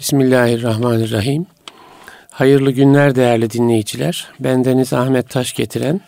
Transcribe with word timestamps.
Bismillahirrahmanirrahim. 0.00 1.46
Hayırlı 2.30 2.70
günler 2.70 3.14
değerli 3.14 3.50
dinleyiciler. 3.50 4.28
Bendeniz 4.40 4.92
Ahmet 4.92 5.30
Taş 5.30 5.52
getiren 5.52 6.00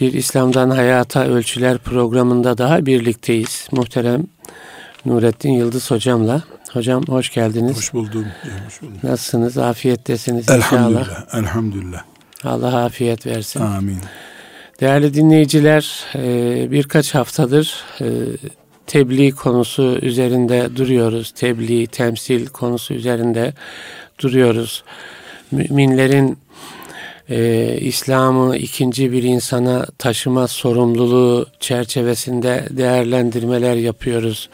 bir 0.00 0.12
İslam'dan 0.12 0.70
Hayata 0.70 1.24
Ölçüler 1.24 1.78
programında 1.78 2.58
daha 2.58 2.86
birlikteyiz. 2.86 3.68
Muhterem 3.72 4.26
Nurettin 5.04 5.50
Yıldız 5.50 5.90
hocamla. 5.90 6.42
Hocam 6.72 7.02
hoş 7.08 7.30
geldiniz. 7.30 7.76
Hoş 7.76 7.92
buldum. 7.92 8.26
Hoş 8.66 8.82
buldum. 8.82 8.98
Nasılsınız? 9.02 9.58
Afiyettesiniz 9.58 10.50
elhamdülillah, 10.50 11.00
inşallah. 11.00 11.34
Elhamdülillah. 11.34 12.02
Allah 12.44 12.84
afiyet 12.84 13.26
versin. 13.26 13.60
Amin. 13.60 13.98
Değerli 14.80 15.14
dinleyiciler 15.14 16.04
e, 16.14 16.70
birkaç 16.70 17.14
haftadır 17.14 17.84
e, 18.00 18.06
tebliğ 18.86 19.30
konusu 19.30 19.98
üzerinde 20.02 20.76
duruyoruz. 20.76 21.30
Tebliğ, 21.30 21.86
temsil 21.86 22.46
konusu 22.46 22.94
üzerinde 22.94 23.52
duruyoruz. 24.18 24.84
Müminlerin 25.50 26.38
e, 27.30 27.76
İslam'ı 27.80 28.56
ikinci 28.56 29.12
bir 29.12 29.22
insana 29.22 29.86
taşıma 29.98 30.48
sorumluluğu 30.48 31.46
çerçevesinde 31.60 32.64
değerlendirmeler 32.70 33.76
yapıyoruz. 33.76 34.48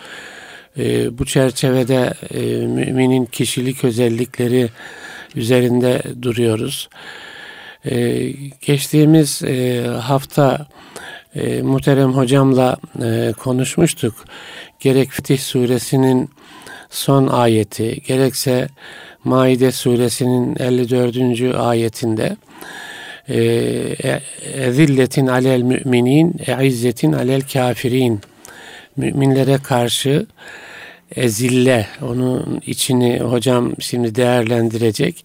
E, 0.78 1.18
bu 1.18 1.26
çerçevede 1.26 2.14
e, 2.34 2.40
müminin 2.66 3.24
kişilik 3.24 3.84
özellikleri 3.84 4.68
üzerinde 5.34 6.02
duruyoruz. 6.22 6.88
E, 7.84 8.28
geçtiğimiz 8.60 9.42
e, 9.42 9.86
hafta 9.86 10.66
e, 11.34 11.62
muhterem 11.62 12.12
hocamla 12.12 12.76
e, 13.02 13.32
konuşmuştuk. 13.32 14.24
Gerek 14.80 15.10
Fetih 15.10 15.38
suresinin 15.38 16.30
son 16.90 17.26
ayeti 17.26 18.02
gerekse 18.06 18.68
Maide 19.24 19.72
suresinin 19.72 20.56
54. 20.58 21.56
ayetinde 21.56 22.36
ezilletin 24.54 25.26
alel 25.26 25.62
müminin 25.62 26.34
eizzetin 26.46 27.12
alel 27.12 27.40
kafirin 27.40 28.20
müminlere 28.96 29.58
karşı 29.58 30.26
ezille 31.16 31.86
onun 32.02 32.62
içini 32.66 33.20
hocam 33.20 33.72
şimdi 33.80 34.14
değerlendirecek. 34.14 35.24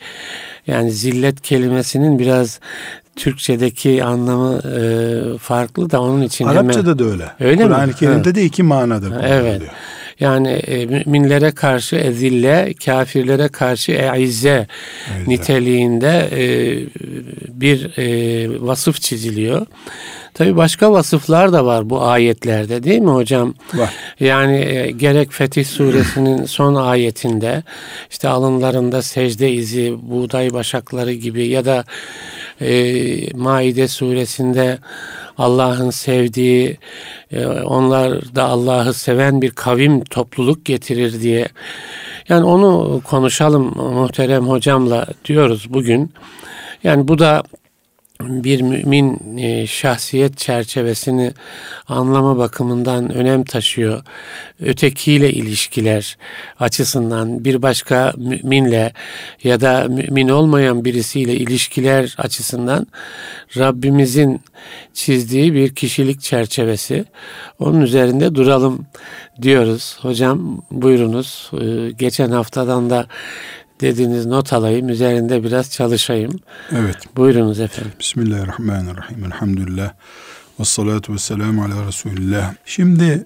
Yani 0.67 0.91
zillet 0.91 1.41
kelimesinin 1.41 2.19
biraz 2.19 2.59
Türkçedeki 3.15 4.03
anlamı 4.03 4.59
e, 4.59 5.37
farklı 5.37 5.91
da 5.91 6.01
onun 6.01 6.21
için 6.21 6.45
Arapçada 6.45 6.83
hemen, 6.83 6.99
da 6.99 7.03
öyle. 7.03 7.31
Öyle 7.39 7.63
Kur'an-ı 7.63 7.93
Kerim'de 7.93 8.35
de 8.35 8.43
iki 8.43 8.63
manada 8.63 9.07
kullanılıyor. 9.07 9.41
Evet. 9.41 9.61
Yani 10.19 10.49
e, 10.49 10.85
müminlere 10.85 11.51
karşı 11.51 11.95
ezille, 11.95 12.73
kafirlere 12.85 13.47
karşı 13.47 13.91
eize 13.91 14.67
niteliğinde 15.27 16.29
e, 16.31 16.43
bir 17.61 17.97
e, 17.97 18.61
vasıf 18.61 19.01
çiziliyor. 19.01 19.65
Tabi 20.33 20.57
başka 20.57 20.91
vasıflar 20.91 21.53
da 21.53 21.65
var 21.65 21.89
bu 21.89 22.03
ayetlerde 22.03 22.83
değil 22.83 22.99
mi 22.99 23.11
hocam? 23.11 23.53
Var. 23.73 23.89
Yani 24.19 24.55
e, 24.55 24.91
gerek 24.91 25.31
Fetih 25.31 25.65
suresinin 25.65 26.45
son 26.45 26.75
ayetinde 26.75 27.63
işte 28.11 28.29
alınlarında 28.29 29.01
secde 29.01 29.51
izi, 29.51 29.95
buğday 30.01 30.53
başakları 30.53 31.13
gibi 31.13 31.47
ya 31.47 31.65
da 31.65 31.83
e, 32.61 33.33
Maide 33.33 33.87
suresinde 33.87 34.79
Allah'ın 35.37 35.89
sevdiği, 35.89 36.77
e, 37.31 37.45
onlar 37.47 38.35
da 38.35 38.43
Allah'ı 38.43 38.93
seven 38.93 39.41
bir 39.41 39.49
kavim 39.49 40.03
topluluk 40.03 40.65
getirir 40.65 41.21
diye. 41.21 41.47
Yani 42.29 42.45
onu 42.45 43.01
konuşalım 43.03 43.73
muhterem 43.75 44.47
hocamla 44.47 45.05
diyoruz 45.25 45.67
bugün. 45.69 46.13
Yani 46.83 47.07
bu 47.07 47.19
da 47.19 47.43
bir 48.21 48.61
mümin 48.61 49.37
e, 49.37 49.67
şahsiyet 49.67 50.37
çerçevesini 50.37 51.33
anlama 51.87 52.37
bakımından 52.37 53.13
önem 53.13 53.43
taşıyor. 53.43 54.03
Ötekiyle 54.59 55.31
ilişkiler 55.31 56.17
açısından 56.59 57.45
bir 57.45 57.61
başka 57.61 58.13
müminle 58.17 58.93
ya 59.43 59.61
da 59.61 59.87
mümin 59.89 60.29
olmayan 60.29 60.85
birisiyle 60.85 61.33
ilişkiler 61.35 62.15
açısından 62.17 62.87
Rabbimizin 63.57 64.41
çizdiği 64.93 65.53
bir 65.53 65.75
kişilik 65.75 66.21
çerçevesi. 66.21 67.05
Onun 67.59 67.81
üzerinde 67.81 68.35
duralım 68.35 68.85
diyoruz. 69.41 69.97
Hocam 70.01 70.61
buyurunuz. 70.71 71.51
E, 71.61 71.91
geçen 71.91 72.29
haftadan 72.29 72.89
da 72.89 73.07
dediğiniz 73.81 74.25
not 74.25 74.53
alayım. 74.53 74.89
Üzerinde 74.89 75.43
biraz 75.43 75.71
çalışayım. 75.71 76.39
Evet. 76.71 76.97
Buyurunuz 77.15 77.59
efendim. 77.59 77.91
Bismillahirrahmanirrahim. 77.99 79.25
Elhamdülillah. 79.25 79.93
Ve 80.59 80.65
salatu 80.65 81.13
ve 81.13 81.17
selamu 81.17 81.63
ala 81.63 81.87
Resulillah. 81.87 82.53
Şimdi 82.65 83.25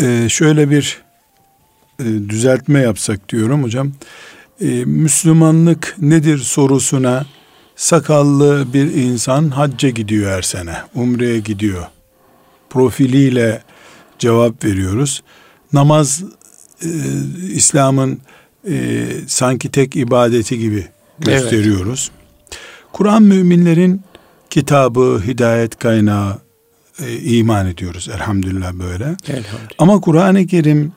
e, 0.00 0.28
şöyle 0.28 0.70
bir 0.70 1.02
e, 2.00 2.04
düzeltme 2.04 2.80
yapsak 2.80 3.28
diyorum 3.28 3.62
hocam. 3.62 3.92
E, 4.60 4.84
Müslümanlık 4.84 5.94
nedir 5.98 6.38
sorusuna 6.38 7.26
sakallı 7.76 8.72
bir 8.72 8.94
insan 8.94 9.50
hacca 9.50 9.88
gidiyor 9.88 10.32
her 10.32 10.42
sene. 10.42 10.76
Umre'ye 10.94 11.38
gidiyor. 11.38 11.86
Profiliyle 12.70 13.62
cevap 14.18 14.64
veriyoruz. 14.64 15.22
Namaz 15.72 16.22
İslam'ın 17.52 18.20
e, 18.68 19.06
sanki 19.26 19.70
tek 19.70 19.96
ibadeti 19.96 20.58
gibi 20.58 20.86
gösteriyoruz. 21.18 22.10
Evet. 22.10 22.60
Kur'an 22.92 23.22
müminlerin 23.22 24.02
kitabı, 24.50 25.22
hidayet 25.26 25.78
kaynağı 25.78 26.38
e, 27.06 27.18
iman 27.18 27.66
ediyoruz 27.66 28.08
elhamdülillah 28.14 28.72
böyle. 28.72 29.04
Elhamdülillah. 29.04 29.68
Ama 29.78 30.00
Kur'an-ı 30.00 30.46
Kerim 30.46 30.92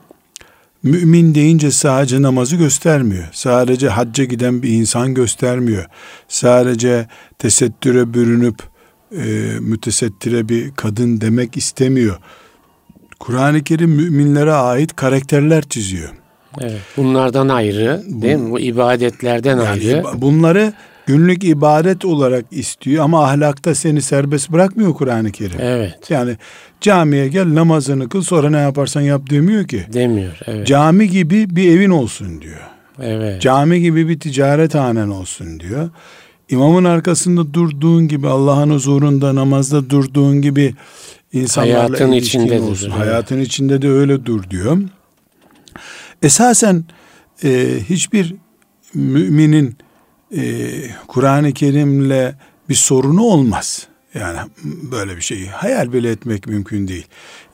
mümin 0.82 1.34
deyince 1.34 1.70
sadece 1.70 2.22
namazı 2.22 2.56
göstermiyor. 2.56 3.28
Sadece 3.32 3.88
hacca 3.88 4.24
giden 4.24 4.62
bir 4.62 4.68
insan 4.68 5.14
göstermiyor. 5.14 5.86
Sadece 6.28 7.08
tesettüre 7.38 8.14
bürünüp 8.14 8.62
e, 9.16 9.24
mütesettire 9.60 10.48
bir 10.48 10.70
kadın 10.70 11.20
demek 11.20 11.56
istemiyor. 11.56 12.18
Kur'an-ı 13.20 13.64
Kerim 13.64 13.90
müminlere 13.90 14.52
ait 14.52 14.96
karakterler 14.96 15.68
çiziyor. 15.68 16.21
Evet. 16.60 16.80
Bunlardan 16.96 17.48
ayrı 17.48 18.02
değil 18.06 18.36
mi? 18.36 18.50
Bu 18.50 18.60
ibadetlerden 18.60 19.56
yani 19.56 19.68
ayrı. 19.68 20.04
Bunları 20.14 20.72
günlük 21.06 21.44
ibadet 21.44 22.04
olarak 22.04 22.44
istiyor 22.50 23.04
ama 23.04 23.24
ahlakta 23.24 23.74
seni 23.74 24.02
serbest 24.02 24.50
bırakmıyor 24.50 24.94
Kur'an-ı 24.94 25.32
Kerim. 25.32 25.60
Evet. 25.60 26.10
Yani 26.10 26.36
camiye 26.80 27.28
gel 27.28 27.54
namazını 27.54 28.08
kıl 28.08 28.22
sonra 28.22 28.50
ne 28.50 28.58
yaparsan 28.58 29.00
yap 29.00 29.30
demiyor 29.30 29.68
ki. 29.68 29.84
Demiyor. 29.92 30.38
Evet. 30.46 30.66
Cami 30.66 31.10
gibi 31.10 31.56
bir 31.56 31.76
evin 31.76 31.90
olsun 31.90 32.42
diyor. 32.42 32.60
Evet. 33.02 33.42
Cami 33.42 33.80
gibi 33.80 34.08
bir 34.08 34.20
ticaret 34.20 34.74
hanen 34.74 35.08
olsun 35.08 35.60
diyor. 35.60 35.90
İmamın 36.48 36.84
arkasında 36.84 37.54
durduğun 37.54 38.08
gibi 38.08 38.28
Allah'ın 38.28 38.70
huzurunda 38.70 39.34
namazda 39.34 39.90
durduğun 39.90 40.42
gibi 40.42 40.74
insanlarla 41.32 41.78
hayatın 41.78 42.12
içinde 42.12 42.60
olsun. 42.60 42.90
Hayatın 42.90 43.40
içinde 43.40 43.82
de 43.82 43.88
öyle 43.88 44.26
dur 44.26 44.50
diyor. 44.50 44.78
Esasen 46.22 46.84
e, 47.44 47.78
hiçbir 47.88 48.34
müminin 48.94 49.76
e, 50.36 50.42
Kur'an-ı 51.08 51.52
Kerim'le 51.52 52.34
bir 52.68 52.74
sorunu 52.74 53.22
olmaz. 53.22 53.86
Yani 54.14 54.38
böyle 54.92 55.16
bir 55.16 55.20
şeyi 55.20 55.48
hayal 55.48 55.92
bile 55.92 56.10
etmek 56.10 56.46
mümkün 56.46 56.88
değil. 56.88 57.06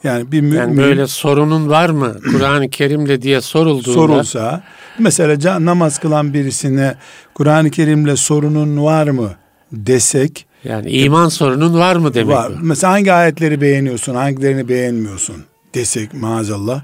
Yani 0.04 0.32
bir 0.32 0.40
mümin 0.40 0.56
yani 0.56 0.76
böyle 0.76 1.06
sorunun 1.06 1.68
var 1.68 1.90
mı 1.90 2.16
Kur'an-ı 2.32 2.70
Kerim'le 2.70 3.22
diye 3.22 3.40
sorulduğunda 3.40 3.94
sorulsa 3.94 4.62
mesela 4.98 5.64
namaz 5.64 5.98
kılan 5.98 6.34
birisine 6.34 6.94
Kur'an-ı 7.34 7.70
Kerim'le 7.70 8.16
sorunun 8.16 8.84
var 8.84 9.08
mı 9.08 9.30
desek 9.72 10.46
yani 10.64 10.90
iman 10.90 11.26
e, 11.26 11.30
sorunun 11.30 11.78
var 11.78 11.96
mı 11.96 12.14
demek 12.14 12.36
var. 12.36 12.52
Bu? 12.52 12.64
Mesela 12.64 12.92
hangi 12.92 13.12
ayetleri 13.12 13.60
beğeniyorsun, 13.60 14.14
hangilerini 14.14 14.68
beğenmiyorsun 14.68 15.36
desek 15.74 16.14
maazallah 16.14 16.82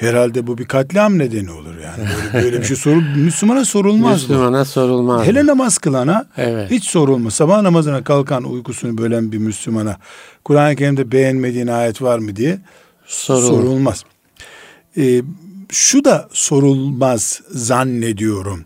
Herhalde 0.00 0.46
bu 0.46 0.58
bir 0.58 0.64
katliam 0.64 1.18
nedeni 1.18 1.50
olur 1.50 1.74
yani. 1.84 2.08
Böyle, 2.32 2.44
böyle 2.44 2.60
bir 2.60 2.66
şey 2.66 2.76
sorul 2.76 3.02
Müslümana 3.16 3.64
sorulmaz 3.64 4.22
Müslümana 4.22 4.60
bu. 4.60 4.64
sorulmaz. 4.64 5.26
Hele 5.26 5.46
namaz 5.46 5.78
kılana 5.78 6.26
evet. 6.36 6.70
hiç 6.70 6.84
sorulmaz. 6.84 7.34
Sabah 7.34 7.62
namazına 7.62 8.04
kalkan 8.04 8.44
uykusunu 8.44 8.98
bölen 8.98 9.32
bir 9.32 9.38
Müslümana 9.38 9.96
Kur'an-ı 10.44 10.76
Kerim'de 10.76 11.12
beğenmediğin 11.12 11.66
ayet 11.66 12.02
var 12.02 12.18
mı 12.18 12.36
diye 12.36 12.58
Sorul. 13.06 13.48
sorulmaz. 13.48 14.04
Ee, 14.96 15.22
şu 15.68 16.04
da 16.04 16.28
sorulmaz 16.32 17.40
zannediyorum. 17.50 18.64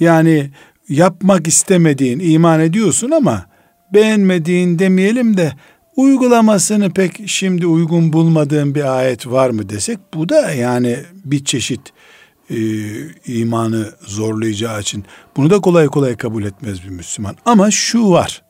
Yani 0.00 0.50
yapmak 0.88 1.48
istemediğin, 1.48 2.20
iman 2.20 2.60
ediyorsun 2.60 3.10
ama 3.10 3.46
beğenmediğin 3.94 4.78
demeyelim 4.78 5.36
de 5.36 5.52
uygulamasını 6.00 6.90
pek 6.90 7.22
şimdi 7.26 7.66
uygun 7.66 8.12
bulmadığım 8.12 8.74
bir 8.74 8.98
ayet 8.98 9.26
var 9.26 9.50
mı 9.50 9.68
desek 9.68 9.98
bu 10.14 10.28
da 10.28 10.50
yani 10.50 10.96
bir 11.24 11.44
çeşit 11.44 11.80
e, 12.50 12.58
imanı 13.26 13.90
zorlayacağı 14.00 14.80
için 14.80 15.04
bunu 15.36 15.50
da 15.50 15.60
kolay 15.60 15.86
kolay 15.86 16.16
kabul 16.16 16.44
etmez 16.44 16.84
bir 16.84 16.88
Müslüman. 16.88 17.36
Ama 17.44 17.70
şu 17.70 18.10
var. 18.10 18.42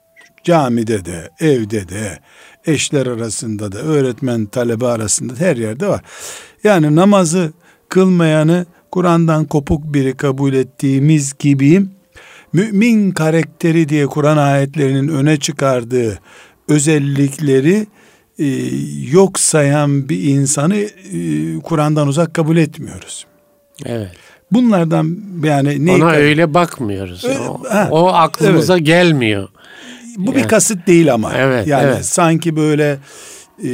Camide 0.44 1.04
de, 1.04 1.30
evde 1.40 1.88
de, 1.88 2.18
eşler 2.66 3.06
arasında 3.06 3.72
da, 3.72 3.78
öğretmen 3.78 4.46
talebe 4.46 4.86
arasında 4.86 5.36
da 5.36 5.40
her 5.40 5.56
yerde 5.56 5.86
var. 5.86 6.00
Yani 6.64 6.96
namazı 6.96 7.52
kılmayanı 7.88 8.66
Kur'an'dan 8.90 9.44
kopuk 9.44 9.94
biri 9.94 10.16
kabul 10.16 10.52
ettiğimiz 10.52 11.34
gibi 11.38 11.82
mümin 12.52 13.10
karakteri 13.10 13.88
diye 13.88 14.06
Kur'an 14.06 14.36
ayetlerinin 14.36 15.08
öne 15.08 15.36
çıkardığı 15.36 16.18
özellikleri 16.70 17.86
e, 18.38 18.46
yok 19.10 19.40
sayan 19.40 20.08
bir 20.08 20.22
insanı 20.22 20.76
e, 20.76 20.90
Kur'an'dan 21.62 22.08
uzak 22.08 22.34
kabul 22.34 22.56
etmiyoruz. 22.56 23.26
Evet. 23.86 24.10
Bunlardan 24.52 25.18
yani 25.44 25.86
ne 25.86 25.92
Ona 25.92 26.10
öyle 26.10 26.54
bakmıyoruz. 26.54 27.24
Öyle, 27.24 27.38
o, 27.38 27.64
ha, 27.70 27.88
o 27.90 28.08
aklımıza 28.08 28.76
evet. 28.76 28.86
gelmiyor. 28.86 29.48
Bu 30.16 30.30
yani. 30.30 30.42
bir 30.42 30.48
kasıt 30.48 30.86
değil 30.86 31.14
ama. 31.14 31.32
Evet, 31.36 31.66
yani 31.66 31.84
evet. 31.84 32.04
sanki 32.04 32.56
böyle 32.56 32.98
e, 33.64 33.70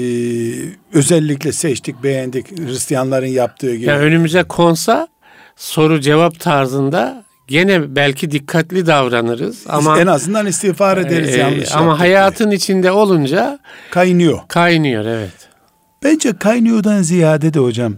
özellikle 0.93 1.53
seçtik, 1.53 2.03
beğendik 2.03 2.59
Hristiyanların 2.59 3.27
yaptığı 3.27 3.77
gibi. 3.77 3.87
Yani 3.87 4.03
önümüze 4.03 4.43
konsa 4.43 5.09
soru 5.57 6.01
cevap 6.01 6.41
tarzında 6.41 7.25
gene 7.49 7.97
belki 7.97 8.31
dikkatli 8.31 8.87
davranırız 8.87 9.65
ama 9.69 10.01
en 10.01 10.07
azından 10.07 10.47
istiğfar 10.47 10.99
ederiz 10.99 11.35
e, 11.35 11.39
yanlış 11.39 11.73
ama 11.75 11.99
hayatın 12.01 12.47
diye. 12.47 12.57
içinde 12.57 12.91
olunca 12.91 13.59
kaynıyor. 13.91 14.39
Kaynıyor 14.49 15.05
evet. 15.05 15.49
Bence 16.03 16.39
kaynıyordan 16.39 17.03
ziyade 17.03 17.55
de 17.55 17.59
hocam 17.59 17.95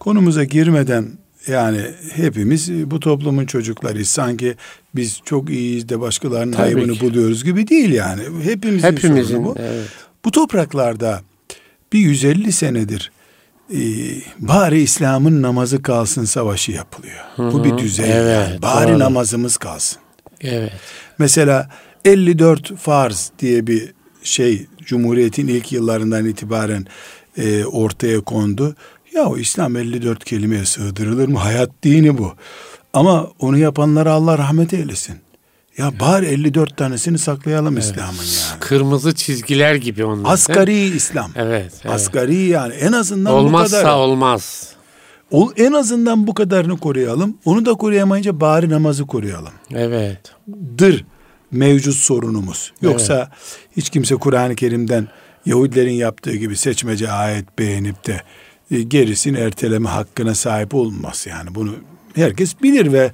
konumuza 0.00 0.44
girmeden 0.44 1.08
yani 1.48 1.80
hepimiz 2.14 2.70
bu 2.72 3.00
toplumun 3.00 3.46
çocuklarıyız. 3.46 4.08
Sanki 4.08 4.54
biz 4.94 5.20
çok 5.24 5.50
iyiyiz 5.50 5.88
de 5.88 6.00
başkalarının 6.00 6.52
Tabii 6.52 6.62
ayıbını 6.62 6.92
ki. 6.92 7.00
buluyoruz 7.00 7.44
gibi 7.44 7.68
değil 7.68 7.92
yani. 7.92 8.22
Hepimizin, 8.42 8.88
Hepimizin 8.88 9.44
bu. 9.44 9.54
Evet. 9.58 9.88
Bu 10.24 10.30
topraklarda 10.30 11.20
bir 11.92 11.98
150 11.98 12.52
senedir 12.52 13.12
e, 13.72 13.80
bari 14.38 14.80
İslam'ın 14.80 15.42
namazı 15.42 15.82
kalsın 15.82 16.24
savaşı 16.24 16.72
yapılıyor. 16.72 17.20
Hı 17.36 17.42
hı. 17.42 17.52
Bu 17.52 17.64
bir 17.64 17.78
düzey. 17.78 18.12
Evet, 18.12 18.48
yani. 18.48 18.62
Bari 18.62 18.90
doğru. 18.90 18.98
namazımız 18.98 19.56
kalsın. 19.56 19.98
Evet. 20.40 20.72
Mesela 21.18 21.70
54 22.04 22.76
farz 22.76 23.32
diye 23.38 23.66
bir 23.66 23.92
şey 24.22 24.66
Cumhuriyet'in 24.84 25.48
ilk 25.48 25.72
yıllarından 25.72 26.26
itibaren 26.26 26.86
e, 27.36 27.64
ortaya 27.64 28.20
kondu. 28.20 28.76
Ya 29.14 29.24
o 29.24 29.38
İslam 29.38 29.76
54 29.76 30.24
kelimeye 30.24 30.64
sığdırılır 30.64 31.28
mı? 31.28 31.38
Hayat 31.38 31.70
dini 31.82 32.18
bu. 32.18 32.34
Ama 32.92 33.30
onu 33.38 33.58
yapanlara 33.58 34.12
Allah 34.12 34.38
rahmet 34.38 34.74
eylesin. 34.74 35.16
Ya 35.78 35.92
bari 36.00 36.26
54 36.26 36.76
tanesini 36.76 37.18
saklayalım 37.18 37.74
evet. 37.74 37.84
İslam'ın 37.84 38.16
yani. 38.16 38.60
Kırmızı 38.60 39.14
çizgiler 39.14 39.74
gibi 39.74 40.04
onlar. 40.04 40.32
Asgari 40.32 40.80
İslam. 40.80 41.30
Evet, 41.36 41.72
evet. 41.84 41.94
Asgari 41.94 42.36
yani 42.36 42.74
en 42.74 42.92
azından 42.92 43.32
Olmazsa 43.32 43.78
bu 43.78 43.82
kadar. 43.82 43.94
olmaz. 43.94 44.68
O, 45.30 45.52
en 45.56 45.72
azından 45.72 46.26
bu 46.26 46.34
kadarını 46.34 46.78
koruyalım. 46.78 47.38
Onu 47.44 47.66
da 47.66 47.74
koruyamayınca 47.74 48.40
bari 48.40 48.70
namazı 48.70 49.06
koruyalım. 49.06 49.52
Evet. 49.74 50.20
Dır 50.78 51.04
mevcut 51.50 51.94
sorunumuz. 51.94 52.72
Yoksa 52.82 53.14
evet. 53.14 53.28
hiç 53.76 53.90
kimse 53.90 54.14
Kur'an-ı 54.14 54.54
Kerim'den 54.54 55.08
Yahudilerin 55.46 55.92
yaptığı 55.92 56.36
gibi 56.36 56.56
seçmece 56.56 57.10
ayet 57.10 57.58
beğenip 57.58 58.06
de 58.06 58.22
e, 58.70 58.82
gerisini 58.82 59.38
erteleme 59.38 59.88
hakkına 59.88 60.34
sahip 60.34 60.74
olmaz 60.74 61.26
yani 61.28 61.54
bunu 61.54 61.74
herkes 62.14 62.62
bilir 62.62 62.92
ve 62.92 63.12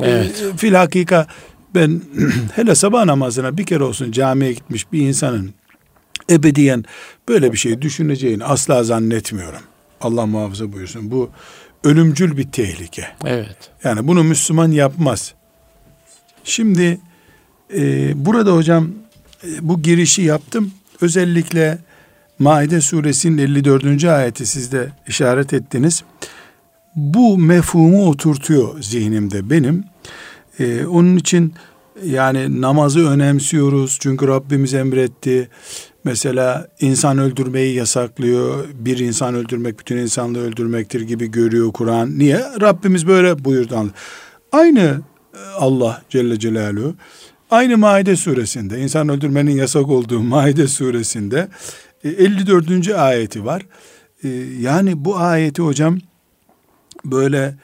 e, 0.00 0.10
evet. 0.10 0.44
e, 0.54 0.56
fil 0.56 0.74
hakika 0.74 1.26
ben 1.74 2.02
hele 2.54 2.74
sabah 2.74 3.04
namazına 3.04 3.58
bir 3.58 3.66
kere 3.66 3.84
olsun 3.84 4.12
camiye 4.12 4.52
gitmiş 4.52 4.92
bir 4.92 5.00
insanın 5.00 5.54
ebediyen 6.30 6.84
böyle 7.28 7.52
bir 7.52 7.56
şey 7.56 7.82
düşüneceğini 7.82 8.44
asla 8.44 8.84
zannetmiyorum. 8.84 9.60
Allah 10.00 10.26
muhafaza 10.26 10.72
buyursun. 10.72 11.10
Bu 11.10 11.30
ölümcül 11.84 12.36
bir 12.36 12.52
tehlike. 12.52 13.08
Evet. 13.24 13.56
Yani 13.84 14.06
bunu 14.06 14.24
Müslüman 14.24 14.70
yapmaz. 14.70 15.34
Şimdi 16.44 17.00
e, 17.74 18.12
burada 18.26 18.54
hocam 18.54 18.90
e, 19.44 19.48
bu 19.68 19.82
girişi 19.82 20.22
yaptım. 20.22 20.72
Özellikle 21.00 21.78
Maide 22.38 22.80
suresinin 22.80 23.38
54. 23.38 24.04
ayeti 24.04 24.46
siz 24.46 24.72
de 24.72 24.88
işaret 25.08 25.52
ettiniz. 25.52 26.04
Bu 26.96 27.38
mefhumu 27.38 28.08
oturtuyor 28.08 28.82
zihnimde 28.82 29.50
benim. 29.50 29.84
Ee, 30.58 30.86
onun 30.86 31.16
için 31.16 31.54
yani 32.04 32.60
namazı 32.60 33.08
önemsiyoruz 33.08 33.98
çünkü 34.00 34.28
Rabbimiz 34.28 34.74
emretti. 34.74 35.48
Mesela 36.04 36.68
insan 36.80 37.18
öldürmeyi 37.18 37.74
yasaklıyor. 37.74 38.64
Bir 38.74 38.98
insan 38.98 39.34
öldürmek 39.34 39.78
bütün 39.78 39.96
insanlığı 39.96 40.38
öldürmektir 40.38 41.00
gibi 41.00 41.30
görüyor 41.30 41.72
Kur'an. 41.72 42.18
Niye? 42.18 42.40
Rabbimiz 42.60 43.06
böyle 43.06 43.44
buyurdu. 43.44 43.90
Aynı 44.52 45.00
e, 45.34 45.38
Allah 45.58 46.02
Celle 46.08 46.38
Celaluhu 46.38 46.94
aynı 47.50 47.78
Maide 47.78 48.16
suresinde 48.16 48.80
insan 48.80 49.08
öldürmenin 49.08 49.52
yasak 49.52 49.88
olduğu 49.88 50.20
Maide 50.20 50.68
suresinde 50.68 51.48
54. 52.04 52.88
E, 52.88 52.96
ayeti 52.96 53.44
var. 53.44 53.62
E, 54.24 54.28
yani 54.60 55.04
bu 55.04 55.16
ayeti 55.16 55.62
hocam 55.62 55.98
böyle 57.04 57.54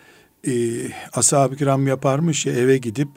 e, 0.46 0.52
ashab-ı 1.12 1.56
kiram 1.56 1.86
yaparmış 1.86 2.46
ya 2.46 2.52
eve 2.52 2.78
gidip 2.78 3.08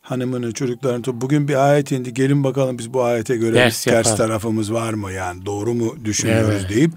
hanımını 0.00 0.52
çocuklarını 0.52 1.20
bugün 1.20 1.48
bir 1.48 1.70
ayet 1.70 1.92
indi 1.92 2.14
gelin 2.14 2.44
bakalım 2.44 2.78
biz 2.78 2.94
bu 2.94 3.02
ayete 3.02 3.36
göre 3.36 3.54
Ders 3.54 3.86
yapar. 3.86 4.16
tarafımız 4.16 4.72
var 4.72 4.92
mı 4.92 5.12
yani 5.12 5.46
doğru 5.46 5.74
mu 5.74 5.96
düşünüyoruz 6.04 6.60
evet. 6.60 6.70
deyip 6.70 6.90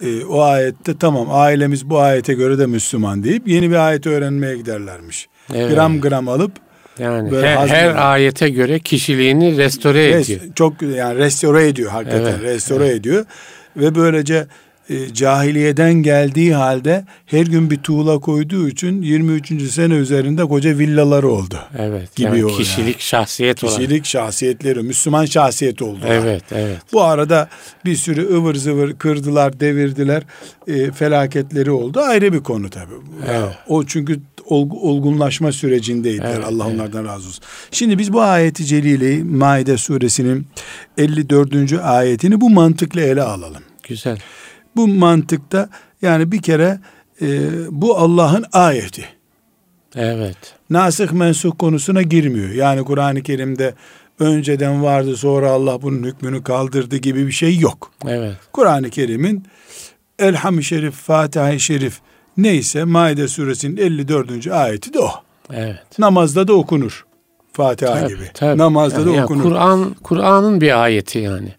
e, 0.00 0.24
o 0.24 0.42
ayette 0.42 0.98
tamam 0.98 1.26
ailemiz 1.30 1.90
bu 1.90 1.98
ayete 1.98 2.34
göre 2.34 2.58
de 2.58 2.66
Müslüman 2.66 3.24
deyip 3.24 3.48
yeni 3.48 3.70
bir 3.70 3.86
ayet 3.88 4.06
öğrenmeye 4.06 4.56
giderlermiş. 4.56 5.28
Evet. 5.54 5.74
Gram 5.74 6.00
gram 6.00 6.28
alıp 6.28 6.52
yani 6.98 7.36
her, 7.36 7.68
her 7.68 8.12
ayete 8.12 8.48
göre 8.48 8.78
kişiliğini 8.78 9.56
restore 9.56 10.08
Res, 10.08 10.30
ediyor. 10.30 10.54
Çok 10.54 10.82
yani 10.82 11.18
restore 11.18 11.68
ediyor 11.68 11.90
hakikaten 11.90 12.24
evet, 12.24 12.42
restore 12.42 12.86
evet. 12.86 12.96
ediyor 12.96 13.24
ve 13.76 13.94
böylece 13.94 14.46
e, 14.90 15.14
cahiliyeden 15.14 15.94
geldiği 15.94 16.54
halde 16.54 17.04
her 17.26 17.46
gün 17.46 17.70
bir 17.70 17.76
tuğla 17.76 18.18
koyduğu 18.18 18.68
için 18.68 19.02
23. 19.02 19.70
sene 19.70 19.94
üzerinde 19.94 20.44
koca 20.44 20.78
villaları 20.78 21.28
oldu. 21.28 21.58
Evet. 21.78 22.16
Gibi 22.16 22.38
yani 22.38 22.56
kişilik, 22.56 22.86
yani. 22.86 22.94
şahsiyet 22.98 23.64
olarak. 23.64 23.78
Kişilik, 23.78 24.04
şahsiyetleri, 24.04 24.82
Müslüman 24.82 25.24
şahsiyet 25.24 25.82
oldu. 25.82 26.00
Evet, 26.06 26.42
evet. 26.52 26.78
Bu 26.92 27.02
arada 27.02 27.48
bir 27.84 27.96
sürü 27.96 28.34
ıvır 28.36 28.54
zıvır 28.54 28.92
kırdılar, 28.92 29.60
devirdiler. 29.60 30.22
E, 30.66 30.90
felaketleri 30.90 31.70
oldu. 31.70 32.00
Ayrı 32.00 32.32
bir 32.32 32.40
konu 32.40 32.70
tabii. 32.70 32.94
Evet. 33.28 33.54
O 33.68 33.84
çünkü 33.84 34.20
olgunlaşma 34.50 35.52
sürecindeydiler. 35.52 36.34
Evet, 36.34 36.46
Allah 36.46 36.64
evet. 36.66 36.74
onlardan 36.74 37.04
razı 37.04 37.28
olsun. 37.28 37.44
Şimdi 37.70 37.98
biz 37.98 38.12
bu 38.12 38.22
ayeti 38.22 38.64
celili 38.64 39.24
Maide 39.24 39.76
suresinin 39.76 40.46
54. 40.98 41.72
ayetini 41.82 42.40
bu 42.40 42.50
mantıkla 42.50 43.00
ele 43.00 43.22
alalım. 43.22 43.62
Güzel. 43.82 44.18
Bu 44.76 44.88
mantıkta 44.88 45.68
yani 46.02 46.32
bir 46.32 46.42
kere 46.42 46.78
e, 47.22 47.26
bu 47.70 47.98
Allah'ın 47.98 48.44
ayeti. 48.52 49.04
Evet. 49.96 50.36
Nasih 50.70 51.10
mensuh 51.10 51.52
konusuna 51.58 52.02
girmiyor. 52.02 52.50
Yani 52.50 52.84
Kur'an-ı 52.84 53.22
Kerim'de 53.22 53.74
önceden 54.20 54.82
vardı 54.82 55.16
sonra 55.16 55.50
Allah 55.50 55.82
bunun 55.82 56.02
hükmünü 56.02 56.42
kaldırdı 56.42 56.96
gibi 56.96 57.26
bir 57.26 57.32
şey 57.32 57.58
yok. 57.58 57.92
Evet. 58.08 58.36
Kur'an-ı 58.52 58.90
Kerim'in 58.90 59.44
Elham-ı 60.18 60.62
Şerif, 60.62 60.94
Fatiha-i 60.94 61.60
Şerif 61.60 62.00
neyse 62.36 62.84
Maide 62.84 63.28
suresinin 63.28 63.76
54. 63.76 64.46
ayeti 64.46 64.94
de 64.94 64.98
o. 64.98 65.10
Evet. 65.52 65.98
Namazda 65.98 66.48
da 66.48 66.52
okunur. 66.52 67.06
Fatiha 67.52 68.00
tabii, 68.00 68.14
gibi. 68.14 68.30
Tabii. 68.34 68.58
Namazda 68.58 69.00
yani 69.00 69.16
da 69.16 69.24
okunur. 69.24 69.42
Kur'an 69.42 69.94
Kur'an'ın 70.02 70.60
bir 70.60 70.82
ayeti 70.82 71.18
yani. 71.18 71.54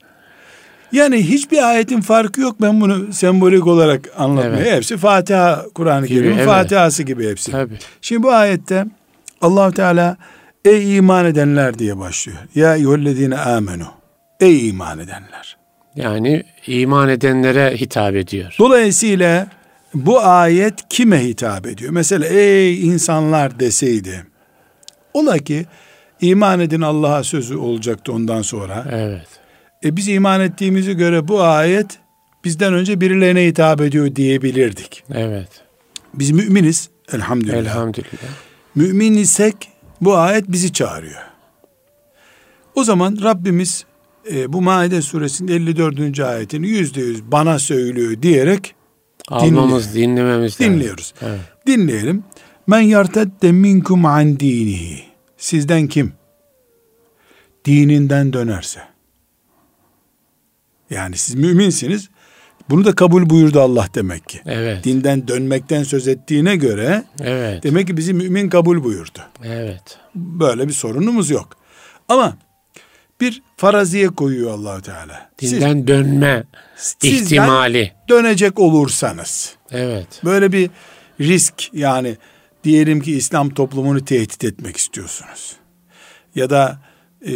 Yani 0.92 1.18
hiçbir 1.18 1.70
ayetin 1.70 2.02
farkı 2.02 2.42
yok. 2.42 2.62
Ben 2.62 2.82
bunu 2.82 3.14
sembolik 3.14 3.68
olarak 3.68 4.10
anlatmaya. 4.18 4.58
Evet. 4.58 4.74
Hepsi 4.74 4.98
Fatiha, 4.98 5.66
Kur'an-ı 5.76 6.08
Kerim'in 6.08 6.38
evet. 6.38 6.46
Fatihası 6.46 7.04
gibi 7.04 7.30
hepsi. 7.30 7.52
Tabii. 7.52 7.78
Şimdi 8.02 8.24
bu 8.24 8.32
ayette 8.32 8.86
allah 9.42 9.72
Teala 9.72 10.18
ey 10.66 10.98
iman 10.98 11.26
edenler 11.26 11.80
diye 11.80 11.98
başlıyor. 11.98 12.38
Ya 12.56 12.76
eyyühellezine 12.76 13.38
amenu. 13.38 13.88
Ey 14.40 14.70
iman 14.70 15.00
edenler. 15.00 15.58
Yani 15.96 16.44
iman 16.68 17.10
edenlere 17.10 17.78
hitap 17.78 18.16
ediyor. 18.16 18.56
Dolayısıyla 18.60 19.48
bu 19.94 20.20
ayet 20.22 20.74
kime 20.90 21.24
hitap 21.24 21.68
ediyor? 21.68 21.92
Mesela 21.92 22.26
ey 22.26 22.88
insanlar 22.88 23.60
deseydi. 23.60 24.26
Ola 25.14 25.38
ki 25.38 25.66
iman 26.22 26.60
edin 26.60 26.82
Allah'a 26.82 27.24
sözü 27.24 27.58
olacaktı 27.58 28.14
ondan 28.14 28.42
sonra. 28.42 28.86
Evet. 28.92 29.28
E 29.84 29.96
biz 29.96 30.08
iman 30.08 30.42
ettiğimizi 30.42 30.94
göre 30.98 31.28
bu 31.28 31.42
ayet 31.44 32.00
bizden 32.44 32.74
önce 32.74 33.02
birilerine 33.02 33.46
hitap 33.46 33.82
ediyor 33.82 34.16
diyebilirdik. 34.16 35.04
Evet. 35.14 35.50
Biz 36.14 36.32
müminiz 36.32 36.90
Elhamdülillah. 37.14 37.58
Elhamdülillah. 37.58 38.22
Mümin 38.76 39.14
isek 39.14 39.56
bu 40.02 40.16
ayet 40.18 40.52
bizi 40.52 40.74
çağırıyor. 40.74 41.22
O 42.76 42.84
zaman 42.84 43.18
Rabbimiz 43.24 43.86
e, 44.32 44.54
bu 44.54 44.62
Maide 44.62 45.02
suresinin 45.02 45.52
54. 45.52 46.20
ayetini 46.20 46.68
yüzde 46.68 47.02
yüz 47.02 47.24
bana 47.32 47.60
söylüyor 47.60 48.22
diyerek 48.22 48.76
Almamız, 49.28 49.96
dinlememiz 49.96 50.62
lazım. 50.62 50.74
dinliyoruz. 50.74 51.14
Evet. 51.22 51.40
Dinleyelim. 51.68 52.24
Men 52.68 52.80
yartedde 52.80 53.52
minkum 53.52 54.06
an 54.06 54.40
dinihi. 54.40 55.04
Sizden 55.38 55.88
kim? 55.88 56.14
Dininden 57.66 58.34
dönerse. 58.34 58.80
Yani 60.90 61.18
siz 61.18 61.36
müminsiniz. 61.36 62.10
Bunu 62.70 62.86
da 62.86 62.96
kabul 62.96 63.30
buyurdu 63.30 63.62
Allah 63.62 63.88
demek 63.96 64.30
ki. 64.30 64.42
Evet. 64.46 64.84
Dinden 64.84 65.28
dönmekten 65.28 65.84
söz 65.84 66.08
ettiğine 66.08 66.56
göre 66.56 67.04
Evet. 67.22 67.64
demek 67.64 67.88
ki 67.88 67.98
bizi 67.98 68.14
mümin 68.14 68.50
kabul 68.50 68.84
buyurdu. 68.84 69.20
Evet. 69.44 69.98
Böyle 70.16 70.68
bir 70.68 70.74
sorunumuz 70.74 71.30
yok. 71.30 71.50
Ama 72.10 72.38
bir 73.22 73.42
faraziye 73.58 74.08
koyuyor 74.08 74.52
Allahu 74.52 74.82
Teala. 74.82 75.30
Siz 75.40 75.52
Dinden 75.52 75.88
dönme 75.88 76.44
sizden 76.76 77.10
ihtimali. 77.26 77.92
dönecek 78.10 78.60
olursanız 78.60 79.56
Evet. 79.72 80.22
böyle 80.26 80.52
bir 80.52 80.70
risk 81.22 81.74
yani 81.74 82.18
diyelim 82.64 83.02
ki 83.02 83.18
İslam 83.18 83.50
toplumunu 83.50 84.06
tehdit 84.06 84.44
etmek 84.44 84.78
istiyorsunuz. 84.78 85.56
Ya 86.36 86.50
da 86.50 86.80
e, 87.28 87.34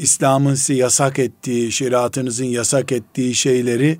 İslam'ın 0.00 0.54
size 0.54 0.74
yasak 0.74 1.18
ettiği, 1.18 1.72
şeriatınızın 1.72 2.44
yasak 2.44 2.92
ettiği 2.92 3.34
şeyleri 3.34 3.98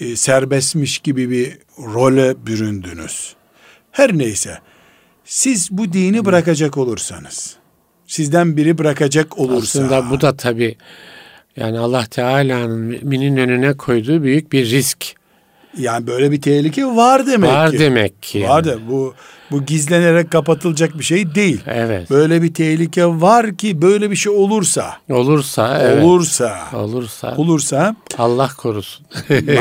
e, 0.00 0.16
serbestmiş 0.16 0.98
gibi 0.98 1.30
bir 1.30 1.58
role 1.78 2.46
büründünüz. 2.46 3.34
Her 3.90 4.18
neyse 4.18 4.58
siz 5.24 5.70
bu 5.70 5.92
dini 5.92 6.24
bırakacak 6.24 6.78
olursanız, 6.78 7.56
sizden 8.06 8.56
biri 8.56 8.78
bırakacak 8.78 9.38
olursa, 9.38 9.80
Aslında 9.80 10.10
bu 10.10 10.20
da 10.20 10.36
tabi 10.36 10.76
yani 11.56 11.78
Allah 11.78 12.06
Teala'nın 12.06 12.80
müminin 12.80 13.36
önüne 13.36 13.76
koyduğu 13.76 14.22
büyük 14.22 14.52
bir 14.52 14.70
risk. 14.70 15.17
Yani 15.78 16.06
böyle 16.06 16.30
bir 16.32 16.40
tehlike 16.40 16.86
var 16.86 17.26
demek 17.26 17.50
Var 17.50 17.70
ki. 17.70 17.78
demek 17.78 18.22
ki. 18.22 18.38
yani. 18.38 18.50
Var 18.50 18.64
da 18.64 18.76
bu 18.90 19.14
bu 19.50 19.64
gizlenerek 19.66 20.30
kapatılacak 20.30 20.98
bir 20.98 21.04
şey 21.04 21.34
değil. 21.34 21.60
Evet. 21.66 22.10
Böyle 22.10 22.42
bir 22.42 22.54
tehlike 22.54 23.06
var 23.06 23.56
ki 23.56 23.82
böyle 23.82 24.10
bir 24.10 24.16
şey 24.16 24.32
olursa, 24.32 24.96
Olursa 25.10 25.78
evet. 25.82 26.04
olursa, 26.04 26.58
Olursa 26.74 27.34
olursa 27.36 27.96
Allah 28.18 28.50
korusun. 28.58 29.06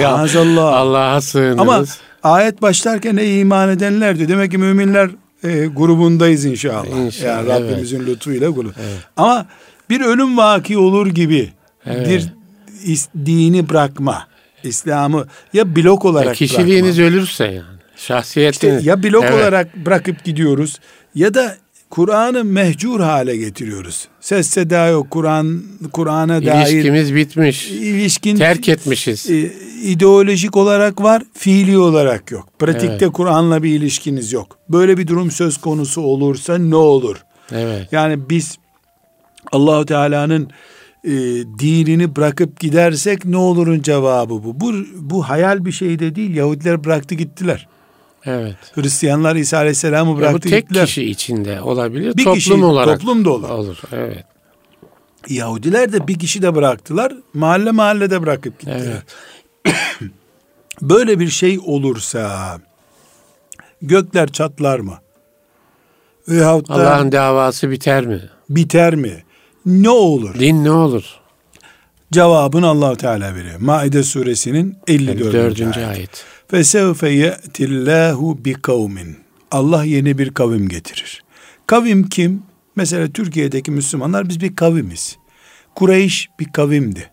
maazallah. 0.02 0.74
Allah'a 0.74 1.22
sığınırız. 1.22 1.60
Ama 1.60 1.84
ayet 2.24 2.62
başlarken 2.62 3.18
ey 3.18 3.42
iman 3.42 3.70
edenler 3.70 4.18
diyor. 4.18 4.30
Demek 4.30 4.52
ki 4.52 4.58
müminler 4.58 5.10
e, 5.44 5.66
grubundayız 5.66 6.46
inşallah. 6.46 7.06
İnşallah, 7.06 7.30
Yani 7.36 7.48
Rabbimizin 7.50 8.06
lütfuyla 8.06 8.50
grubu. 8.50 8.72
Ama 9.18 9.46
bir 9.90 10.02
ölüm 10.02 10.38
vaki 10.38 10.78
olur 10.78 11.08
gibi 11.08 11.50
Evet. 11.86 12.08
bir 12.08 12.26
dini 13.26 13.70
bırakma, 13.70 14.28
İslam'ı 14.68 15.28
ya 15.54 15.76
blok 15.76 16.06
olarak 16.06 16.28
Ya 16.28 16.34
kişiliğiniz 16.34 16.98
bırakma. 16.98 17.18
ölürse 17.18 17.44
yani. 17.46 17.58
İşte 17.98 18.08
Şahsiyetiniz. 18.08 18.86
ya 18.86 19.04
blok 19.04 19.24
Evet. 19.24 19.34
olarak 19.34 19.76
bırakıp 19.86 20.24
gidiyoruz 20.24 20.80
ya 21.16 21.34
da 21.34 21.58
Kur'an'ı 21.90 22.44
mehcur 22.44 23.00
hale 23.00 23.38
getiriyoruz. 23.38 24.08
Ses 24.20 24.48
seda 24.50 24.88
yok. 24.88 25.12
Kur'an 25.12 25.64
Kur'an'a 25.94 26.46
dair 26.46 26.72
İlişkimiz 26.74 27.16
bitmiş. 27.16 27.72
ilişkin 27.72 28.36
Terk 28.38 28.70
etmişiz. 28.70 29.30
e, 29.32 29.52
ideolojik 29.84 30.58
olarak 30.58 31.02
var, 31.02 31.24
fiili 31.34 31.78
olarak 31.78 32.32
yok. 32.32 32.50
Pratikte 32.60 33.06
Evet. 33.06 33.14
Kur'an'la 33.14 33.64
bir 33.64 33.70
ilişkiniz 33.76 34.34
yok. 34.34 34.58
Böyle 34.70 34.98
bir 34.98 35.08
durum 35.08 35.32
söz 35.32 35.58
konusu 35.58 36.02
olursa 36.02 36.58
ne 36.58 36.76
olur? 36.76 37.18
Evet. 37.52 37.88
Yani 37.92 38.30
biz 38.30 38.58
Allahu 39.52 39.86
Teala'nın 39.86 40.50
e, 41.08 41.12
dinini 41.60 42.16
bırakıp 42.16 42.60
gidersek 42.60 43.26
ne 43.26 43.38
olurun 43.38 43.82
cevabı 43.82 44.34
bu. 44.34 44.60
Bu 44.60 44.74
bu 44.96 45.30
hayal 45.30 45.66
bir 45.66 45.72
şey 45.72 46.00
de 46.00 46.16
değil. 46.16 46.36
Yahudiler 46.36 46.84
bıraktı 46.84 47.16
gittiler. 47.16 47.68
Evet. 48.26 48.56
Hristiyanlar 48.74 49.36
İsa 49.36 49.58
Aleyhisselam'ı 49.58 50.10
Ya 50.12 50.16
bu 50.18 50.20
bıraktı 50.20 50.50
tek 50.50 50.64
gittiler. 50.64 50.86
kişi 50.86 51.04
içinde 51.04 51.62
olabilir. 51.62 52.18
Bir 52.18 52.24
toplum 52.24 52.34
kişi, 52.34 52.54
olarak. 52.54 53.00
toplum 53.00 53.26
da 53.26 53.30
olur. 53.30 53.50
Olur. 53.50 53.78
Evet. 53.92 54.26
Yahudiler 55.30 55.94
de 55.94 56.08
bir 56.08 56.20
kişi 56.20 56.42
de 56.42 56.56
bıraktılar. 56.56 57.14
Mahalle 57.34 57.72
mahallede 57.72 58.22
bırakıp 58.22 58.60
gittiler. 58.60 59.02
Evet. 59.66 59.76
Böyle 60.82 61.20
bir 61.20 61.28
şey 61.28 61.60
olursa 61.66 62.58
gökler 63.82 64.28
çatlar 64.32 64.80
mı? 64.80 64.98
Veyahut 66.30 66.70
da 66.70 66.74
Allah'ın 66.74 67.12
davası 67.12 67.70
biter 67.72 68.06
mi? 68.06 68.22
biter 68.50 68.96
mi? 68.96 69.24
Ne 69.68 69.90
olur? 69.90 70.40
Din 70.40 70.64
ne 70.64 70.72
olur? 70.72 71.04
Cevabını 72.12 72.68
Allahu 72.68 72.96
Teala 72.96 73.36
veriyor. 73.36 73.60
Maide 73.60 74.04
suresinin 74.04 74.78
54. 74.88 75.34
Dördüncü 75.34 75.80
ayet. 75.80 75.90
ayet. 75.90 76.26
Fesevfe 76.48 77.10
ye'tillahu 77.10 78.46
bi 78.46 78.54
kavmin. 78.54 79.18
Allah 79.52 79.84
yeni 79.84 80.18
bir 80.18 80.34
kavim 80.34 80.70
getirir. 80.70 81.24
Kavim 81.68 82.10
kim? 82.10 82.44
Mesela 82.76 83.08
Türkiye'deki 83.08 83.72
Müslümanlar 83.72 84.30
biz 84.30 84.42
bir 84.42 84.56
kavimiz. 84.56 85.18
Kureyş 85.76 86.30
bir 86.40 86.52
kavimdi. 86.52 87.10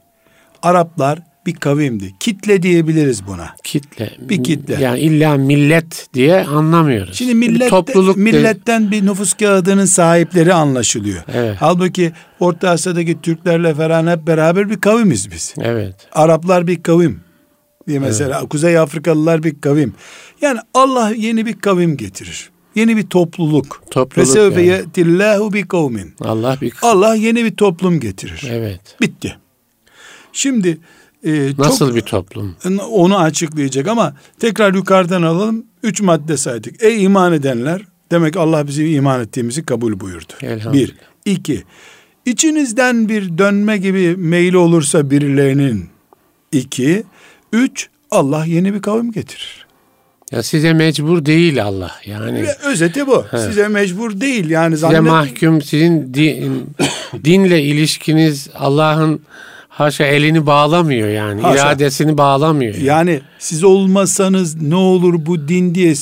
Araplar 0.62 1.22
bir 1.46 1.54
kavimdi. 1.54 2.14
Kitle 2.20 2.62
diyebiliriz 2.62 3.26
buna. 3.26 3.48
Kitle. 3.64 4.12
Bir 4.20 4.44
kitle. 4.44 4.76
Yani 4.82 5.00
illa 5.00 5.36
millet 5.36 6.08
diye 6.14 6.44
anlamıyoruz. 6.44 7.18
Şimdi 7.18 7.34
millet, 7.34 7.60
Bir 7.60 7.68
topluluk 7.70 8.16
de- 8.16 8.20
milletten 8.20 8.90
bir 8.90 9.06
nüfus 9.06 9.32
kağıdının 9.34 9.84
sahipleri 9.84 10.54
anlaşılıyor. 10.54 11.22
Evet. 11.34 11.56
Halbuki 11.60 12.12
Orta 12.40 12.70
Asya'daki 12.70 13.20
Türklerle 13.20 13.74
falan 13.74 14.06
hep 14.06 14.26
beraber 14.26 14.70
bir 14.70 14.80
kavimiz 14.80 15.30
biz. 15.30 15.54
Evet. 15.62 15.94
Araplar 16.12 16.66
bir 16.66 16.82
kavim. 16.82 17.20
diye 17.88 17.98
mesela 17.98 18.48
Kuzey 18.48 18.78
Afrikalılar 18.78 19.42
bir 19.42 19.60
kavim. 19.60 19.94
Yani 20.40 20.58
Allah 20.74 21.10
yeni 21.10 21.46
bir 21.46 21.52
kavim 21.52 21.96
getirir. 21.96 22.50
Yeni 22.74 22.96
bir 22.96 23.02
topluluk. 23.06 23.82
Topluluk 23.90 24.28
Fesevfe 24.28 24.60
yani. 24.62 24.68
ye'tillahu 24.68 25.52
bi 25.52 25.68
kavmin. 25.68 26.14
Allah 26.20 26.58
bir 26.60 26.72
Allah 26.82 27.14
yeni 27.14 27.44
bir 27.44 27.56
toplum 27.56 28.00
getirir. 28.00 28.44
Evet. 28.50 28.80
Bitti. 29.00 29.36
Şimdi 30.32 30.78
e, 31.24 31.52
Nasıl 31.58 31.86
çok, 31.86 31.96
bir 31.96 32.00
toplum? 32.00 32.56
onu 32.90 33.18
açıklayacak 33.18 33.88
ama 33.88 34.14
tekrar 34.38 34.74
yukarıdan 34.74 35.22
alalım. 35.22 35.64
Üç 35.82 36.00
madde 36.00 36.36
saydık. 36.36 36.82
Ey 36.82 37.04
iman 37.04 37.32
edenler 37.32 37.82
demek 38.10 38.36
Allah 38.36 38.66
bizim 38.66 38.86
iman 38.86 39.20
ettiğimizi 39.20 39.66
kabul 39.66 40.00
buyurdu. 40.00 40.32
Bir. 40.72 40.94
iki. 41.24 41.64
İçinizden 42.26 43.08
bir 43.08 43.38
dönme 43.38 43.76
gibi 43.78 44.16
meyli 44.16 44.56
olursa 44.56 45.10
birilerinin 45.10 45.88
iki. 46.52 47.04
Üç. 47.52 47.88
Allah 48.10 48.44
yeni 48.44 48.74
bir 48.74 48.82
kavim 48.82 49.12
getirir. 49.12 49.66
Ya 50.32 50.42
size 50.42 50.72
mecbur 50.72 51.26
değil 51.26 51.64
Allah. 51.64 51.90
Yani 52.04 52.42
Ve 52.42 52.56
özeti 52.64 53.06
bu. 53.06 53.24
Size 53.30 53.68
mecbur 53.68 54.20
değil. 54.20 54.50
Yani 54.50 54.74
size 54.74 54.86
zannet, 54.86 55.02
mahkum 55.02 55.62
sizin 55.62 56.14
din, 56.14 56.66
dinle 57.24 57.62
ilişkiniz 57.62 58.48
Allah'ın 58.54 59.20
haşa 59.74 60.04
elini 60.06 60.46
bağlamıyor 60.46 61.08
yani. 61.08 61.40
Haşa. 61.40 61.66
iradesini 61.72 62.18
bağlamıyor. 62.18 62.74
Yani. 62.74 62.86
Yani 62.86 63.20
siz 63.38 63.64
olmasanız 63.64 64.62
ne 64.62 64.74
olur 64.74 65.14
bu 65.26 65.48
din 65.48 65.74
diye 65.74 65.94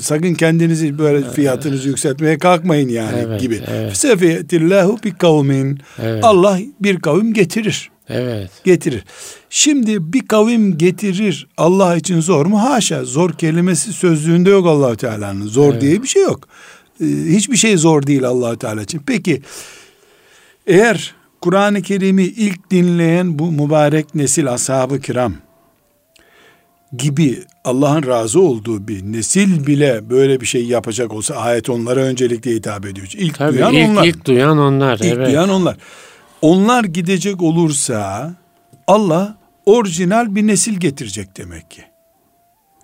sakın 0.00 0.34
kendinizi 0.34 0.98
böyle 0.98 1.30
fiyatınızı 1.30 1.88
yükseltmeye 1.88 2.38
kalkmayın 2.38 2.88
yani 2.88 3.18
Evet, 3.26 3.40
gibi. 3.40 3.60
evet. 3.70 3.96
Sefetillahu 3.96 4.98
bi 5.04 5.14
kavmin. 5.14 5.80
Evet. 6.02 6.24
Allah 6.24 6.58
bir 6.80 7.00
kavim 7.00 7.34
getirir. 7.34 7.90
Evet. 8.08 8.50
Getirir. 8.64 9.04
Şimdi 9.50 10.12
bir 10.12 10.26
kavim 10.28 10.78
getirir 10.78 11.46
Allah 11.56 11.96
için 11.96 12.20
zor 12.20 12.46
mu? 12.46 12.62
Haşa. 12.62 13.04
Zor 13.04 13.32
kelimesi 13.32 13.92
sözlüğünde 13.92 14.50
yok 14.50 14.66
Allahu 14.66 14.96
Teala'nın. 14.96 15.46
Zor 15.46 15.72
Evet. 15.72 15.82
diye 15.82 16.02
bir 16.02 16.08
şey 16.08 16.22
yok. 16.22 16.48
Ee, 17.00 17.04
hiçbir 17.28 17.56
şey 17.56 17.76
zor 17.76 18.06
değil 18.06 18.24
Allahu 18.24 18.58
Teala 18.58 18.82
için. 18.82 19.02
Peki 19.06 19.42
eğer 20.66 21.14
Kur'an-ı 21.40 21.82
Kerim'i 21.82 22.24
ilk 22.24 22.70
dinleyen 22.70 23.38
bu 23.38 23.52
mübarek 23.52 24.14
nesil 24.14 24.52
ashab-ı 24.52 25.00
kiram 25.00 25.34
gibi 26.96 27.42
Allah'ın 27.64 28.06
razı 28.06 28.40
olduğu 28.40 28.88
bir 28.88 29.02
nesil 29.02 29.66
bile 29.66 30.10
böyle 30.10 30.40
bir 30.40 30.46
şey 30.46 30.64
yapacak 30.66 31.12
olsa 31.12 31.34
ayet 31.34 31.70
onlara 31.70 32.00
öncelikle 32.00 32.50
hitap 32.50 32.86
ediyor. 32.86 33.08
İlk 33.14 33.38
Tabii 33.38 33.58
duyan 33.58 33.74
ilk, 33.74 33.88
onlar. 33.88 34.04
ilk 34.04 34.24
duyan 34.24 34.58
onlar. 34.58 34.98
İlk 34.98 35.04
evet. 35.04 35.26
duyan 35.26 35.48
onlar. 35.48 35.76
Onlar 36.42 36.84
gidecek 36.84 37.42
olursa 37.42 38.34
Allah 38.86 39.36
orijinal 39.66 40.34
bir 40.34 40.46
nesil 40.46 40.76
getirecek 40.76 41.36
demek 41.36 41.70
ki. 41.70 41.82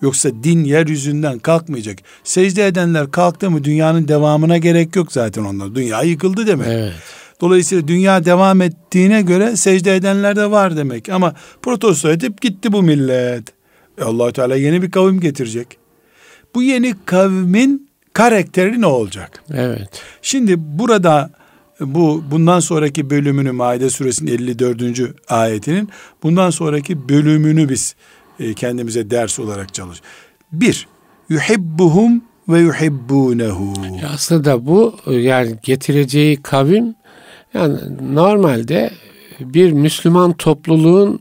Yoksa 0.03 0.31
din 0.43 0.65
yeryüzünden 0.65 1.39
kalkmayacak. 1.39 1.99
Secde 2.25 2.67
edenler 2.67 3.11
kalktı 3.11 3.51
mı 3.51 3.65
dünyanın 3.65 4.09
devamına 4.09 4.59
gerek 4.59 4.97
yok 4.97 5.13
zaten 5.13 5.45
onlar. 5.45 5.75
Dünya 5.75 6.03
yıkıldı 6.03 6.47
demek. 6.47 6.69
Evet. 6.69 6.93
Dolayısıyla 7.41 7.89
dünya 7.89 8.25
devam 8.25 8.63
ettiğine 8.63 9.23
göre 9.23 9.57
secde 9.57 9.97
edenler 9.97 10.37
de 10.37 10.51
var 10.51 10.77
demek. 10.77 11.09
Ama 11.09 11.35
protesto 11.63 12.11
edip 12.11 12.41
gitti 12.41 12.73
bu 12.73 12.83
millet. 12.83 13.45
E 13.99 14.05
allah 14.05 14.33
Teala 14.33 14.57
yeni 14.57 14.83
bir 14.83 14.91
kavim 14.91 15.21
getirecek. 15.21 15.79
Bu 16.55 16.63
yeni 16.63 16.95
kavmin 17.05 17.89
karakteri 18.13 18.81
ne 18.81 18.87
olacak? 18.87 19.43
Evet. 19.55 20.03
Şimdi 20.23 20.55
burada 20.59 21.31
bu 21.81 22.25
bundan 22.31 22.61
sonraki 22.61 23.11
bölümünü 23.11 23.53
Maide 23.53 23.91
suresinin 23.91 24.33
54. 24.33 24.83
ayetinin 25.29 25.89
bundan 26.23 26.51
sonraki 26.51 27.09
bölümünü 27.09 27.69
biz 27.69 27.95
e, 28.41 28.55
kendimize 28.55 29.11
ders 29.11 29.39
olarak 29.39 29.75
çalış. 29.75 30.01
Bir, 30.53 30.89
yuhibbuhum 31.29 32.23
ve 32.49 32.59
yuhibbunehu. 32.59 33.75
Aslında 34.15 34.67
bu 34.67 34.97
yani 35.07 35.59
getireceği 35.63 36.43
kavim 36.43 36.95
yani 37.55 37.79
normalde 38.13 38.91
bir 39.41 39.73
Müslüman 39.73 40.33
topluluğun 40.33 41.21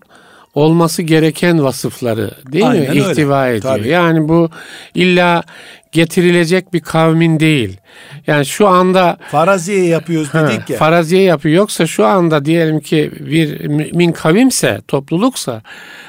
olması 0.53 1.01
gereken 1.01 1.63
vasıfları 1.63 2.31
değil 2.51 2.67
Aynen 2.69 2.81
mi? 2.83 2.89
öyle. 2.89 2.99
İhtiva 2.99 3.47
ediyor. 3.47 3.61
Tabii. 3.77 3.87
Yani 3.87 4.29
bu 4.29 4.49
illa 4.95 5.43
getirilecek 5.91 6.73
bir 6.73 6.79
kavmin 6.79 7.39
değil. 7.39 7.77
Yani 8.27 8.45
şu 8.45 8.67
anda 8.67 9.17
Faraziye 9.31 9.85
yapıyoruz 9.85 10.29
Ha, 10.29 10.47
dedik 10.47 10.69
ya. 10.69 10.77
faraziye 10.77 11.21
yapıyor. 11.21 11.55
Yoksa 11.55 11.87
şu 11.87 12.05
anda 12.05 12.45
diyelim 12.45 12.79
ki 12.79 13.11
bir 13.19 13.67
mümin 13.67 14.11
kavimse, 14.11 14.81
topluluksa 14.87 15.61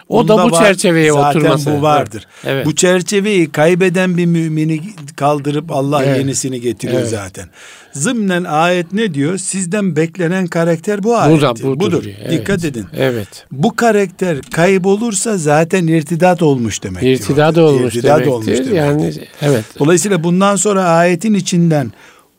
o 0.09 0.28
da 0.28 0.33
Bunda 0.35 0.45
bu 0.45 0.50
var, 0.50 0.64
çerçeveye 0.64 1.12
zaten 1.12 1.40
oturması. 1.40 1.73
bu 1.73 1.83
vardır. 1.83 2.26
Evet. 2.47 2.66
Bu 2.66 2.75
çerçeveyi 2.75 3.50
kaybeden 3.50 4.16
bir 4.16 4.26
mümini 4.26 4.81
kaldırıp 5.16 5.71
Allah 5.73 6.05
Evet. 6.05 6.19
yenisini 6.19 6.61
getiriyor 6.61 7.00
Evet. 7.00 7.11
zaten. 7.11 7.45
Zımnen 7.93 8.45
ayet 8.45 8.93
ne 8.93 9.14
diyor? 9.14 9.38
Sizden 9.38 9.97
beklenen 9.97 10.47
karakter 10.47 11.02
bu 11.02 11.09
bu 11.09 11.16
ayet. 11.16 11.43
da 11.43 11.55
budur. 11.81 12.05
diyor. 12.05 12.14
Evet. 12.23 12.33
Dikkat 12.33 12.64
edin. 12.64 12.87
Evet. 12.97 13.47
Bu 13.52 13.76
karakter 13.76 14.38
kaybolursa 14.52 15.38
zaten 15.38 15.87
irtidat 15.87 16.43
olmuş 16.43 16.83
demektir. 16.83 17.09
İrtidat 17.11 17.59
olmuş 17.59 17.95
İrtidat 17.95 18.11
demektir. 18.11 18.33
olmuş 18.33 18.47
demektir. 18.47 18.73
Yani 18.73 19.12
evet. 19.43 19.64
Dolayısıyla 19.78 20.25
bundan 20.25 20.57
sonra 20.57 20.85
ayetin 20.85 21.35
içinden 21.76 21.92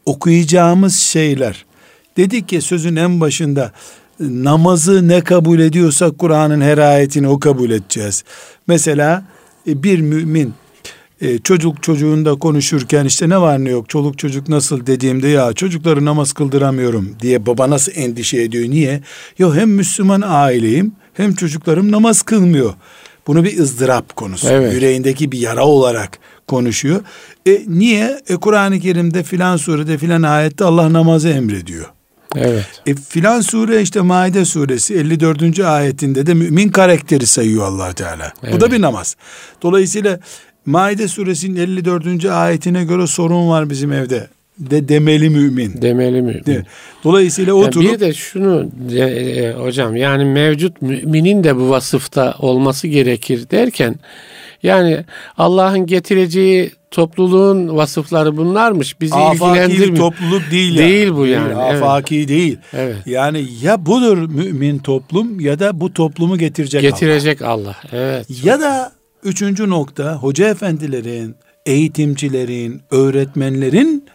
okuyacağımız 0.06 0.96
şeyler 0.96 1.66
dedik 2.18 2.48
ki 2.48 2.62
sözün 2.62 2.96
en 2.96 3.20
başında 3.20 3.72
namazı 4.20 5.08
ne 5.08 5.22
kabul 5.22 5.60
ediyorsak 5.60 6.18
Kur'an'ın 6.18 6.62
her 6.62 6.78
ayetini 6.78 7.28
o 7.28 7.40
kabul 7.40 7.72
edeceğiz. 7.72 8.24
Mesela 8.68 9.24
e, 9.68 9.84
bir 9.84 10.02
mümin 10.02 10.54
e, 11.22 11.38
çocuk 11.38 11.84
çocuğunda 11.84 12.36
konuşurken 12.36 13.06
işte 13.06 13.30
ne 13.30 13.42
var 13.42 13.64
ne 13.64 13.70
yok 13.70 13.90
çoluk 13.90 14.18
çocuk 14.18 14.50
nasıl 14.50 14.86
dediğimde 14.86 15.28
ya 15.28 15.54
çocukları 15.54 16.06
namaz 16.06 16.34
kıldıramıyorum 16.34 17.16
diye 17.22 17.46
baba 17.46 17.70
nasıl 17.70 17.92
endişe 17.96 18.42
ediyor 18.42 18.70
niye? 18.70 19.02
Yok 19.38 19.56
hem 19.56 19.70
Müslüman 19.70 20.24
aileyim 20.26 20.92
hem 21.14 21.34
çocuklarım 21.34 21.92
namaz 21.92 22.22
kılmıyor. 22.22 22.74
Bunu 23.28 23.44
bir 23.44 23.60
ızdırap 23.60 24.16
konusu. 24.16 24.48
Evet. 24.50 24.74
Yüreğindeki 24.74 25.32
bir 25.32 25.40
yara 25.40 25.66
olarak 25.66 26.20
konuşuyor. 26.48 27.02
E 27.48 27.64
niye? 27.68 28.22
E 28.30 28.36
Kur'an-ı 28.36 28.80
Kerim'de 28.80 29.24
filan 29.24 29.58
surede 29.58 29.98
filan 29.98 30.22
ayette 30.22 30.64
Allah 30.64 30.94
namazı 30.94 31.30
emrediyor. 31.30 31.86
Evet. 32.36 32.66
E 32.86 32.96
filan 32.96 33.42
sure 33.42 33.82
işte 33.82 34.02
Maide 34.02 34.46
suresi 34.46 34.96
54. 34.96 35.60
ayetinde 35.60 36.26
de 36.26 36.34
mümin 36.34 36.70
karakteri 36.70 37.26
sayıyor 37.26 37.66
allah 37.66 37.94
Teala. 37.94 38.34
Bu 38.44 38.48
Evet. 38.48 38.62
da 38.62 38.72
bir 38.72 38.82
namaz. 38.82 39.16
Dolayısıyla 39.62 40.20
Maide 40.66 41.08
suresinin 41.08 41.56
54. 41.56 42.26
ayetine 42.26 42.84
göre 42.84 43.08
sorun 43.08 43.50
var 43.50 43.70
bizim 43.70 43.92
evde. 43.92 44.28
De 44.60 44.90
demeli 44.90 45.30
mümin. 45.30 45.82
Demeli 45.82 46.22
mümin. 46.22 46.44
Mi? 46.48 46.64
Dolayısıyla 47.04 47.54
oturup 47.54 47.94
bir 47.94 48.00
de 48.00 48.14
şunu 48.14 48.70
e, 48.92 49.00
e, 49.00 49.54
hocam 49.54 49.96
yani 49.96 50.26
mevcut 50.26 50.82
müminin 50.82 51.44
de 51.44 51.56
bu 51.56 51.70
vasıfta 51.70 52.36
olması 52.40 52.88
gerekir 52.88 53.50
derken 53.52 53.96
yani 54.64 55.06
Allah'ın 55.38 55.86
getireceği 55.86 56.72
topluluğun 56.92 57.76
vasıfları 57.78 58.38
bunlarmış. 58.38 59.02
Bizi 59.02 59.16
afaki 59.16 59.60
ilgilendirmiyor. 59.60 59.96
topluluk 59.96 60.52
değil. 60.52 60.78
Değil 60.78 61.10
bu 61.14 61.26
yani, 61.26 61.54
evet. 61.72 61.84
Afaki 61.84 62.28
değil. 62.28 62.58
Evet. 62.74 62.96
Yani 63.06 63.46
ya 63.62 63.86
budur 63.86 64.18
mümin 64.18 64.78
toplum 64.80 65.40
ya 65.40 65.60
da 65.60 65.80
bu 65.80 65.94
toplumu 65.94 66.38
getirecek 66.38 66.84
Allah. 66.84 66.90
Getirecek 66.90 67.42
Allah. 67.42 67.76
Evet. 67.92 68.26
Ya 68.44 68.60
da 68.60 68.92
üçüncü 69.24 69.70
nokta 69.70 70.16
hoca 70.16 70.50
efendilerin, 70.50 71.36
eğitimcilerin, 71.66 72.82
öğretmenlerin 72.92 74.06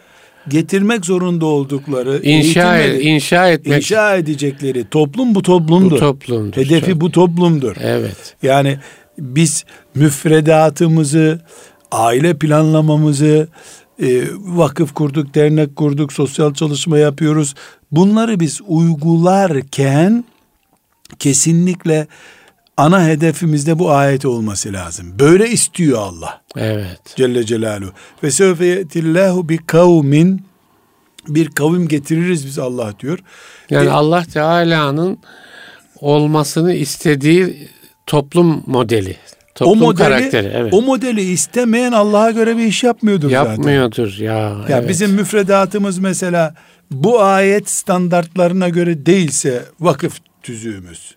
getirmek 0.48 1.06
zorunda 1.06 1.46
oldukları 1.46 2.20
İnşa, 2.22 2.78
eğitimleri 2.78 3.02
inşa 3.08 3.48
etmek 3.50 3.76
inşa 3.76 4.16
edecekleri 4.16 4.88
toplum 4.90 5.34
bu 5.34 5.42
toplumdur. 5.42 5.90
bu 5.96 5.98
toplumdur. 5.98 6.56
Hedefi 6.56 6.90
Çok- 6.90 7.00
bu 7.00 7.10
toplumdur. 7.10 7.76
Evet. 7.80 8.36
Yani 8.42 8.78
biz 9.18 9.64
müfredatımızı, 9.94 11.40
aile 11.92 12.34
planlamamızı, 12.38 13.48
e, 14.02 14.22
vakıf 14.38 14.94
kurduk, 14.94 15.34
dernek 15.34 15.76
kurduk, 15.76 16.12
sosyal 16.12 16.54
çalışma 16.54 16.98
yapıyoruz. 16.98 17.54
Bunları 17.90 18.40
biz 18.40 18.60
uygularken 18.66 20.24
kesinlikle 21.18 22.06
ana 22.76 23.06
hedefimizde 23.06 23.78
bu 23.78 23.90
ayet 23.90 24.24
olması 24.24 24.72
lazım. 24.72 25.18
Böyle 25.18 25.48
istiyor 25.50 25.98
Allah 25.98 26.40
Evet. 26.56 27.00
Celle 27.16 27.44
Celaluhu. 27.46 27.92
Ve 28.22 28.30
sevfe 28.30 28.66
yetillahu 28.66 29.48
bi 29.48 29.56
kavmin 29.66 30.42
bir 31.28 31.50
kavim 31.50 31.88
getiririz 31.88 32.46
biz 32.46 32.58
Allah 32.58 32.94
diyor. 33.00 33.18
Yani 33.70 33.86
E, 33.86 33.90
Allah 33.90 34.24
Teala'nın 34.24 35.18
olmasını 36.00 36.74
istediği 36.74 37.68
toplum 38.06 38.62
modeli. 38.66 39.16
o 39.52 39.54
Toplum 39.54 39.78
modeli, 39.78 39.98
karakteri. 39.98 40.50
Evet. 40.54 40.74
o 40.74 40.82
modeli 40.82 41.20
istemeyen 41.20 41.92
Allah'a 41.92 42.30
göre 42.30 42.56
bir 42.56 42.62
iş 42.62 42.84
yapmıyordur 42.84 43.30
zaten. 43.30 43.50
Yapmıyordur 43.50 44.18
ya. 44.18 44.34
Ya 44.68 44.78
evet. 44.78 44.88
bizim 44.88 45.10
müfredatımız 45.10 45.98
mesela 45.98 46.54
bu 46.90 47.22
ayet 47.22 47.70
standartlarına 47.70 48.68
göre 48.68 49.06
değilse 49.06 49.64
vakıf 49.80 50.18
tüzüğümüz, 50.42 51.16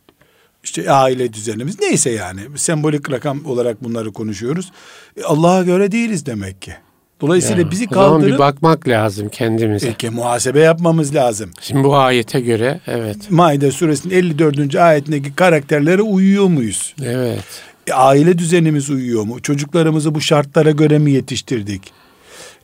işte 0.63 0.91
aile 0.91 1.33
düzenimiz 1.33 1.79
neyse 1.79 2.09
yani 2.09 2.41
sembolik 2.55 3.11
rakam 3.11 3.45
olarak 3.45 3.83
bunları 3.83 4.13
konuşuyoruz. 4.13 4.71
E, 5.17 5.23
Allah'a 5.23 5.63
göre 5.63 5.91
değiliz 5.91 6.25
demek 6.25 6.61
ki. 6.61 6.75
Dolayısıyla 7.21 7.61
Ya, 7.61 7.71
bizi 7.71 7.87
o 7.91 7.93
zaman 7.93 8.17
bir 8.17 8.21
kaldırıp 8.21 8.39
bakmak 8.39 8.87
lazım 8.87 9.29
kendimize. 9.29 9.87
e, 9.87 9.93
ki 9.93 10.09
muhasebe 10.09 10.59
yapmamız 10.59 11.15
lazım. 11.15 11.49
Şimdi 11.61 11.83
bu 11.83 11.95
ayete 11.97 12.39
göre 12.39 12.79
evet. 12.87 13.17
Maide 13.31 13.71
suresinin 13.71 14.13
54. 14.13 14.75
ayetindeki 14.75 15.35
karakterlere 15.35 16.01
uyuyor 16.01 16.45
muyuz? 16.47 16.95
Evet. 17.03 17.43
E, 17.87 17.93
aile 17.93 18.37
düzenimiz 18.37 18.89
uyuyor 18.89 19.23
mu? 19.23 19.39
Çocuklarımızı 19.41 20.15
bu 20.15 20.21
şartlara 20.21 20.71
göre 20.71 20.99
mi 20.99 21.11
yetiştirdik? 21.11 21.81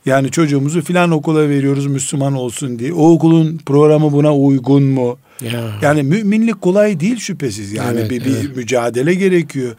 Yani 0.06 0.30
çocuğumuzu 0.30 0.82
filan 0.82 1.10
okula 1.10 1.48
veriyoruz 1.48 1.86
Müslüman 1.86 2.34
olsun 2.34 2.78
diye. 2.78 2.92
O 2.92 3.10
okulun 3.10 3.58
programı 3.66 4.12
buna 4.12 4.36
uygun 4.36 4.82
mu? 4.82 5.18
Ya. 5.40 5.78
Yani 5.82 6.02
müminlik 6.02 6.60
kolay 6.60 7.00
değil 7.00 7.16
şüphesiz. 7.18 7.72
Yani 7.72 8.00
Evet, 8.00 8.10
bir, 8.10 8.24
bir 8.24 8.36
evet. 8.36 8.56
mücadele 8.56 9.14
gerekiyor. 9.14 9.76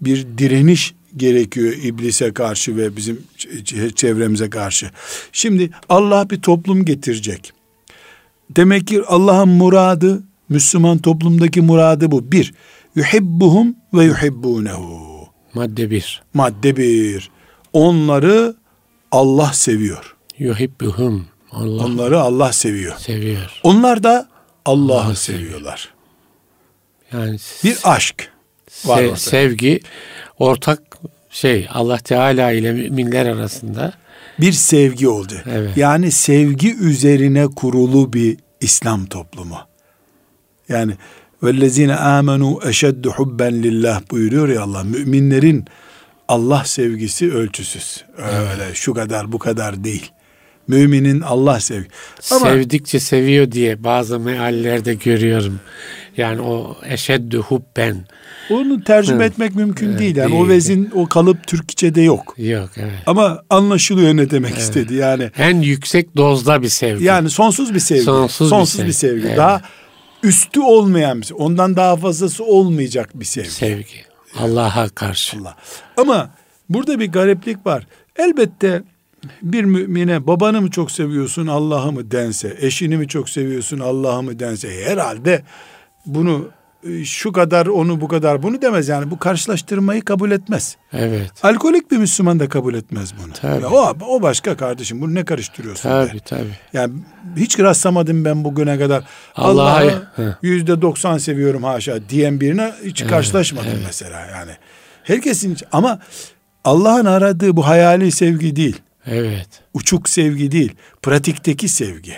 Bir 0.00 0.26
direniş 0.38 0.94
gerekiyor 1.16 1.72
iblise 1.82 2.32
karşı 2.34 2.76
ve 2.76 2.96
bizim 2.96 3.22
çevremize 3.96 4.50
karşı. 4.50 4.90
Şimdi 5.32 5.70
Allah 5.88 6.30
bir 6.30 6.40
toplum 6.42 6.84
getirecek. 6.84 7.52
Demek 8.50 8.86
ki 8.86 9.02
Allah'ın 9.06 9.48
muradı, 9.48 10.22
Müslüman 10.48 10.98
toplumdaki 10.98 11.60
muradı 11.60 12.10
bu. 12.10 12.32
Bir, 12.32 12.54
yuhibbuhum 12.94 13.74
ve 13.94 14.04
yuhibbunehu. 14.04 15.28
Madde 15.54 15.90
bir. 15.90 16.22
Madde 16.34 16.76
bir. 16.76 17.30
Onları 17.72 18.54
Allah 19.12 19.52
seviyor. 19.52 20.16
Yuhibbuhum. 20.38 21.26
Allah 21.52 21.84
Onları 21.84 22.20
Allah 22.20 22.52
seviyor. 22.52 22.96
seviyor. 22.98 23.60
Onlar 23.62 24.02
da 24.02 24.28
Allah'ı 24.64 25.00
Allah'ı 25.00 25.16
seviyorlar. 25.16 25.94
Yani 27.12 27.36
Bir 27.64 27.78
aşk 27.84 28.31
var 28.84 28.98
se- 28.98 29.06
orada. 29.06 29.16
sevgi 29.16 29.80
ortak 30.38 30.82
şey 31.30 31.66
Allah 31.70 31.98
Teala 31.98 32.52
ile 32.52 32.72
müminler 32.72 33.26
arasında 33.26 33.92
bir 34.40 34.52
sevgi 34.52 35.08
oldu. 35.08 35.34
Evet. 35.52 35.76
Yani 35.76 36.10
sevgi 36.10 36.74
üzerine 36.76 37.46
kurulu 37.46 38.12
bir 38.12 38.36
İslam 38.60 39.06
toplumu. 39.06 39.58
Yani 40.68 40.92
vellezine 41.42 41.96
amenu 41.96 42.60
eşeddu 42.64 43.10
hubben 43.10 43.62
lillah 43.62 44.02
buyuruyor 44.10 44.48
ya 44.48 44.62
Allah. 44.62 44.84
Müminlerin 44.84 45.64
Allah 46.28 46.64
sevgisi 46.64 47.32
ölçüsüz. 47.32 48.04
Öyle 48.16 48.74
şu 48.74 48.94
kadar 48.94 49.32
bu 49.32 49.38
kadar 49.38 49.84
değil. 49.84 50.10
Müminin 50.68 51.20
Allah 51.20 51.60
sevgi. 51.60 51.88
Ama 52.30 52.46
sevdikçe 52.46 53.00
seviyor 53.00 53.52
diye 53.52 53.84
bazı 53.84 54.20
meallerde 54.20 54.94
görüyorum. 54.94 55.60
Yani 56.16 56.40
o 56.40 56.76
eşeddü 56.84 57.38
hubben. 57.38 58.06
Onu 58.54 58.84
tercüme 58.84 59.24
etmek 59.24 59.54
mümkün 59.54 59.88
Evet, 59.88 59.98
değil. 59.98 60.16
Yani 60.16 60.32
değil. 60.32 60.42
o 60.44 60.48
vezin, 60.48 60.90
o 60.94 61.06
kalıp 61.06 61.46
Türkçe'de 61.46 62.00
yok. 62.00 62.34
Yok 62.38 62.70
evet. 62.76 62.92
Ama 63.06 63.42
anlaşılıyor 63.50 64.16
ne 64.16 64.30
demek 64.30 64.58
istedi. 64.58 64.94
Yani 64.94 65.30
En 65.38 65.60
yüksek 65.60 66.16
dozda 66.16 66.62
bir 66.62 66.68
sevgi. 66.68 67.04
Yani 67.04 67.30
sonsuz 67.30 67.74
bir 67.74 67.80
sevgi. 67.80 68.02
Sonsuz 68.02 68.52
bir 68.52 68.86
bir 68.86 68.92
sevgi. 68.92 68.92
sevgi. 68.92 69.26
Evet. 69.26 69.36
Daha 69.36 69.62
üstü 70.22 70.60
olmayan 70.60 71.20
bir 71.20 71.26
sevgi. 71.26 71.42
Ondan 71.42 71.76
daha 71.76 71.96
fazlası 71.96 72.44
olmayacak 72.44 73.10
bir 73.14 73.24
sevgi. 73.24 73.50
sevgi. 73.50 74.04
Allah'a 74.38 74.88
karşı. 74.88 75.38
Allah. 75.38 75.56
Ama 75.96 76.30
burada 76.68 77.00
bir 77.00 77.12
gariplik 77.12 77.66
var. 77.66 77.86
Elbette 78.16 78.82
bir 79.42 79.64
mümine 79.64 80.26
babanı 80.26 80.60
mı 80.60 80.70
çok 80.70 80.90
seviyorsun 80.90 81.46
Allah'ı 81.46 81.92
mı 81.92 82.10
dense, 82.10 82.56
eşini 82.60 82.96
mi 82.96 83.08
çok 83.08 83.30
seviyorsun 83.30 83.78
Allah'ı 83.78 84.22
mı 84.22 84.38
dense 84.38 84.84
herhalde 84.84 85.42
bunu 86.06 86.48
şu 87.04 87.32
kadar 87.32 87.66
onu 87.66 88.00
bu 88.00 88.08
kadar 88.08 88.42
bunu 88.42 88.62
demez 88.62 88.88
yani 88.88 89.10
bu 89.10 89.18
karşılaştırmayı 89.18 90.04
kabul 90.04 90.30
etmez. 90.30 90.76
Evet. 90.92 91.30
Alkolik 91.42 91.90
bir 91.90 91.96
Müslüman 91.96 92.40
da 92.40 92.48
kabul 92.48 92.74
etmez 92.74 93.14
bunu. 93.24 93.32
Tabii. 93.32 93.62
Ya 93.62 93.70
o, 93.70 93.96
o 94.08 94.22
başka 94.22 94.56
kardeşim 94.56 95.00
bunu 95.00 95.14
ne 95.14 95.24
karıştırıyorsun? 95.24 95.82
Tabii 95.88 96.12
de. 96.14 96.18
tabii. 96.24 96.56
Yani 96.72 96.94
hiç 97.36 97.58
rastlamadım 97.58 98.24
ben 98.24 98.44
bugüne 98.44 98.78
kadar. 98.78 99.04
Allah'a- 99.34 100.36
yüzde 100.42 100.82
doksan 100.82 101.18
seviyorum 101.18 101.62
haşa 101.64 102.08
diyen 102.08 102.40
birine 102.40 102.72
hiç 102.84 103.06
karşılaşmadım 103.06 103.78
mesela 103.86 104.26
yani. 104.26 104.52
Herkesin 105.02 105.56
ama 105.72 105.98
Allah'ın 106.64 107.04
aradığı 107.04 107.56
bu 107.56 107.66
hayali 107.66 108.12
sevgi 108.12 108.56
değil. 108.56 108.80
Evet. 109.06 109.48
Uçuk 109.74 110.08
sevgi 110.08 110.50
değil. 110.52 110.72
Pratikteki 111.02 111.68
sevgi. 111.68 112.14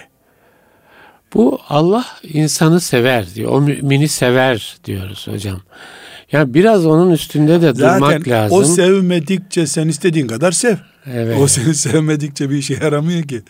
Bu 1.34 1.58
Allah 1.68 2.04
insanı 2.22 2.80
sever 2.80 3.34
diyor. 3.34 3.52
O 3.52 3.60
mümini 3.60 4.08
sever 4.08 4.76
diyoruz 4.84 5.26
hocam. 5.30 5.60
Ya 6.32 6.54
biraz 6.54 6.86
onun 6.86 7.10
üstünde 7.10 7.62
de 7.62 7.76
durmak 7.76 8.00
Zaten 8.12 8.32
lazım. 8.32 8.58
o 8.58 8.64
sevmedikçe 8.64 9.66
sen 9.66 9.88
istediğin 9.88 10.26
kadar 10.26 10.52
sev. 10.52 10.76
Evet. 11.12 11.36
O 11.40 11.46
seni 11.46 11.74
sevmedikçe 11.84 12.50
bir 12.50 12.56
işe 12.56 12.74
yaramıyor 12.74 13.22
ki. 13.22 13.42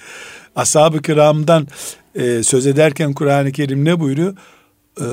Ashab-ı 0.56 1.02
kiramdan 1.02 1.68
e, 2.14 2.42
söz 2.42 2.66
ederken 2.66 3.12
Kur'an-ı 3.12 3.52
Kerim 3.52 3.84
ne 3.84 4.00
buyuruyor? 4.00 4.36
E, 5.00 5.04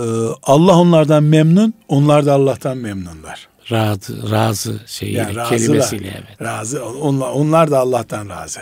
Allah 0.44 0.76
onlardan 0.80 1.24
memnun, 1.24 1.74
onlar 1.88 2.26
da 2.26 2.34
Allah'tan 2.34 2.78
memnunlar. 2.78 3.48
razı, 3.72 4.32
razı 4.32 4.80
şeyiyle, 4.86 5.20
Yani 5.20 5.36
razılar. 5.36 5.50
kelimesiyle 5.60 6.08
evet. 6.08 6.42
Razı, 6.42 6.86
onlar, 6.86 7.30
onlar 7.32 7.72
da 7.72 7.80
Allah'tan 7.80 8.30
razı. 8.30 8.60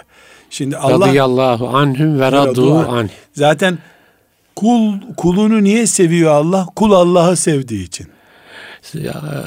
Şimdi 0.50 0.78
Allah 0.78 1.08
Radıyallahu 1.08 1.68
anhum 1.68 2.20
ve 2.20 2.32
radu 2.32 2.76
anh. 2.80 3.10
zaten 3.34 3.78
kul 4.60 4.94
kulunu 5.18 5.64
niye 5.64 5.88
seviyor 5.88 6.32
Allah? 6.32 6.68
Kul 6.76 6.92
Allah'ı 6.92 7.36
sevdiği 7.36 7.84
için. 7.84 8.08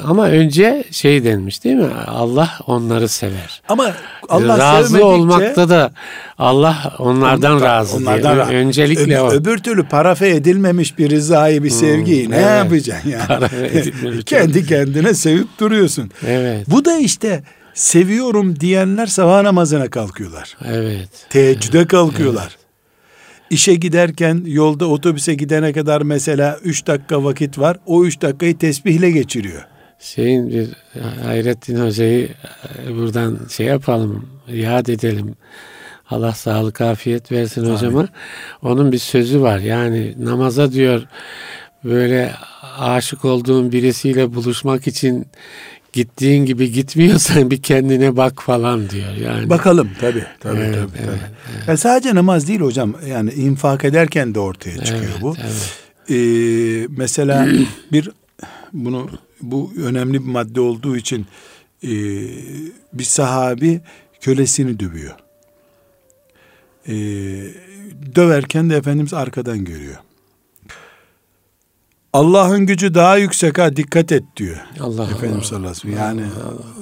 Ama 0.07 0.27
önce 0.27 0.83
şey 0.91 1.23
denmiş 1.23 1.63
değil 1.63 1.75
mi? 1.75 1.89
Allah 2.07 2.49
onları 2.67 3.09
sever. 3.09 3.61
Ama 3.69 3.91
Allah 4.29 4.57
razı 4.57 4.87
sevmedikçe 4.87 5.05
olmakta 5.05 5.69
da 5.69 5.91
Allah 6.37 6.95
onlardan 6.99 7.61
razı 7.61 7.97
onlardan 7.97 8.37
razı. 8.37 8.51
Öncelikle 8.51 9.15
Öb- 9.15 9.21
o. 9.21 9.31
Öbür 9.31 9.57
türlü 9.57 9.83
parafe 9.83 10.29
edilmemiş 10.29 10.97
bir 10.97 11.09
rızayı 11.09 11.63
bir 11.63 11.69
sevgiyi 11.69 12.31
ne 12.31 12.35
evet. 12.35 12.45
yapacaksın 12.45 13.09
yani? 13.09 14.23
Kendi 14.25 14.65
kendine 14.65 15.13
sevip 15.13 15.59
duruyorsun. 15.59 16.11
Evet. 16.27 16.67
Bu 16.67 16.85
da 16.85 16.97
işte 16.97 17.43
seviyorum 17.73 18.59
diyenler 18.59 19.07
sabah 19.07 19.41
namazına 19.41 19.89
kalkıyorlar. 19.89 20.57
Evet. 20.65 21.09
Teheccüde 21.29 21.87
kalkıyorlar. 21.87 22.57
İşe 23.49 23.75
giderken 23.75 24.43
yolda 24.45 24.85
otobüse 24.85 25.33
gidene 25.33 25.73
kadar 25.73 26.01
mesela 26.01 26.59
3 26.63 26.87
dakika 26.87 27.23
vakit 27.23 27.59
var. 27.59 27.77
O 27.85 28.05
3 28.05 28.21
dakikayı 28.21 28.57
tesbihle 28.57 29.11
geçiriyor. 29.11 29.65
Şeyin 29.99 30.49
bir 30.49 30.69
Hayrettin 31.23 31.85
Hoca'yı 31.85 32.29
e, 32.87 32.95
buradan 32.95 33.39
şey 33.49 33.65
yapalım, 33.65 34.29
yad 34.47 34.87
edelim. 34.87 35.35
Allah 36.09 36.33
sağlık 36.33 36.81
afiyet 36.81 37.31
versin 37.31 37.73
hocama. 37.73 38.07
Onun 38.61 38.91
bir 38.91 38.97
sözü 38.97 39.41
var. 39.41 39.59
Yani 39.59 40.15
namaza 40.19 40.71
diyor 40.71 41.07
böyle 41.83 42.33
aşık 42.77 43.25
olduğun 43.25 43.71
birisiyle 43.71 44.33
buluşmak 44.33 44.87
için 44.87 45.27
gittiğin 45.93 46.45
gibi 46.45 46.71
gitmiyorsan 46.71 47.51
bir 47.51 47.61
kendine 47.61 48.17
bak 48.17 48.41
falan 48.43 48.89
diyor. 48.89 49.13
Yani 49.15 49.49
Bakalım 49.49 49.89
tabii. 50.01 50.23
Tabii 50.39 50.59
Evet, 50.59 50.75
tabii. 50.75 50.91
evet, 51.07 51.19
tabii. 51.59 51.71
Ya 51.71 51.77
sadece 51.77 52.15
namaz 52.15 52.47
değil 52.47 52.59
hocam. 52.59 52.95
Yani 53.07 53.31
infak 53.33 53.85
ederken 53.85 54.35
de 54.35 54.39
ortaya 54.39 54.77
çıkıyor 54.83 55.03
Evet, 55.11 55.21
bu. 55.21 55.35
evet. 55.41 55.73
Ee, 56.09 56.87
mesela 56.97 57.47
bir 57.91 58.09
bunu 58.73 59.09
bu 59.41 59.73
önemli 59.83 60.13
bir 60.13 60.31
madde 60.31 60.61
olduğu 60.61 60.97
için 60.97 61.25
e, 61.83 61.89
bir 62.93 63.03
sahabi 63.03 63.81
kölesini 64.21 64.79
dövüyor. 64.79 65.15
Ee, 66.87 66.93
döverken 68.15 68.69
de 68.69 68.75
Efendimiz 68.77 69.13
arkadan 69.13 69.65
görüyor. 69.65 69.95
Allah'ın 72.13 72.65
gücü 72.65 72.93
daha 72.93 73.17
yüksek 73.17 73.57
ha 73.57 73.75
dikkat 73.75 74.11
et 74.11 74.23
diyor. 74.37 74.57
Allah 74.79 75.03
Efendimiz 75.03 75.33
Allah. 75.35 75.43
sallallahu 75.43 75.73
aleyhi 75.83 75.97
ve 75.97 75.97
sellem. 75.97 76.17
Yani 76.19 76.21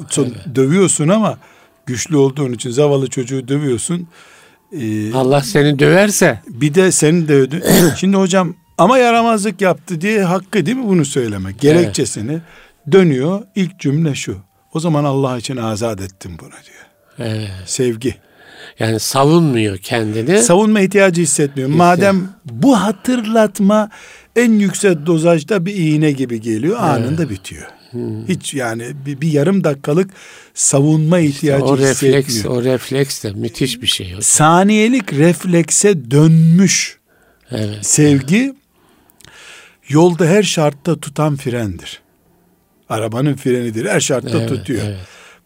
son- 0.10 0.56
dövüyorsun 0.56 1.08
ama 1.08 1.38
güçlü 1.86 2.17
olduğun 2.17 2.54
için 2.54 2.70
zavallı 2.70 3.08
çocuğu 3.10 3.48
dövüyorsun. 3.48 4.08
Ee, 4.80 5.13
Allah 5.13 5.41
seni 5.41 5.80
döverse 5.80 6.41
bir 6.48 6.74
de 6.74 6.91
seni 6.91 7.28
dövdü. 7.28 7.63
Şimdi 7.98 8.17
hocam 8.17 8.56
ama 8.78 8.98
yaramazlık 8.98 9.62
yaptı 9.62 10.02
diye 10.02 10.24
hakkı 10.24 10.65
değil 10.65 10.78
mi 10.78 10.88
bunu 10.88 11.06
söylemek? 11.06 11.60
Gerekçesini 11.60 12.39
dönüyor. 12.91 13.41
İlk 13.56 13.80
cümle 13.80 14.15
şu. 14.15 14.38
O 14.74 14.80
zaman 14.80 15.04
Allah 15.04 15.38
için 15.38 15.58
azat 15.58 16.02
ettim 16.02 16.32
bunu 16.41 16.50
diyor. 16.50 17.30
evet. 17.32 17.50
Sevgi. 17.65 18.15
yani 18.80 19.00
savunmuyor 19.00 19.78
kendini. 19.78 20.39
Savunma 20.44 20.80
ihtiyacı 20.80 21.22
hissetmiyor. 21.22 21.70
Madem 21.70 22.30
bu 22.46 22.82
hatırlatma 22.82 23.89
en 24.36 24.52
yüksek 24.60 25.06
dozajda 25.06 25.65
bir 25.65 25.76
iğne 25.76 26.12
gibi 26.12 26.41
geliyor 26.41 26.80
anında 26.80 27.30
bitiyor. 27.30 27.67
Hiç 28.28 28.54
yani 28.54 28.91
bir, 29.06 29.22
bir 29.22 29.32
yarım 29.32 29.63
dakikalık 29.63 30.10
savunma 30.54 31.20
ihtiyacı 31.20 31.65
o 31.65 31.78
refleks, 31.78 32.46
o 32.46 32.63
refleks 32.63 33.24
de 33.24 33.32
müthiş 33.32 33.82
bir 33.82 33.88
şey. 33.88 34.08
hocam. 34.08 34.22
Saniyelik 34.22 35.13
reflekse 35.13 36.12
dönmüş 36.12 36.98
Evet. 37.52 37.86
sevgi 37.86 38.54
yolda 39.89 40.26
her 40.26 40.44
şartta 40.44 41.00
tutan 41.00 41.36
frendir. 41.36 42.02
Arabanın 42.89 43.36
frenidir. 43.36 43.86
Her 43.86 44.00
şartta 44.00 44.38
Evet, 44.39 44.50
tutuyor. 44.50 44.82
evet. 44.86 44.98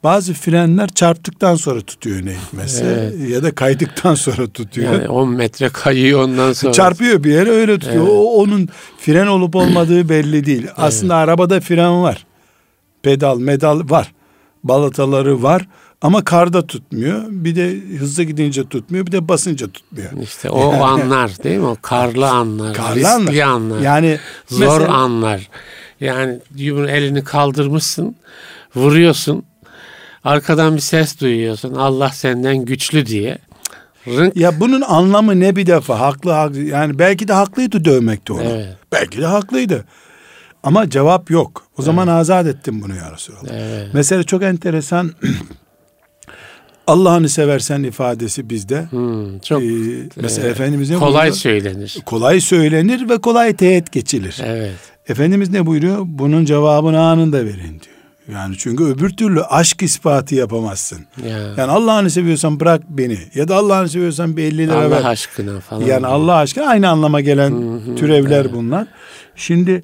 Bazı 0.06 0.34
frenler 0.34 0.88
çarptıktan 0.90 1.56
sonra 1.56 1.82
tutuyor 1.82 2.26
ne 2.26 2.34
hikmetse 2.34 3.14
ya 3.30 3.44
da 3.44 3.56
kaydıktan 3.56 4.16
sonra 4.16 4.48
tutuyor. 4.48 4.94
Yani 4.94 5.10
10 5.10 5.30
metre 5.30 5.70
kayıyor 5.70 6.24
ondan 6.24 6.54
sonra. 6.54 6.74
Çarpıyor 6.74 7.24
bir 7.24 7.32
yere 7.32 7.50
öyle 7.50 7.80
tutuyor. 7.80 8.08
O 8.08 8.34
onun 8.34 8.70
fren 8.98 9.28
olup 9.28 9.56
olmadığı 9.56 10.10
belli 10.10 10.46
değil. 10.46 10.68
Aslında 10.78 11.16
arabada 11.16 11.60
fren 11.60 12.04
var. 12.04 12.26
Pedal, 13.04 13.40
medal 13.40 13.90
var. 13.90 14.14
Balataları 14.64 15.44
var. 15.44 15.68
Ama 16.02 16.24
karda 16.26 16.68
tutmuyor. 16.68 17.24
Bir 17.30 17.56
de 17.56 17.80
hızlı 18.00 18.24
gidince 18.24 18.70
tutmuyor. 18.70 19.06
Bir 19.06 19.12
de 19.12 19.28
basınca 19.28 19.68
tutmuyor. 19.68 20.10
İşte 20.24 20.50
o 20.50 20.84
anlar 20.84 21.44
değil 21.44 21.58
mi? 21.58 21.66
O 21.66 21.78
karlı 21.82 22.30
anlar, 22.30 22.74
Karlı 22.74 22.96
riskli 22.96 23.08
anlar. 23.08 23.56
anlar, 23.56 23.80
Yani 23.82 24.20
zor 24.48 24.60
mesela- 24.60 24.94
anlar. 24.94 25.50
Yani 26.00 26.40
elini 26.88 27.24
kaldırmışsın, 27.24 28.16
vuruyorsun. 28.76 29.44
Arkadan 30.26 30.76
bir 30.76 30.82
ses 30.82 31.20
duyuyorsun. 31.22 31.76
Allah 31.76 32.10
senden 32.10 32.58
güçlü 32.66 33.06
diye. 33.06 33.38
Rınk. 34.08 34.38
Ya 34.38 34.60
bunun 34.60 34.82
anlamı 34.82 35.40
ne 35.40 35.56
bir 35.56 35.66
defa? 35.68 36.00
Haklı, 36.00 36.32
haklı. 36.32 36.60
Yani 36.60 37.00
belki 37.00 37.28
de 37.28 37.34
haklıydı 37.34 37.86
dövmekte 37.86 38.34
onu. 38.34 38.44
Evet. 38.44 38.78
Belki 38.92 39.18
de 39.22 39.26
haklıydı. 39.26 39.86
Ama 40.64 40.90
cevap 40.90 41.30
yok. 41.32 41.68
O 41.78 41.82
zaman 41.82 42.08
azat 42.08 42.48
ettim 42.48 42.82
bunu 42.82 42.96
ya 42.96 43.12
Resulallah. 43.14 43.52
Evet. 43.54 43.88
Mesela 43.94 44.24
çok 44.24 44.44
enteresan 44.44 45.12
Allah'ını 46.88 47.30
seversen 47.30 47.84
ifadesi 47.84 48.50
bizde. 48.50 48.86
Hmm, 48.90 49.40
çok 49.40 49.62
Ee, 49.64 49.66
mesela 50.22 50.48
Efendimiz 50.48 50.90
ne 50.90 50.96
kolay 50.98 51.14
buyuruyor? 51.14 51.36
söylenir. 51.36 51.98
Kolay 52.06 52.40
söylenir 52.42 53.10
ve 53.10 53.18
kolay 53.18 53.56
teğet 53.56 53.92
geçilir. 53.92 54.38
Evet. 54.46 54.76
Efendimiz 55.08 55.50
ne 55.50 55.66
buyuruyor? 55.66 56.00
Bunun 56.06 56.46
cevabını 56.46 57.02
anında 57.02 57.38
verin 57.46 57.58
diyor. 57.58 57.95
Yani 58.34 58.56
çünkü 58.58 58.84
öbür 58.84 59.10
türlü 59.10 59.44
aşk 59.44 59.82
ispatı 59.82 60.36
yapamazsın. 60.36 61.06
Ya. 61.30 61.38
Yani 61.40 61.72
Allah'ını 61.72 62.10
seviyorsan 62.10 62.60
bırak 62.60 62.82
beni. 62.90 63.18
Ya 63.36 63.48
da 63.48 63.56
Allah'ını 63.56 63.90
seviyorsan 63.90 64.38
bir 64.38 64.44
50 64.44 64.58
lira 64.58 64.74
Allah 64.74 64.92
ver. 64.92 65.04
aşkına 65.04 65.60
falan. 65.60 65.86
Yani 65.86 66.08
Allah 66.08 66.36
aşkına 66.36 66.66
aynı 66.66 66.90
anlama 66.90 67.22
gelen 67.22 67.80
türevler 67.96 68.54
bunlar. 68.54 68.88
Şimdi 69.36 69.84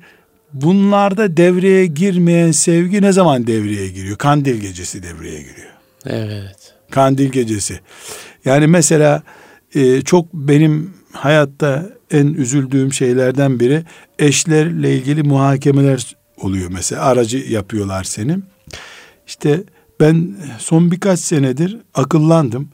bunlarda 0.53 1.37
devreye 1.37 1.85
girmeyen 1.85 2.51
sevgi 2.51 3.01
ne 3.01 3.11
zaman 3.11 3.47
devreye 3.47 3.87
giriyor? 3.87 4.17
Kandil 4.17 4.55
gecesi 4.55 5.03
devreye 5.03 5.39
giriyor. 5.39 5.71
Evet. 6.05 6.73
Kandil 6.91 7.29
gecesi. 7.29 7.79
Yani 8.45 8.67
mesela 8.67 9.23
e, 9.75 10.01
çok 10.01 10.33
benim 10.33 10.93
hayatta 11.13 11.89
en 12.11 12.27
üzüldüğüm 12.27 12.93
şeylerden 12.93 13.59
biri 13.59 13.83
eşlerle 14.19 14.95
ilgili 14.95 15.23
muhakemeler 15.23 16.15
oluyor 16.41 16.69
mesela 16.73 17.01
aracı 17.03 17.37
yapıyorlar 17.37 18.03
seni. 18.03 18.37
İşte 19.27 19.63
ben 19.99 20.35
son 20.59 20.91
birkaç 20.91 21.19
senedir 21.19 21.77
akıllandım. 21.93 22.69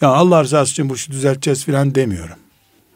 Ya 0.00 0.08
Allah 0.08 0.42
rızası 0.44 0.72
için 0.72 0.88
bu 0.90 0.94
işi 0.94 1.12
düzelteceğiz 1.12 1.64
falan 1.64 1.94
demiyorum. 1.94 2.36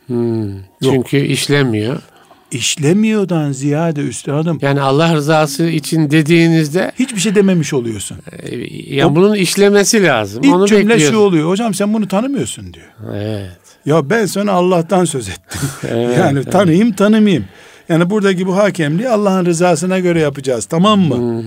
Hmm, 0.07 0.61
Çünkü 0.83 1.17
işlemiyor. 1.17 2.03
işlemiyordan 2.51 3.53
ziyade 3.53 4.01
üstadım 4.01 4.59
Yani 4.63 4.81
Allah 4.81 5.15
rızası 5.15 5.67
için 5.69 6.11
dediğinizde 6.11 6.93
hiçbir 6.99 7.21
şey 7.21 7.35
dememiş 7.35 7.75
oluyorsun. 7.75 8.19
e, 8.43 8.57
yani 8.95 9.13
O- 9.13 9.17
bunun 9.17 9.35
işlemesi 9.35 10.03
lazım. 10.05 10.43
İlk 10.45 10.55
Onu 10.55 10.67
cümle 10.67 10.99
şu 11.01 11.17
oluyor. 11.17 11.49
Hocam 11.49 11.75
sen 11.75 11.95
bunu 11.95 12.09
tanımıyorsun 12.09 12.75
diyor. 12.75 12.87
Evet. 13.15 13.51
Ya 13.87 14.11
ben 14.11 14.27
sana 14.27 14.53
Allah'tan 14.53 15.05
söz 15.05 15.29
ettim. 15.29 15.61
Evet, 15.89 16.19
yani 16.19 16.39
evet. 16.39 16.53
tanıyayım 16.53 16.93
tanımayayım. 16.93 17.45
Yani 17.89 18.11
buradaki 18.11 18.47
bu 18.47 18.57
hakemliği 18.57 19.09
Allah'ın 19.09 19.47
rızasına 19.47 19.99
göre 19.99 20.21
yapacağız 20.21 20.65
tamam 20.65 21.01
mı? 21.01 21.43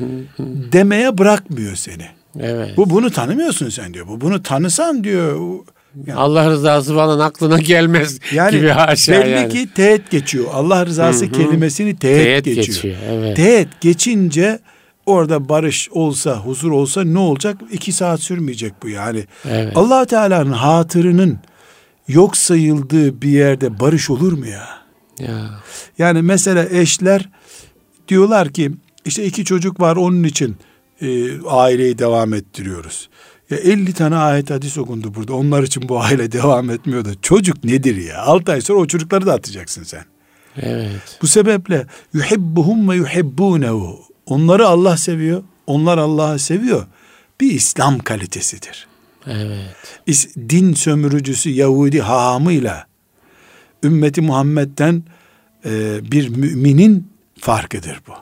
Demeye 0.71 1.17
bırakmıyor 1.17 1.75
seni. 1.75 2.05
Evet. 2.39 2.77
Bu 2.77 2.89
bunu 2.89 3.11
tanımıyorsun 3.11 3.69
sen 3.69 3.93
diyor. 3.93 4.07
Bu 4.07 4.21
bunu 4.21 4.43
tanısan 4.43 5.03
diyor. 5.03 5.39
Yani, 6.07 6.19
Allah 6.19 6.49
rızası 6.49 6.95
falan 6.95 7.19
aklına 7.19 7.59
gelmez 7.59 8.19
yani 8.33 8.51
gibi 8.51 8.67
haşa 8.67 9.11
belli 9.11 9.29
yani. 9.29 9.53
ki 9.53 9.69
teğet 9.75 10.11
geçiyor. 10.11 10.45
Allah 10.53 10.85
rızası 10.85 11.31
kelimesini 11.31 11.95
teğet, 11.95 12.23
Teğet 12.23 12.45
geçiyor. 12.45 12.65
geçiyor, 12.67 12.95
evet. 13.09 13.35
Teğet 13.37 13.81
geçince 13.81 14.59
orada 15.05 15.49
barış 15.49 15.89
olsa, 15.91 16.35
huzur 16.39 16.71
olsa 16.71 17.03
ne 17.03 17.19
olacak? 17.19 17.57
İki 17.71 17.91
saat 17.91 18.19
sürmeyecek 18.19 18.73
bu 18.83 18.89
yani. 18.89 19.23
Evet. 19.49 19.77
allah 19.77 20.05
Teala'nın 20.05 20.51
hatırının 20.51 21.39
yok 22.07 22.37
sayıldığı 22.37 23.21
bir 23.21 23.29
yerde 23.29 23.79
barış 23.79 24.09
olur 24.09 24.33
mu 24.33 24.47
ya? 24.47 24.67
Ya. 25.19 25.59
Yani 25.97 26.21
mesela 26.21 26.65
eşler 26.69 27.29
diyorlar 28.07 28.49
ki 28.49 28.71
işte 29.05 29.25
iki 29.25 29.45
çocuk 29.45 29.79
var 29.79 29.95
onun 29.95 30.23
için 30.23 30.57
e, 31.01 31.39
aileyi 31.41 31.97
devam 31.97 32.33
ettiriyoruz. 32.33 33.09
Ya 33.49 33.57
50 33.57 33.93
tane 33.93 34.15
ayet 34.15 34.49
hadis 34.49 34.77
okundu 34.77 35.15
burada. 35.15 35.33
Onlar 35.33 35.63
için 35.63 35.89
bu 35.89 36.01
aile 36.01 36.31
devam 36.31 36.69
etmiyor 36.69 37.05
da. 37.05 37.09
Çocuk 37.21 37.63
nedir 37.63 37.95
ya? 37.95 38.21
6 38.21 38.51
ay 38.51 38.61
sonra 38.61 38.79
o 38.79 38.87
çocukları 38.87 39.25
da 39.25 39.33
atacaksın 39.33 39.83
sen. 39.83 40.05
Evet. 40.57 41.17
Bu 41.21 41.27
sebeple 41.27 41.87
yuhibbuhum 42.13 42.89
ve 42.89 42.95
yuhibbunehu. 42.95 43.99
Onları 44.25 44.67
Allah 44.67 44.97
seviyor. 44.97 45.43
Onlar 45.67 45.97
Allah'ı 45.97 46.39
seviyor. 46.39 46.85
Bir 47.41 47.51
İslam 47.51 47.99
kalitesidir. 47.99 48.87
Evet. 49.27 50.29
Din 50.49 50.73
sömürücüsü 50.73 51.49
Yahudi 51.49 52.01
hahamıyla 52.01 52.87
ümmeti 53.85 54.21
Muhammed'den 54.21 55.03
e, 55.65 55.99
bir 56.11 56.29
müminin 56.29 57.07
farkıdır 57.39 58.01
bu. 58.07 58.13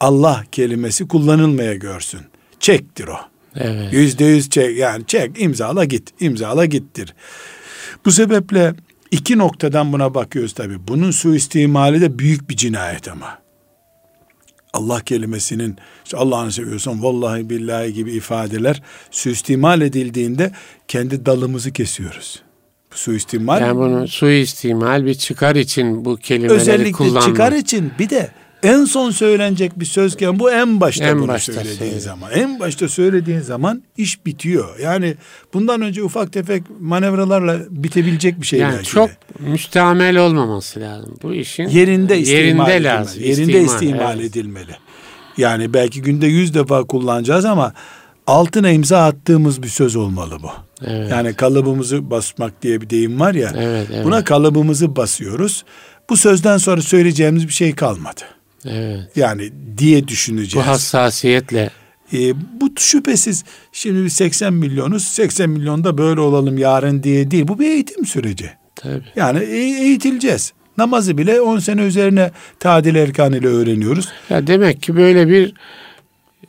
Allah 0.00 0.44
kelimesi 0.52 1.08
kullanılmaya 1.08 1.74
görsün. 1.74 2.20
Çektir 2.60 3.08
o. 3.08 3.18
Evet. 3.54 3.92
Yüzde 3.92 4.24
yüz 4.24 4.50
çek 4.50 4.78
yani 4.78 5.06
çek 5.06 5.42
imzala 5.42 5.84
git 5.84 6.12
imzala 6.20 6.64
gittir. 6.64 7.14
Bu 8.04 8.10
sebeple 8.10 8.74
iki 9.10 9.38
noktadan 9.38 9.92
buna 9.92 10.14
bakıyoruz 10.14 10.52
tabi. 10.52 10.88
Bunun 10.88 11.10
suistimali 11.10 12.00
de 12.00 12.18
büyük 12.18 12.50
bir 12.50 12.56
cinayet 12.56 13.08
ama. 13.08 13.38
Allah 14.72 15.00
kelimesinin 15.00 15.76
işte 16.04 16.16
Allah'ını 16.16 16.52
seviyorsan 16.52 17.02
vallahi 17.02 17.50
billahi 17.50 17.92
gibi 17.92 18.12
ifadeler 18.12 18.82
suistimal 19.10 19.80
edildiğinde 19.80 20.52
kendi 20.88 21.26
dalımızı 21.26 21.72
kesiyoruz. 21.72 22.42
Suistimal 22.94 23.60
Yani 23.60 23.76
bunu 23.76 24.08
suistimal 24.08 25.06
bir 25.06 25.14
çıkar 25.14 25.56
için 25.56 26.04
bu 26.04 26.16
kelimeleri 26.16 26.56
özellikle 26.56 26.92
kullanmak. 26.92 27.22
çıkar 27.22 27.52
için 27.52 27.92
bir 27.98 28.10
de 28.10 28.30
en 28.62 28.84
son 28.84 29.10
söylenecek 29.10 29.80
bir 29.80 29.84
sözken 29.84 30.38
bu 30.38 30.50
en 30.50 30.80
başta 30.80 31.04
En 31.04 31.18
bunu 31.18 31.28
başta 31.28 31.52
söylediğin 31.52 31.78
söyle. 31.78 32.00
zaman. 32.00 32.30
En 32.34 32.60
başta 32.60 32.88
söylediğin 32.88 33.40
zaman 33.40 33.82
iş 33.96 34.26
bitiyor. 34.26 34.78
Yani 34.78 35.14
bundan 35.54 35.82
önce 35.82 36.02
ufak 36.02 36.32
tefek 36.32 36.62
manevralarla 36.80 37.58
bitebilecek 37.70 38.40
bir 38.40 38.46
şey 38.46 38.58
yani 38.60 38.74
belki 38.76 38.90
çok 38.90 39.08
de. 39.08 39.14
müstamel 39.38 40.16
olmaması 40.16 40.80
lazım. 40.80 41.16
Bu 41.22 41.34
işin 41.34 41.68
yerinde 41.68 42.18
istimal 42.18 42.38
yerinde 42.42 42.62
edilmeli. 42.62 42.84
lazım. 42.84 43.22
Yerinde 43.22 43.62
istimal 43.62 44.20
evet. 44.20 44.30
edilmeli. 44.30 44.76
Yani 45.36 45.74
belki 45.74 46.02
günde 46.02 46.26
yüz 46.26 46.54
defa 46.54 46.84
kullanacağız 46.84 47.44
ama 47.44 47.72
altına 48.26 48.70
imza 48.70 49.04
attığımız 49.04 49.62
bir 49.62 49.68
söz 49.68 49.96
olmalı 49.96 50.38
bu. 50.42 50.50
Evet. 50.86 51.10
Yani 51.10 51.34
kalıbımızı 51.34 52.10
basmak 52.10 52.62
diye 52.62 52.80
bir 52.80 52.90
deyim 52.90 53.20
var 53.20 53.34
ya. 53.34 53.52
Evet, 53.56 53.88
evet. 53.94 54.04
Buna 54.04 54.24
kalıbımızı 54.24 54.96
basıyoruz. 54.96 55.64
Bu 56.10 56.16
sözden 56.16 56.58
sonra 56.58 56.82
söyleyeceğimiz 56.82 57.48
bir 57.48 57.52
şey 57.52 57.74
kalmadı. 57.74 58.20
Evet. 58.66 59.16
Yani 59.16 59.52
diye 59.78 60.02
Bu 60.02 60.08
düşüneceğiz. 60.08 60.68
hassasiyetle 60.68 61.70
Ee, 62.12 62.34
bu 62.60 62.70
şüphesiz 62.78 63.44
şimdi 63.72 64.04
biz 64.04 64.12
80 64.12 64.52
milyonuz 64.54 65.02
80 65.08 65.50
milyonda 65.50 65.98
böyle 65.98 66.20
olalım 66.20 66.58
yarın 66.58 67.02
diye 67.02 67.30
değil. 67.30 67.48
Bu 67.48 67.58
bir 67.58 67.70
eğitim 67.70 68.06
süreci. 68.06 68.50
tabii. 68.76 69.02
Yani 69.16 69.38
e- 69.44 69.82
eğitileceğiz. 69.82 70.52
Namazı 70.78 71.18
bile 71.18 71.40
10 71.40 71.58
sene 71.58 71.82
üzerine 71.82 72.30
tadil 72.60 72.94
erkan 72.94 73.32
ile 73.32 73.48
öğreniyoruz. 73.48 74.08
Ya 74.30 74.46
demek 74.46 74.82
ki 74.82 74.96
böyle 74.96 75.28
bir 75.28 75.54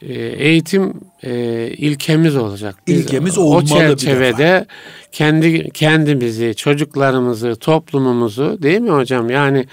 eğitim 0.01 0.93
e, 1.23 1.33
ilkemiz 1.77 2.35
olacak. 2.35 2.75
Biz 2.87 2.99
İlkemiz 2.99 3.37
o 3.37 3.41
olmalı 3.41 3.61
bir 3.63 3.67
çerçevede 3.67 4.65
kendi 5.11 5.69
kendimizi, 5.69 6.55
çocuklarımızı, 6.55 7.55
toplumumuzu 7.55 8.57
değil 8.63 8.79
mi 8.79 8.89
hocam? 8.89 9.29
Yani 9.29 9.65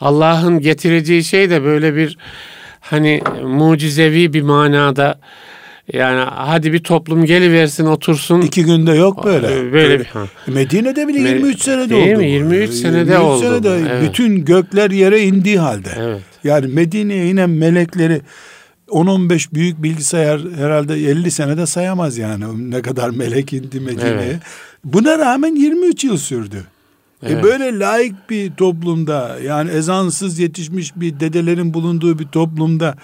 Allah'ın 0.00 0.60
getireceği 0.60 1.24
şey 1.24 1.50
de 1.50 1.64
böyle 1.64 1.96
bir 1.96 2.18
hani 2.80 3.22
mucizevi 3.44 4.32
bir 4.32 4.42
manada 4.42 5.18
yani 5.92 6.20
hadi 6.30 6.72
bir 6.72 6.78
toplum 6.78 7.24
geliversin 7.24 7.86
otursun. 7.86 8.40
İki 8.40 8.64
günde 8.64 8.92
yok 8.92 9.24
böyle. 9.24 9.46
Ee, 9.46 9.72
böyle 9.72 10.00
bir- 10.00 10.04
ha. 10.04 10.24
Medine'de 10.46 11.08
bile 11.08 11.18
Me- 11.18 11.28
23 11.28 11.62
senede 11.62 11.90
Değil 11.90 12.12
oldu. 12.12 12.18
mi? 12.18 12.24
bu. 12.24 12.28
23 12.28 12.70
senede 12.70 13.18
oldu 13.18 13.40
senede 13.42 13.70
bu, 13.70 13.88
evet. 13.90 14.02
bütün 14.10 14.44
gökler 14.44 14.90
yere 14.90 15.22
indiği 15.22 15.58
halde. 15.58 15.88
Evet. 16.00 16.20
Yani 16.44 16.66
Medine'ye 16.66 17.26
inen 17.28 17.50
melekleri 17.50 18.20
10-15 18.92 19.54
büyük 19.54 19.82
bilgisayar 19.82 20.40
herhalde 20.56 20.94
50 20.94 21.30
senede 21.30 21.66
sayamaz 21.66 22.18
yani. 22.18 22.70
Ne 22.70 22.82
kadar 22.82 23.10
melek 23.10 23.52
indi 23.52 23.80
Medine'ye. 23.80 24.12
Evet. 24.12 24.36
Buna 24.84 25.18
rağmen 25.18 25.54
23 25.54 26.04
yıl 26.04 26.16
sürdü. 26.16 26.64
E 27.22 27.32
Evet. 27.32 27.44
böyle 27.44 27.78
laik 27.78 28.30
bir 28.30 28.52
toplumda 28.52 29.38
yani 29.44 29.70
ezansız 29.70 30.38
yetişmiş 30.38 30.96
bir 30.96 31.20
dedelerin 31.20 31.74
bulunduğu 31.74 32.18
bir 32.18 32.26
toplumda 32.26 32.94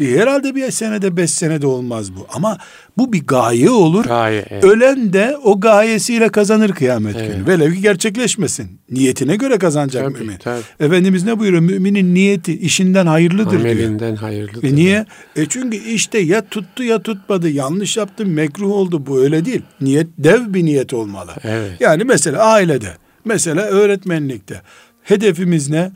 e 0.00 0.18
herhalde 0.18 0.54
bir 0.54 0.70
senede 0.70 1.16
beş 1.16 1.30
senede 1.30 1.66
olmaz 1.66 2.16
bu. 2.16 2.26
Ama 2.34 2.58
bu 2.98 3.12
bir 3.12 3.26
gaye 3.26 3.70
olur. 3.70 4.04
Gaye, 4.04 4.44
evet. 4.50 4.64
Ölen 4.64 5.12
de 5.12 5.36
o 5.44 5.60
gayesiyle 5.60 6.28
kazanır 6.28 6.70
kıyamet 6.72 7.16
Evet. 7.16 7.34
günü. 7.34 7.46
Velev 7.46 7.72
ki 7.74 7.82
gerçekleşmesin. 7.82 8.80
Niyetine 8.90 9.36
göre 9.36 9.58
kazanacak 9.58 10.04
Tabii, 10.04 10.18
mümin. 10.18 10.36
tabii. 10.36 10.60
Efendimiz 10.80 11.24
ne 11.24 11.38
buyuruyor? 11.38 11.62
Müminin 11.62 12.14
niyeti 12.14 12.58
işinden 12.58 13.06
hayırlıdır 13.06 13.50
diyor. 13.50 13.60
Amelinden 13.60 14.16
hayırlıdır. 14.16 14.68
E 14.68 14.74
niye? 14.74 15.06
E 15.36 15.46
çünkü 15.46 15.76
işte 15.76 16.18
ya 16.18 16.42
tuttu 16.48 16.84
ya 16.84 17.02
tutmadı. 17.02 17.48
Yanlış 17.50 17.96
yaptım 17.96 18.32
mekruh 18.32 18.70
oldu. 18.70 19.06
Bu 19.06 19.20
öyle 19.20 19.44
değil. 19.44 19.62
Niyet 19.80 20.06
dev 20.18 20.54
bir 20.54 20.64
niyet 20.64 20.94
olmalı. 20.94 21.30
Evet. 21.44 21.70
Yani 21.80 22.04
mesela 22.04 22.42
ailede, 22.42 22.96
mesela 23.24 23.62
öğretmenlikte 23.62 24.62
hedefimiz 25.02 25.70
ne? 25.70 25.90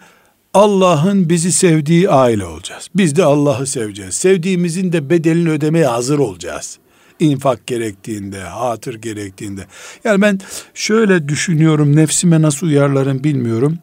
Allah'ın 0.54 1.28
bizi 1.28 1.52
sevdiği 1.52 2.10
aile 2.10 2.44
olacağız. 2.44 2.88
Biz 2.94 3.16
de 3.16 3.24
Allah'ı 3.24 3.66
seveceğiz. 3.66 4.14
Sevdiğimizin 4.14 4.92
de 4.92 5.10
bedelini 5.10 5.50
ödemeye 5.50 5.86
hazır 5.86 6.18
olacağız. 6.18 6.78
İnfak 7.20 7.66
gerektiğinde, 7.66 8.40
hatır 8.40 8.94
gerektiğinde. 8.94 9.66
Yani 10.04 10.22
ben 10.22 10.40
şöyle 10.74 11.28
düşünüyorum, 11.28 11.96
nefsime 11.96 12.42
nasıl 12.42 12.66
uyarlarım 12.66 13.24
bilmiyorum. 13.24 13.78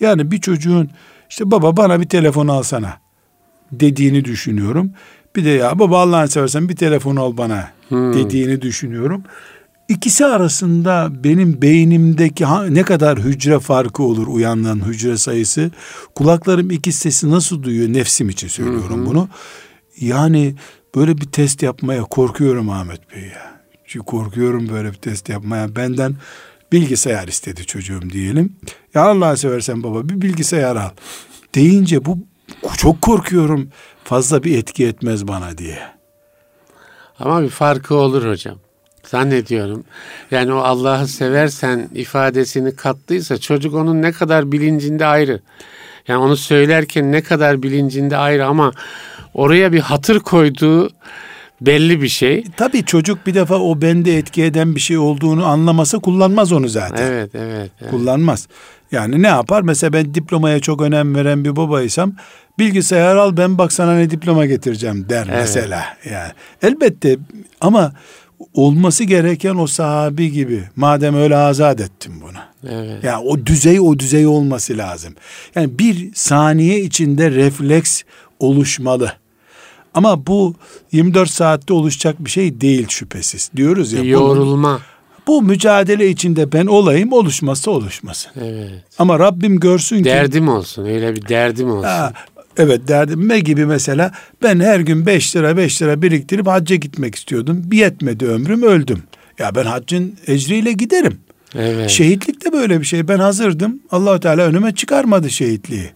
Yani 0.00 0.30
bir 0.30 0.40
çocuğun 0.40 0.90
işte 1.30 1.50
baba 1.50 1.76
bana 1.76 2.00
bir 2.00 2.08
telefon 2.08 2.48
alsana 2.48 3.00
dediğini 3.72 4.24
düşünüyorum. 4.24 4.92
Bir 5.36 5.44
de 5.44 5.50
ya 5.50 5.78
baba 5.78 6.00
Allah'ını 6.00 6.28
seversen 6.28 6.68
bir 6.68 6.76
telefon 6.76 7.16
al 7.16 7.36
bana 7.36 7.70
dediğini 7.90 8.62
düşünüyorum. 8.62 9.24
İkisi 9.88 10.26
arasında 10.26 11.10
benim 11.24 11.62
beynimdeki 11.62 12.44
ne 12.68 12.82
kadar 12.82 13.18
hücre 13.18 13.58
farkı 13.58 14.02
olur 14.02 14.26
uyanılan 14.26 14.86
hücre 14.86 15.16
sayısı. 15.16 15.70
Kulaklarım 16.14 16.70
iki 16.70 16.92
sesi 16.92 17.30
nasıl 17.30 17.62
duyuyor 17.62 17.92
nefsim 17.92 18.28
için 18.28 18.48
söylüyorum 18.48 19.06
bunu. 19.06 19.28
Yani 20.00 20.54
böyle 20.96 21.18
bir 21.18 21.26
test 21.26 21.62
yapmaya 21.62 22.02
korkuyorum 22.02 22.70
Ahmet 22.70 23.10
Bey 23.14 23.22
ya. 23.22 23.60
Çünkü 23.86 24.06
korkuyorum 24.06 24.68
böyle 24.68 24.88
bir 24.88 24.96
test 24.96 25.28
yapmaya. 25.28 25.76
Benden 25.76 26.16
bilgisayar 26.72 27.28
istedi 27.28 27.66
çocuğum 27.66 28.10
diyelim. 28.10 28.56
Ya 28.94 29.02
Allah'ı 29.02 29.36
seversen 29.36 29.82
baba 29.82 30.08
bir 30.08 30.22
bilgisayar 30.22 30.76
al. 30.76 30.90
Deyince 31.54 32.04
bu 32.04 32.18
çok 32.76 33.02
korkuyorum 33.02 33.68
fazla 34.04 34.42
bir 34.42 34.58
etki 34.58 34.86
etmez 34.86 35.28
bana 35.28 35.58
diye. 35.58 35.78
Ama 37.18 37.42
bir 37.42 37.48
farkı 37.48 37.94
olur 37.94 38.30
hocam. 38.30 38.58
Zannediyorum. 39.12 39.84
Yani 40.30 40.52
o 40.52 40.56
Allah'ı 40.58 41.08
seversen 41.08 41.88
ifadesini 41.94 42.76
kattıysa 42.76 43.38
çocuk 43.38 43.74
onun 43.74 44.02
ne 44.02 44.12
kadar 44.12 44.52
bilincinde 44.52 45.06
ayrı. 45.06 45.40
Yani 46.08 46.24
onu 46.24 46.36
söylerken 46.36 47.12
ne 47.12 47.22
kadar 47.22 47.62
bilincinde 47.62 48.16
ayrı 48.16 48.46
ama 48.46 48.72
oraya 49.34 49.72
bir 49.72 49.80
hatır 49.80 50.20
koyduğu 50.20 50.90
belli 51.60 52.02
bir 52.02 52.08
şey. 52.08 52.44
Tabii 52.56 52.84
çocuk 52.84 53.26
bir 53.26 53.34
defa 53.34 53.54
o 53.54 53.80
bende 53.82 54.18
etki 54.18 54.44
eden 54.44 54.74
bir 54.74 54.80
şey 54.80 54.98
olduğunu 54.98 55.46
anlamasa 55.46 55.98
kullanmaz 55.98 56.52
onu 56.52 56.68
zaten. 56.68 57.06
Evet, 57.06 57.30
evet. 57.34 57.70
evet. 57.80 57.90
Kullanmaz. 57.90 58.48
Yani 58.92 59.22
ne 59.22 59.28
yapar? 59.28 59.62
Mesela 59.62 59.92
ben 59.92 60.14
diplomaya 60.14 60.60
çok 60.60 60.82
önem 60.82 61.14
veren 61.14 61.44
bir 61.44 61.56
babaysam 61.56 62.12
bilgisayar 62.58 63.16
al 63.16 63.36
ben 63.36 63.58
bak 63.58 63.72
sana 63.72 63.94
ne 63.94 64.10
diploma 64.10 64.46
getireceğim 64.46 65.06
der 65.08 65.26
Evet. 65.28 65.38
mesela. 65.40 65.84
Yani 66.10 66.32
elbette 66.62 67.16
ama 67.60 67.92
olması 68.54 69.04
gereken 69.04 69.54
o 69.54 69.66
sahabi 69.66 70.32
gibi. 70.32 70.62
Madem 70.76 71.14
öyle 71.14 71.36
azat 71.36 71.80
ettim 71.80 72.12
bunu. 72.22 72.72
Evet. 72.74 73.04
Yani 73.04 73.24
o 73.26 73.46
düzey 73.46 73.80
o 73.80 73.98
düzey 73.98 74.26
olması 74.26 74.78
lazım. 74.78 75.14
Yani 75.54 75.78
bir 75.78 76.10
saniye 76.14 76.80
içinde 76.80 77.30
refleks 77.30 78.02
oluşmalı. 78.40 79.12
Ama 79.94 80.26
bu 80.26 80.54
24 80.92 81.30
saatte 81.30 81.72
oluşacak 81.72 82.24
bir 82.24 82.30
şey 82.30 82.60
değil 82.60 82.86
şüphesiz. 82.88 83.50
Diyoruz 83.56 83.92
ya. 83.92 84.02
Bir 84.02 84.14
bunun- 84.14 84.20
yoğrulma. 84.22 84.80
bu 85.26 85.42
mücadele 85.42 86.08
içinde 86.08 86.52
ben 86.52 86.66
olayım 86.66 87.12
oluşmazsa 87.12 87.70
oluşmasın. 87.70 88.32
Evet. 88.40 88.70
Ama 88.98 89.18
Rabbim 89.18 89.60
görsün 89.60 89.98
ki. 89.98 90.04
Derdim 90.04 90.48
olsun. 90.48 90.84
Öyle 90.84 91.16
bir 91.16 91.28
derdim 91.28 91.70
olsun. 91.70 91.82
Ha, 91.88 92.12
evet 92.58 92.88
derdim. 92.88 93.28
Ne 93.28 93.40
gibi 93.40 93.66
mesela 93.66 94.12
ben 94.42 94.60
her 94.60 94.80
gün 94.80 95.06
5 95.06 95.36
lira 95.36 95.56
5 95.56 95.82
lira 95.82 96.02
biriktirip 96.02 96.46
hacca 96.46 96.76
gitmek 96.76 97.14
istiyordum. 97.14 97.62
Bir 97.64 97.78
yetmedi 97.78 98.26
ömrüm 98.26 98.62
öldüm. 98.62 99.02
Ya 99.38 99.54
ben 99.54 99.64
haccın 99.64 100.14
ecriyle 100.26 100.72
giderim. 100.72 101.18
Evet. 101.54 101.90
Şehitlik 101.90 102.44
de 102.44 102.52
böyle 102.52 102.80
bir 102.80 102.84
şey. 102.84 103.08
Ben 103.08 103.18
hazırdım. 103.18 103.80
Allahu 103.90 104.20
Teala 104.20 104.42
önüme 104.42 104.74
çıkarmadı 104.74 105.30
şehitliği. 105.30 105.90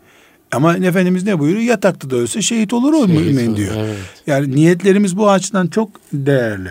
Ama 0.53 0.77
Efendimiz 0.77 1.25
ne 1.25 1.39
buyuruyor? 1.39 1.65
Yatakta 1.65 2.11
da 2.11 2.17
ölse 2.17 2.43
şehit 2.43 2.73
olur 2.73 2.93
o 2.93 3.07
Şehit 3.07 3.21
mümin 3.21 3.49
olur, 3.49 3.57
diyor. 3.57 3.75
evet. 3.79 3.97
Yani 4.27 4.57
niyetlerimiz 4.57 5.17
bu 5.17 5.31
açıdan 5.31 5.67
çok 5.67 5.91
değerli. 6.13 6.69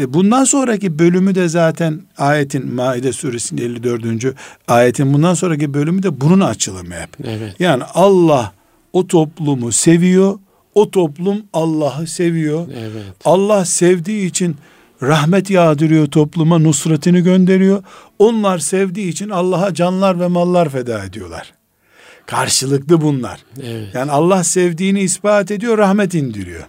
E, 0.00 0.12
Bundan 0.14 0.44
sonraki 0.44 0.98
bölümü 0.98 1.34
de 1.34 1.48
zaten 1.48 2.00
ayetin 2.18 2.74
Maide 2.74 3.12
suresinin 3.12 3.62
54. 3.62 4.34
ayetin 4.68 5.12
bundan 5.12 5.34
sonraki 5.34 5.74
bölümü 5.74 6.02
de 6.02 6.20
bunun 6.20 6.40
açılımı 6.40 6.94
hep. 6.94 7.10
Evet. 7.24 7.54
Yani 7.58 7.82
Allah 7.94 8.52
o 8.96 9.06
toplumu 9.06 9.72
seviyor. 9.72 10.38
O 10.74 10.90
toplum 10.90 11.42
Allah'ı 11.52 12.06
seviyor. 12.06 12.68
Evet. 12.78 13.14
Allah 13.24 13.64
sevdiği 13.64 14.26
için 14.26 14.56
rahmet 15.02 15.50
yağdırıyor 15.50 16.06
topluma, 16.06 16.58
nusretini 16.58 17.22
gönderiyor. 17.22 17.82
Onlar 18.18 18.58
sevdiği 18.58 19.08
için 19.08 19.30
Allah'a 19.30 19.74
canlar 19.74 20.20
ve 20.20 20.26
mallar 20.26 20.68
feda 20.68 21.04
ediyorlar. 21.04 21.54
Karşılıklı 22.26 23.00
bunlar. 23.00 23.40
Evet. 23.62 23.94
Yani 23.94 24.10
Allah 24.10 24.44
sevdiğini 24.44 25.00
ispat 25.00 25.50
ediyor, 25.50 25.78
rahmet 25.78 26.14
indiriyor. 26.14 26.64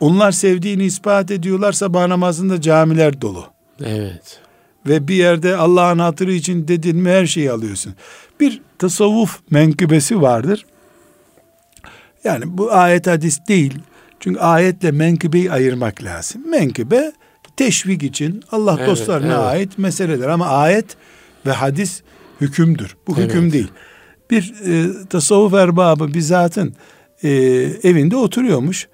Onlar 0.00 0.32
sevdiğini 0.32 0.84
ispat 0.84 1.30
ediyorlar, 1.30 1.72
sabah 1.72 2.06
namazında 2.06 2.60
camiler 2.60 3.20
dolu. 3.20 3.44
Evet. 3.84 4.40
Ve 4.86 5.08
bir 5.08 5.14
yerde 5.14 5.56
Allah'ın 5.56 5.98
hatırı 5.98 6.32
için 6.32 6.68
dedin 6.68 6.96
mi 6.96 7.10
her 7.10 7.26
şeyi 7.26 7.50
alıyorsun. 7.50 7.94
Bir 8.40 8.60
tasavvuf 8.78 9.40
menkıbesi 9.50 10.20
vardır. 10.22 10.66
Yani 12.24 12.58
bu 12.58 12.72
ayet 12.72 13.06
hadis 13.06 13.38
değil. 13.48 13.78
Çünkü 14.20 14.40
ayetle 14.40 14.90
menkıbeyi 14.90 15.52
ayırmak 15.52 16.02
lazım. 16.02 16.50
Menkıbe 16.50 17.12
teşvik 17.56 18.02
için 18.02 18.42
Allah 18.50 18.76
Evet, 18.78 18.88
dostlarına 18.88 19.34
evet. 19.34 19.44
ait 19.44 19.78
meseleler 19.78 20.28
ama 20.28 20.46
ayet 20.46 20.96
ve 21.46 21.52
hadis 21.52 22.02
hükümdür. 22.40 22.96
Bu 23.06 23.16
hüküm 23.18 23.42
Evet. 23.42 23.52
değil. 23.52 23.68
Bir 24.30 24.54
e, 24.66 25.06
tasavvuf 25.08 25.54
erbabı 25.54 26.14
bir 26.14 26.20
zatın 26.20 26.74
e, 27.22 27.30
evinde 27.82 28.16
oturuyormuş. 28.16 28.88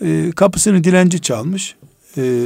E, 0.00 0.30
kapısını 0.36 0.84
dilenci 0.84 1.20
çalmış. 1.20 1.76
E, 2.16 2.44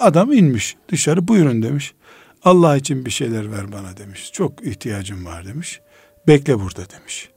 adam 0.00 0.32
inmiş 0.32 0.76
dışarı 0.88 1.28
buyurun 1.28 1.62
demiş. 1.62 1.94
Allah 2.42 2.76
için 2.76 3.06
bir 3.06 3.10
şeyler 3.10 3.52
ver 3.52 3.72
bana 3.72 3.96
demiş. 3.96 4.30
Çok 4.32 4.66
ihtiyacım 4.66 5.26
var 5.26 5.46
demiş. 5.46 5.80
Bekle 6.26 6.60
burada 6.60 6.82
demiş. 6.90 7.28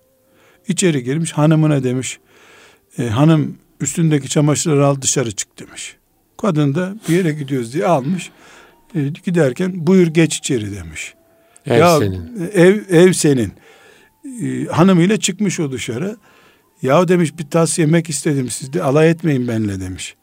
İçeri 0.68 1.04
girmiş 1.04 1.32
hanımına 1.32 1.84
demiş. 1.84 2.20
"E, 2.98 3.08
hanım 3.08 3.58
üstündeki 3.82 4.30
çamaşırları 4.30 4.86
al 4.86 5.02
dışarı 5.02 5.32
çık 5.32 5.60
demiş. 5.60 5.96
Kadın 6.38 6.76
da 6.76 6.96
bir 7.10 7.16
yere 7.16 7.32
gidiyoruz 7.32 7.74
diye 7.74 7.86
almış. 7.86 8.30
E, 8.96 9.02
giderken 9.26 9.88
buyur 9.88 10.08
geç 10.08 10.38
içeri 10.38 10.76
demiş. 10.76 11.14
Ev 11.66 11.80
ya 11.80 11.98
senin. 12.00 12.50
ev 12.54 12.80
ev 12.90 13.14
senin. 13.14 13.54
Ee, 14.42 14.66
hanımıyla 14.66 15.18
çıkmış 15.18 15.60
o 15.60 15.72
dışarı. 15.72 16.18
Ya 16.82 17.08
demiş 17.08 17.38
bir 17.40 17.50
tas 17.50 17.80
yemek 17.80 18.10
istedim 18.10 18.50
sizde 18.50 18.84
alay 18.84 19.10
etmeyin 19.10 19.48
benimle 19.48 19.80
demiş. 19.82 20.16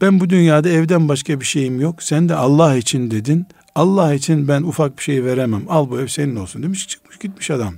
Ben 0.00 0.20
bu 0.20 0.30
dünyada 0.30 0.68
evden 0.68 1.08
başka 1.08 1.40
bir 1.40 1.44
şeyim 1.44 1.80
yok. 1.80 2.02
Sen 2.02 2.28
de 2.28 2.34
Allah 2.34 2.76
için 2.76 3.10
dedin. 3.10 3.46
Allah 3.74 4.14
için 4.14 4.48
ben 4.48 4.62
ufak 4.62 4.98
bir 4.98 5.02
şey 5.02 5.24
veremem. 5.24 5.62
Al 5.68 5.90
bu 5.90 6.00
ev 6.00 6.06
senin 6.06 6.36
olsun 6.36 6.62
demiş. 6.62 6.88
Çıkmış 6.88 7.18
gitmiş 7.18 7.50
adam. 7.50 7.74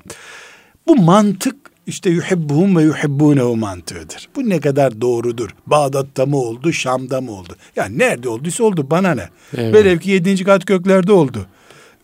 Bu 0.87 0.97
mantık 0.97 1.57
işte 1.87 2.11
yuhibbuhum 2.11 2.77
ve 2.77 2.83
yuhibbunehu 2.83 3.57
mantığıdır. 3.57 4.29
Bu 4.37 4.49
ne 4.49 4.61
kadar 4.61 5.01
doğrudur? 5.01 5.51
Bağdat'ta 5.67 6.27
mı 6.27 6.37
oldu, 6.37 6.73
Şam'da 6.73 7.21
mı 7.21 7.33
oldu? 7.33 7.57
Yani 7.77 7.99
nerede 7.99 8.29
olduysa 8.29 8.65
oldu 8.65 8.87
bana 8.91 9.15
ne? 9.15 9.29
Evet. 9.57 9.75
Velev 9.75 9.99
ki 9.99 10.11
yedinci 10.11 10.45
kat 10.45 10.67
göklerde 10.67 11.13
oldu. 11.13 11.47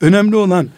Önemli 0.01 0.37
olan 0.37 0.69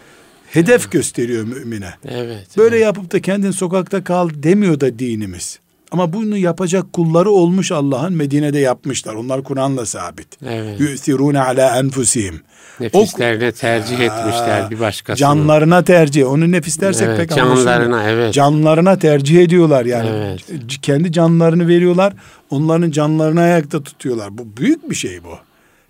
hedef 0.51 0.91
gösteriyor 0.93 1.45
mümine. 1.45 1.95
Evet. 2.05 2.47
Böyle 2.57 2.79
yapıp 2.79 3.13
da 3.13 3.21
kendin 3.21 3.51
sokakta 3.51 4.05
kal 4.05 4.31
demiyor 4.35 4.81
da 4.81 4.99
dinimiz. 4.99 5.59
Ama 5.95 6.13
bunu 6.13 6.37
yapacak 6.37 6.93
kulları 6.93 7.31
olmuş 7.31 7.73
Allah'ın 7.73 8.13
Medine'de 8.13 8.59
yapmışlar. 8.59 9.15
Onlar 9.15 9.45
Kur'an'la 9.45 9.87
sabit. 9.87 10.43
Evet. 10.47 10.81
Yu'thirûne 10.81 11.41
ala 11.41 11.79
enfusihim. 11.79 12.41
Nefislerine 12.81 13.53
tercih 13.53 13.99
etmişler 13.99 14.71
bir 14.71 14.81
başkasını. 14.81 15.17
Canlarına 15.17 15.85
tercih. 15.85 16.31
Onu 16.31 16.53
nefis 16.53 16.81
dersek 16.81 17.09
Evet, 17.09 17.19
pek 17.19 17.37
canlarına, 17.37 18.11
evet. 18.11 18.35
Canlarına 18.35 18.99
tercih 18.99 19.43
ediyorlar 19.43 19.85
yani. 19.85 20.09
Evet. 20.09 20.41
Kendi 20.83 21.13
canlarını 21.13 21.69
veriyorlar. 21.69 22.13
Onların 22.51 22.91
canlarını 22.91 23.41
ayakta 23.41 23.83
tutuyorlar. 23.83 24.39
Bu 24.39 24.57
büyük 24.57 24.91
bir 24.91 24.95
şey 24.95 25.25
bu. 25.25 25.39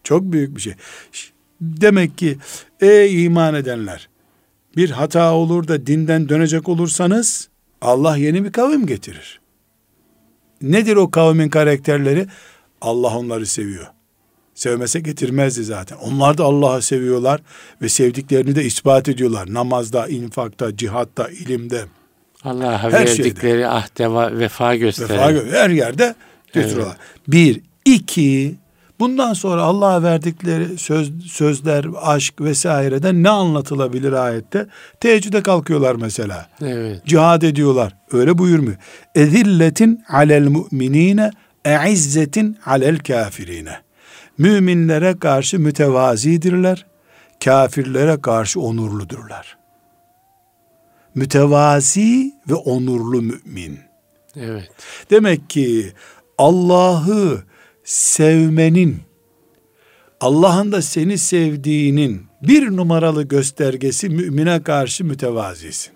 Çok 0.02 0.22
büyük 0.22 0.56
bir 0.56 0.60
şey. 0.60 0.74
Demek 1.60 2.18
ki 2.18 2.38
ey 2.80 3.24
iman 3.24 3.54
edenler 3.54 4.08
bir 4.76 4.90
hata 4.90 5.34
olur 5.34 5.68
da 5.68 5.86
dinden 5.86 6.28
dönecek 6.28 6.68
olursanız 6.68 7.48
Allah 7.80 8.16
yeni 8.16 8.44
bir 8.44 8.52
kavim 8.52 8.86
getirir. 8.86 9.43
Nedir 10.62 10.96
o 10.96 11.10
kavmin 11.10 11.48
karakterleri? 11.48 12.26
Allah 12.80 13.18
onları 13.18 13.46
seviyor. 13.46 13.86
Sevmese 14.54 15.00
getirmezdi 15.00 15.64
zaten. 15.64 15.96
Onlar 15.96 16.38
da 16.38 16.44
Allah'ı 16.44 16.82
seviyorlar 16.82 17.40
ve 17.82 17.88
sevdiklerini 17.88 18.54
de 18.56 18.64
ispat 18.64 19.08
ediyorlar. 19.08 19.54
Namazda, 19.54 20.08
infakta, 20.08 20.76
cihatta, 20.76 21.28
ilimde, 21.28 21.84
Allah'a 22.44 22.82
Her 22.82 23.06
şeyde. 23.06 23.22
verdikleri 23.24 23.68
ahde 23.68 24.38
vefa 24.38 24.74
gösteren. 24.74 25.34
vefa 25.36 25.56
her 25.58 25.70
yerde 25.70 26.14
götürüyorlar. 26.52 26.96
Bir, 27.28 27.60
iki, 27.84 28.54
bundan 29.04 29.32
sonra 29.32 29.62
Allah'a 29.62 30.02
verdikleri 30.02 30.78
söz, 30.78 31.26
sözler, 31.26 31.86
aşk 32.02 32.40
vesaireden 32.40 33.22
ne 33.22 33.30
anlatılabilir 33.30 34.12
ayette? 34.12 34.66
Teheccüde 35.00 35.42
kalkıyorlar 35.42 35.94
mesela. 35.94 36.46
Evet. 36.60 37.06
Cihad 37.06 37.42
ediyorlar. 37.42 37.96
Öyle 38.12 38.38
buyurmuyor. 38.38 38.76
Ezilletin 39.14 40.04
alel 40.08 40.48
mu'minine 40.48 41.30
eizzetin 41.64 42.58
alel 42.66 42.98
kafirine. 42.98 43.76
Müminlere 44.38 45.18
karşı 45.18 45.58
mütevazidirler. 45.60 46.86
Kafirlere 47.44 48.20
karşı 48.20 48.60
onurludurlar. 48.60 49.56
Mütevazi 51.14 52.32
ve 52.50 52.54
onurlu 52.54 53.22
mümin. 53.22 53.78
Evet. 54.36 54.70
Demek 55.10 55.50
ki 55.50 55.92
Allah'ı 56.38 57.44
sevmenin, 57.84 58.96
Allah'ın 60.20 60.72
da 60.72 60.82
seni 60.82 61.18
sevdiğinin 61.18 62.22
bir 62.42 62.76
numaralı 62.76 63.22
göstergesi 63.22 64.08
mümine 64.08 64.62
karşı 64.62 65.04
mütevazisin. 65.04 65.92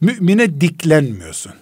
Mümine 0.00 0.60
diklenmiyorsun. 0.60 1.52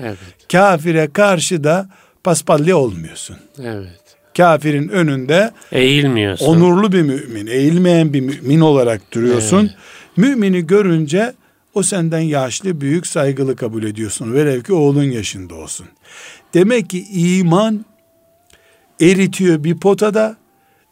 Evet. 0.00 0.18
Kafire 0.52 1.08
karşı 1.12 1.64
da 1.64 1.88
paspalya 2.24 2.76
olmuyorsun. 2.76 3.36
Evet. 3.62 4.16
Kafirin 4.36 4.88
önünde 4.88 5.50
Eğilmiyorsun. 5.72 6.46
onurlu 6.46 6.92
bir 6.92 7.02
mümin, 7.02 7.46
eğilmeyen 7.46 8.12
bir 8.12 8.20
mümin 8.20 8.60
olarak 8.60 9.14
duruyorsun. 9.14 9.60
Evet. 9.60 9.76
Mümini 10.16 10.66
görünce 10.66 11.34
o 11.74 11.82
senden 11.82 12.20
yaşlı, 12.20 12.80
büyük, 12.80 13.06
saygılı 13.06 13.56
kabul 13.56 13.82
ediyorsun. 13.82 14.34
Velev 14.34 14.62
ki 14.62 14.72
oğlun 14.72 15.02
yaşında 15.04 15.54
olsun. 15.54 15.86
Demek 16.54 16.90
ki 16.90 17.06
iman 17.12 17.84
eritiyor 19.00 19.64
bir 19.64 19.76
potada, 19.78 20.36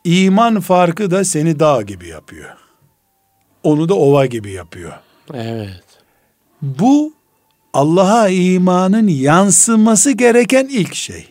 iman 0.05 0.61
farkı 0.61 1.11
da 1.11 1.25
seni 1.25 1.61
dağ 1.61 1.83
gibi 1.83 2.09
yapıyor. 2.09 2.51
Onu 3.63 3.89
da 3.89 3.95
ova 3.95 4.27
gibi 4.27 4.51
yapıyor. 4.51 4.93
Evet. 5.35 5.85
Bu 6.63 7.13
Allah'a 7.73 8.29
imanın 8.29 9.09
yansıması 9.09 10.11
gereken 10.11 10.69
ilk 10.71 10.95
şey. 10.95 11.27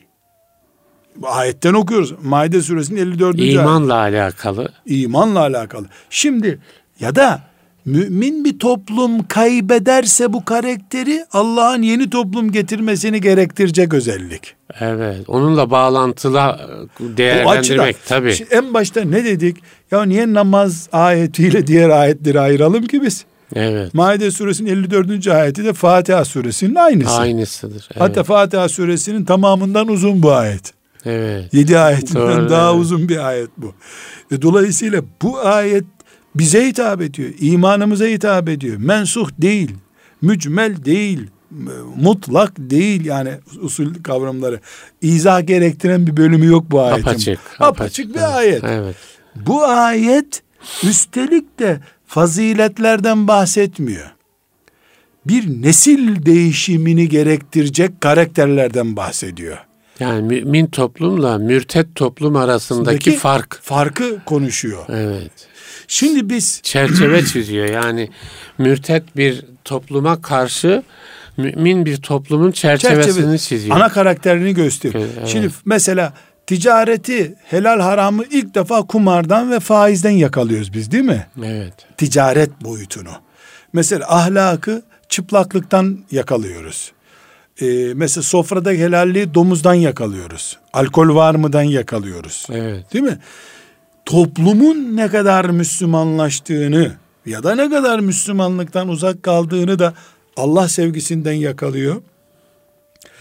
Ayetten 1.24 1.74
okuyoruz. 1.74 2.14
Maide 2.24 2.62
suresinin 2.62 3.02
54. 3.02 3.40
İmanla 3.40 3.96
ayet. 3.96 4.16
alakalı. 4.20 4.74
İmanla 4.86 5.40
alakalı. 5.40 5.86
Şimdi 6.10 6.60
ya 7.00 7.16
da 7.16 7.42
mümin 7.86 8.46
bir 8.46 8.60
toplum 8.60 9.28
kaybederse 9.28 10.34
bu 10.34 10.46
karakteri 10.46 11.26
Allah'ın 11.32 11.82
yeni 11.82 12.10
toplum 12.10 12.52
getirmesini 12.52 13.22
gerektirecek 13.22 13.94
özellik. 13.94 14.56
Evet. 14.80 15.30
Onunla 15.30 15.72
bağlantılı 15.72 16.40
e, 16.40 17.18
değerlendirmek 17.18 17.96
tabii. 18.08 18.36
En 18.52 18.74
başta 18.74 19.02
ne 19.02 19.26
dedik? 19.26 19.58
Ya 19.92 20.04
niye 20.04 20.34
namaz 20.34 20.90
ayetiyle 20.92 21.68
diğer 21.68 21.90
ayetleri 21.90 22.40
ayıralım 22.40 22.86
ki 22.86 23.02
biz? 23.02 23.26
Evet. 23.56 23.94
Maide 23.94 24.32
suresinin 24.32 24.70
54. 24.70 25.28
ayeti 25.28 25.64
de 25.64 25.74
Fatiha 25.74 26.26
suresinin 26.26 26.76
aynısı. 26.76 27.12
Aynısıdır. 27.12 27.90
Evet. 27.92 28.02
Hatta 28.02 28.24
Fatiha 28.24 28.70
suresinin 28.70 29.26
tamamından 29.26 29.88
uzun 29.88 30.24
bu 30.24 30.32
ayet. 30.32 30.74
Evet. 31.06 31.54
7 31.54 31.78
ayetinden 31.78 32.38
Doğru, 32.38 32.50
daha 32.50 32.72
evet. 32.72 32.82
uzun 32.82 33.10
bir 33.10 33.28
ayet 33.28 33.50
bu. 33.58 33.74
Ve 34.32 34.42
dolayısıyla 34.42 35.02
bu 35.22 35.40
ayet 35.40 35.84
bize 36.36 36.68
hitap 36.68 37.02
ediyor. 37.02 37.30
İmanımıza 37.40 38.06
hitap 38.06 38.50
ediyor. 38.50 38.78
Mensuh 38.78 39.30
değil. 39.40 39.72
Mücmel 40.22 40.86
değil. 40.86 41.28
Mutlak 41.96 42.54
değil 42.58 43.06
yani 43.06 43.32
usul 43.62 43.94
kavramları. 44.04 44.60
İzah 45.02 45.48
gerektiren 45.48 46.08
bir 46.08 46.18
bölümü 46.18 46.46
yok 46.46 46.66
bu 46.72 46.82
ayetin. 46.82 47.02
Apaçık. 47.02 47.40
Apaçık, 47.60 48.16
bir 48.16 48.38
ayet. 48.38 48.64
Evet. 48.64 48.96
Bu 49.36 49.64
ayet 49.64 50.44
üstelik 50.84 51.60
de 51.60 51.80
faziletlerden 52.06 53.28
bahsetmiyor. 53.28 54.12
Bir 55.26 55.62
nesil 55.62 56.26
değişimini 56.26 57.10
gerektirecek 57.10 58.02
karakterlerden 58.02 58.96
bahsediyor. 58.96 59.58
Yani 60.00 60.22
mümin 60.22 60.68
toplumla 60.68 61.38
mürtet 61.38 61.96
toplum 61.96 62.36
arasındaki 62.36 63.04
Sındaki 63.04 63.18
fark. 63.18 63.60
Farkı 63.64 64.26
konuşuyor. 64.26 64.86
Evet. 64.90 65.32
Şimdi 65.94 66.30
biz 66.30 66.60
çerçeve 66.64 67.26
çiziyor. 67.26 67.70
Yani 67.70 68.10
mürtet 68.58 69.18
bir 69.18 69.46
topluma 69.66 70.22
karşı 70.22 70.84
mümin 71.38 71.86
bir 71.86 71.98
toplumun 71.98 72.52
çerçevesini 72.52 73.14
Çerçeve, 73.16 73.38
çiziyor. 73.38 73.76
Ana 73.76 73.89
karakterini 73.89 74.54
gösteriyor. 74.54 75.10
Evet. 75.18 75.28
Şimdi 75.28 75.50
mesela 75.66 76.14
ticareti 76.48 77.36
helal 77.44 77.80
haramı 77.80 78.24
ilk 78.32 78.56
defa 78.56 78.82
kumardan 78.82 79.52
ve 79.52 79.60
faizden 79.60 80.12
yakalıyoruz 80.12 80.74
biz 80.74 80.91
değil 80.91 81.04
mi? 81.04 81.28
Evet. 81.46 81.74
Ticaret 81.98 82.62
boyutunu. 82.62 83.12
Mesela 83.74 84.06
ahlakı 84.16 84.84
çıplaklıktan 85.10 86.00
yakalıyoruz. 86.12 86.91
Ee, 87.62 87.66
mesela 87.96 88.24
sofrada 88.24 88.72
helalliği 88.72 89.34
domuzdan 89.34 89.74
yakalıyoruz. 89.74 90.58
Alkol 90.74 91.16
var 91.16 91.36
mıdan 91.36 91.64
yakalıyoruz. 91.64 92.48
Evet. 92.52 92.94
Değil 92.94 93.04
mi? 93.04 93.18
Toplumun 94.06 94.95
ne 94.95 95.08
kadar 95.08 95.45
Müslümanlaştığını 95.45 96.91
ya 97.26 97.43
da 97.43 97.56
ne 97.56 97.70
kadar 97.70 97.99
Müslümanlıktan 97.99 98.88
uzak 98.88 99.24
kaldığını 99.24 99.80
da 99.80 99.93
Allah 100.38 100.68
sevgisinden 100.70 101.34
yakalıyor. 101.34 102.01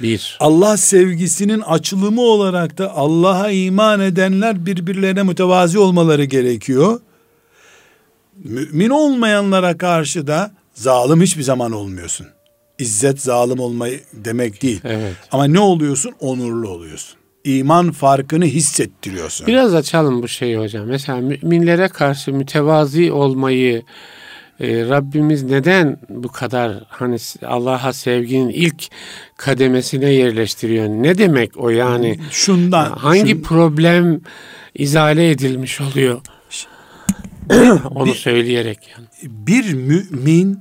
Bir. 0.02 0.36
Allah 0.40 0.76
sevgisinin 0.76 1.60
açılımı 1.60 2.20
olarak 2.20 2.78
da 2.78 2.96
Allah'a 2.96 3.50
iman 3.50 4.00
edenler 4.00 4.66
birbirlerine 4.66 5.22
mütevazi 5.22 5.78
olmaları 5.78 6.24
gerekiyor. 6.24 7.00
Mümin 8.44 8.90
olmayanlara 8.90 9.78
karşı 9.78 10.26
da 10.26 10.50
zalim 10.74 11.22
hiçbir 11.22 11.42
zaman 11.42 11.72
olmuyorsun. 11.72 12.26
İzzet 12.78 13.20
zalim 13.20 13.58
olmayı 13.58 14.00
demek 14.12 14.62
değil. 14.62 14.80
Evet. 14.84 15.16
Ama 15.32 15.44
ne 15.44 15.60
oluyorsun? 15.60 16.12
Onurlu 16.20 16.68
oluyorsun. 16.68 17.21
İman 17.44 17.92
farkını 17.92 18.44
hissettiriyorsun. 18.44 19.46
Biraz 19.46 19.74
açalım 19.74 20.22
bu 20.22 20.28
şeyi 20.28 20.58
hocam. 20.58 20.86
Mesela 20.86 21.18
müminlere 21.18 21.88
karşı 21.88 22.32
mütevazi 22.32 23.12
olmayı 23.12 23.82
e, 24.60 24.88
Rabbimiz 24.88 25.42
neden 25.42 25.98
bu 26.08 26.28
kadar 26.28 26.84
hani 26.88 27.16
Allah'a 27.46 27.92
sevginin 27.92 28.48
ilk 28.48 28.88
kademesine 29.36 30.10
yerleştiriyor? 30.10 30.88
Ne 30.88 31.18
demek 31.18 31.56
o 31.56 31.70
yani? 31.70 32.18
Şundan. 32.30 32.90
Hangi 32.90 33.30
şun... 33.30 33.42
problem 33.42 34.20
izale 34.74 35.30
edilmiş 35.30 35.80
oluyor? 35.80 36.20
Onu 37.90 38.06
bir, 38.06 38.14
söyleyerek 38.14 38.78
yani. 38.96 39.06
Bir 39.22 39.74
mümin 39.74 40.60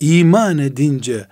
iman 0.00 0.58
edince 0.58 1.26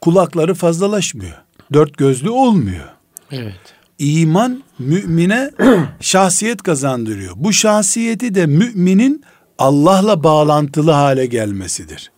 kulakları 0.00 0.54
fazlalaşmıyor. 0.54 1.36
Dört 1.72 1.96
gözlü 1.96 2.30
olmuyor. 2.30 2.88
Evet. 3.32 3.74
İman 4.00 4.62
mümine 4.78 5.50
şahsiyet 6.00 6.62
kazandırıyor. 6.62 7.32
Bu 7.36 7.52
şahsiyeti 7.52 8.34
de 8.34 8.46
müminin 8.46 9.24
Allah'la 9.58 10.24
bağlantılı 10.24 10.90
hale 10.90 11.26
gelmesidir. 11.26 12.10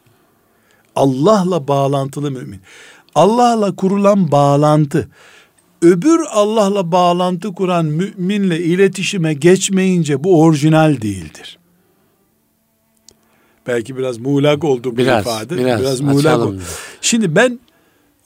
Allah'la 0.97 1.69
bağlantılı 1.69 2.31
mümin. 2.31 2.61
Allah'la 3.15 3.77
kurulan 3.77 4.33
bağlantı 4.33 5.09
öbür 5.83 6.21
Allah'la 6.31 6.93
bağlantı 6.93 7.55
kuran 7.55 7.87
müminle 7.87 8.61
iletişime 8.61 9.35
geçmeyince 9.35 10.25
bu 10.25 10.43
orijinal 10.43 11.01
değildir. 11.01 11.59
Belki 13.67 13.97
biraz 13.97 14.19
muğlak 14.19 14.65
oldu 14.65 14.93
bu 14.93 14.97
biraz, 14.97 15.27
ifade. 15.27 15.57
Biraz, 15.57 15.81
biraz 15.81 16.01
muğlak 16.01 16.39
oldu. 16.39 16.61
Şimdi 17.01 17.37
ben 17.37 17.61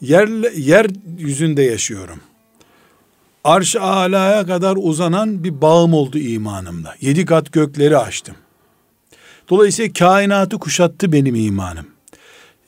yer, 0.01 0.29
yer 0.57 0.87
yüzünde 1.19 1.63
yaşıyorum. 1.63 2.21
Arş-ı 3.47 3.83
alaya 3.83 4.47
kadar 4.47 4.77
uzanan 4.81 5.45
bir 5.45 5.61
bağım 5.61 5.95
oldu 5.95 6.19
imanımda. 6.19 6.95
Yedi 7.01 7.25
kat 7.25 7.53
gökleri 7.53 7.99
açtım. 7.99 8.35
Dolayısıyla 9.51 9.93
kainatı 9.93 10.59
kuşattı 10.59 11.13
benim 11.13 11.35
imanım. 11.35 11.87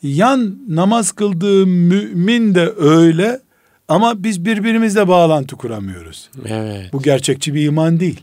Yan 0.03 0.59
namaz 0.68 1.12
kıldığım 1.12 1.70
mümin 1.70 2.55
de 2.55 2.72
öyle 2.79 3.41
ama 3.89 4.24
biz 4.24 4.45
birbirimizle 4.45 5.09
bağlantı 5.09 5.57
kuramıyoruz. 5.57 6.31
Evet. 6.47 6.93
Bu 6.93 7.03
gerçekçi 7.03 7.55
bir 7.55 7.66
iman 7.66 8.01
değil. 8.01 8.20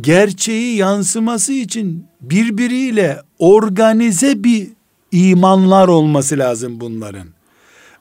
Gerçeği 0.00 0.76
yansıması 0.76 1.52
için 1.52 2.06
birbiriyle 2.20 3.22
organize 3.38 4.44
bir 4.44 4.68
imanlar 5.12 5.88
olması 5.88 6.38
lazım 6.38 6.80
bunların. 6.80 7.28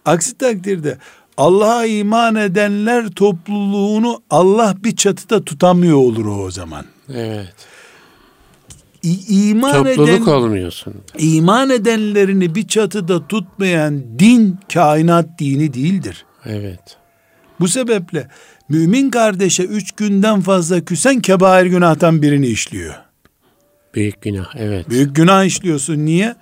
Aksi 0.05 0.37
takdirde 0.37 0.97
Allah'a 1.37 1.85
iman 1.85 2.35
edenler 2.35 3.07
topluluğunu 3.07 4.21
Allah 4.29 4.75
bir 4.83 4.95
çatıda 4.95 5.45
tutamıyor 5.45 5.97
olur 5.97 6.25
o, 6.25 6.43
o 6.43 6.51
zaman. 6.51 6.85
Evet 7.13 7.53
iman 9.03 9.73
Topluluk 9.73 10.09
eden, 10.09 10.31
olmuyorsun. 10.31 10.93
İman 11.17 11.69
edenlerini 11.69 12.55
bir 12.55 12.67
çatıda 12.67 13.27
tutmayan 13.27 14.19
din 14.19 14.59
kainat 14.73 15.39
dini 15.39 15.73
değildir. 15.73 16.25
Evet. 16.45 16.97
Bu 17.59 17.67
sebeple 17.67 18.27
mümin 18.69 19.09
kardeşe 19.09 19.63
üç 19.63 19.91
günden 19.91 20.41
fazla 20.41 20.85
küsen 20.85 21.19
kebair 21.19 21.65
günahtan 21.65 22.21
birini 22.21 22.47
işliyor. 22.47 22.95
Büyük 23.95 24.21
günah 24.21 24.55
evet. 24.55 24.89
Büyük 24.89 25.15
günah 25.15 25.43
işliyorsun. 25.45 26.05
Niye? 26.05 26.35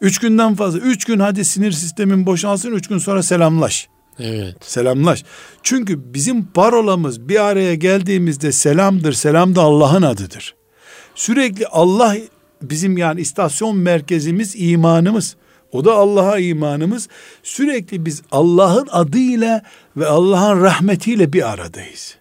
Üç 0.00 0.18
günden 0.18 0.54
fazla. 0.54 0.78
Üç 0.78 1.04
gün 1.04 1.18
hadi 1.18 1.44
sinir 1.44 1.72
sistemin 1.72 2.26
boşalsın. 2.26 2.72
Üç 2.72 2.88
gün 2.88 2.98
sonra 2.98 3.22
selamlaş. 3.22 3.88
Evet. 4.18 4.56
Selamlaş. 4.60 5.24
Çünkü 5.62 6.14
bizim 6.14 6.46
parolamız 6.46 7.28
bir 7.28 7.44
araya 7.44 7.74
geldiğimizde 7.74 8.52
selamdır. 8.52 9.12
Selam 9.12 9.54
da 9.54 9.62
Allah'ın 9.62 10.02
adıdır. 10.02 10.54
Sürekli 11.14 11.66
Allah 11.66 12.16
bizim 12.62 12.96
yani 12.96 13.20
istasyon 13.20 13.76
merkezimiz 13.76 14.54
imanımız. 14.56 15.36
O 15.72 15.84
da 15.84 15.94
Allah'a 15.94 16.38
imanımız. 16.38 17.08
Sürekli 17.42 18.06
biz 18.06 18.22
Allah'ın 18.30 18.88
adıyla 18.90 19.62
ve 19.96 20.06
Allah'ın 20.06 20.62
rahmetiyle 20.62 21.32
bir 21.32 21.52
aradayız. 21.52 22.16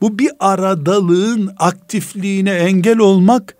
Bu 0.00 0.18
bir 0.18 0.30
aradalığın 0.40 1.50
aktifliğine 1.58 2.50
engel 2.50 2.98
olmak 2.98 3.56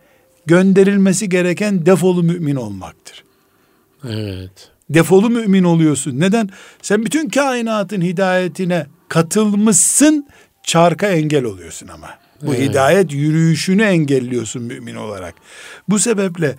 gönderilmesi 0.46 1.28
gereken 1.28 1.86
defolu 1.86 2.22
mümin 2.22 2.56
olmaktır. 2.56 3.24
Evet. 4.04 4.77
Defolu 4.90 5.30
mümin 5.30 5.64
oluyorsun. 5.64 6.20
Neden? 6.20 6.50
Sen 6.82 7.04
bütün 7.04 7.28
kainatın 7.28 8.00
hidayetine 8.00 8.86
katılmışsın, 9.08 10.26
çarka 10.62 11.06
engel 11.06 11.44
oluyorsun 11.44 11.88
ama. 11.88 12.08
Bu 12.42 12.54
evet. 12.54 12.70
hidayet 12.70 13.12
yürüyüşünü 13.12 13.82
engelliyorsun 13.82 14.62
mümin 14.62 14.94
olarak. 14.94 15.34
Bu 15.88 15.98
sebeple 15.98 16.56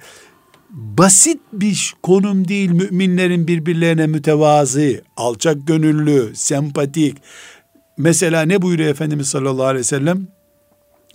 basit 0.70 1.40
bir 1.54 1.94
konum 2.04 2.48
değil 2.48 2.72
müminlerin 2.72 3.48
birbirlerine 3.48 4.08
mütevazı, 4.08 5.02
alçak 5.18 5.68
gönüllü, 5.68 6.32
sempatik. 6.36 7.18
Mesela 7.98 8.42
ne 8.42 8.62
buyuruyor 8.62 8.90
Efendimiz 8.90 9.28
sallallahu 9.28 9.66
aleyhi 9.66 9.80
ve 9.80 9.84
sellem? 9.84 10.28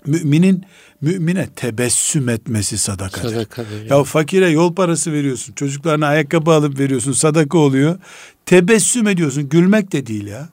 Müminin 0.06 0.64
mümine 1.00 1.46
tebessüm 1.46 2.28
etmesi 2.28 2.78
sadakadır. 2.78 3.28
Sadakadır. 3.28 3.90
Ya 3.90 4.04
fakire 4.04 4.50
yol 4.50 4.74
parası 4.74 5.12
veriyorsun. 5.12 5.52
Çocuklarına 5.54 6.06
ayakkabı 6.06 6.50
alıp 6.50 6.78
veriyorsun. 6.78 7.12
Sadaka 7.12 7.58
oluyor. 7.58 7.98
Tebessüm 8.46 9.08
ediyorsun. 9.08 9.48
Gülmek 9.48 9.92
de 9.92 10.06
değil 10.06 10.26
ya. 10.26 10.48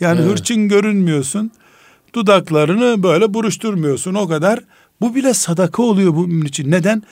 Yani 0.00 0.20
evet. 0.20 0.30
hırçın 0.30 0.68
görünmüyorsun. 0.68 1.50
Dudaklarını 2.14 3.02
böyle 3.02 3.34
buruşturmuyorsun 3.34 4.14
o 4.14 4.28
kadar. 4.28 4.60
Bu 5.00 5.14
bile 5.14 5.34
sadaka 5.34 5.82
oluyor 5.82 6.14
bunun 6.14 6.44
için. 6.44 6.70
Neden? 6.70 7.02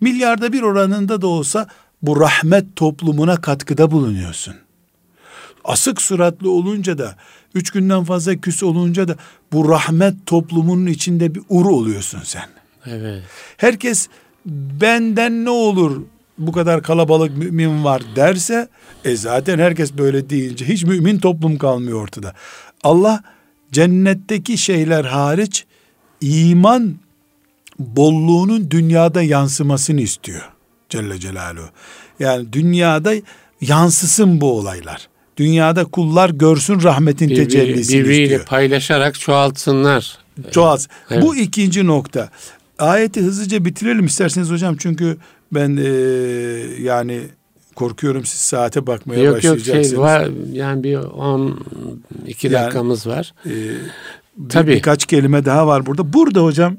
Milyarda 0.00 0.52
bir 0.52 0.62
oranında 0.62 1.22
da 1.22 1.26
olsa 1.26 1.66
bu 2.02 2.20
rahmet 2.20 2.76
toplumuna 2.76 3.36
katkıda 3.36 3.90
bulunuyorsun. 3.90 4.54
Asık 5.66 6.02
suratlı 6.02 6.50
olunca 6.50 6.98
da, 6.98 7.16
üç 7.54 7.70
günden 7.70 8.04
fazla 8.04 8.36
küs 8.36 8.62
olunca 8.62 9.08
da 9.08 9.16
bu 9.52 9.68
rahmet 9.68 10.14
toplumunun 10.26 10.86
içinde 10.86 11.34
bir 11.34 11.42
uru 11.48 11.68
oluyorsun 11.68 12.20
sen. 12.24 12.48
Evet. 12.86 13.22
Herkes 13.56 14.08
benden 14.80 15.44
ne 15.44 15.50
olur 15.50 16.02
bu 16.38 16.52
kadar 16.52 16.82
kalabalık 16.82 17.36
mümin 17.36 17.84
var 17.84 18.02
derse 18.16 18.68
e 19.04 19.16
zaten 19.16 19.58
herkes 19.58 19.92
böyle 19.92 20.30
deyince 20.30 20.68
hiç 20.68 20.84
mümin 20.84 21.18
toplum 21.18 21.58
kalmıyor 21.58 22.02
ortada. 22.02 22.34
Allah 22.84 23.22
cennetteki 23.72 24.58
şeyler 24.58 25.04
hariç 25.04 25.64
iman 26.20 26.96
bolluğunun 27.78 28.70
dünyada 28.70 29.22
yansımasını 29.22 30.00
istiyor 30.00 30.50
Celle 30.88 31.18
Celaluhu. 31.18 31.68
Yani 32.18 32.52
dünyada 32.52 33.12
yansısın 33.60 34.40
bu 34.40 34.52
olaylar. 34.58 35.08
Dünyada 35.36 35.84
kullar 35.84 36.30
görsün 36.30 36.82
rahmetin 36.82 37.28
Birbiri, 37.28 37.48
tecellisini 37.48 38.00
birbiriyle 38.00 38.22
istiyor. 38.22 38.44
paylaşarak 38.46 39.20
çoğaltsınlar. 39.20 40.18
Çoğalt. 40.50 40.86
Evet. 41.10 41.22
Bu 41.22 41.36
ikinci 41.36 41.86
nokta. 41.86 42.30
Ayeti 42.78 43.20
hızlıca 43.20 43.64
bitirelim 43.64 44.06
isterseniz 44.06 44.50
hocam 44.50 44.76
çünkü 44.76 45.16
ben 45.52 45.76
e, 45.76 45.88
yani 46.82 47.20
korkuyorum 47.74 48.24
siz 48.24 48.40
saate 48.40 48.86
bakmaya 48.86 49.22
yok, 49.22 49.36
başlayacaksınız. 49.36 49.68
Yok 49.68 49.76
yok 49.76 49.90
şey 49.90 49.98
var 49.98 50.28
yani 50.52 50.84
bir 50.84 50.96
10 50.96 51.60
2 52.26 52.46
yani, 52.46 52.54
dakikamız 52.54 53.06
var. 53.06 53.34
E, 53.46 53.52
Tabii. 54.48 54.70
Bir, 54.70 54.76
birkaç 54.76 55.06
kelime 55.06 55.44
daha 55.44 55.66
var 55.66 55.86
burada. 55.86 56.12
Burada 56.12 56.44
hocam 56.44 56.76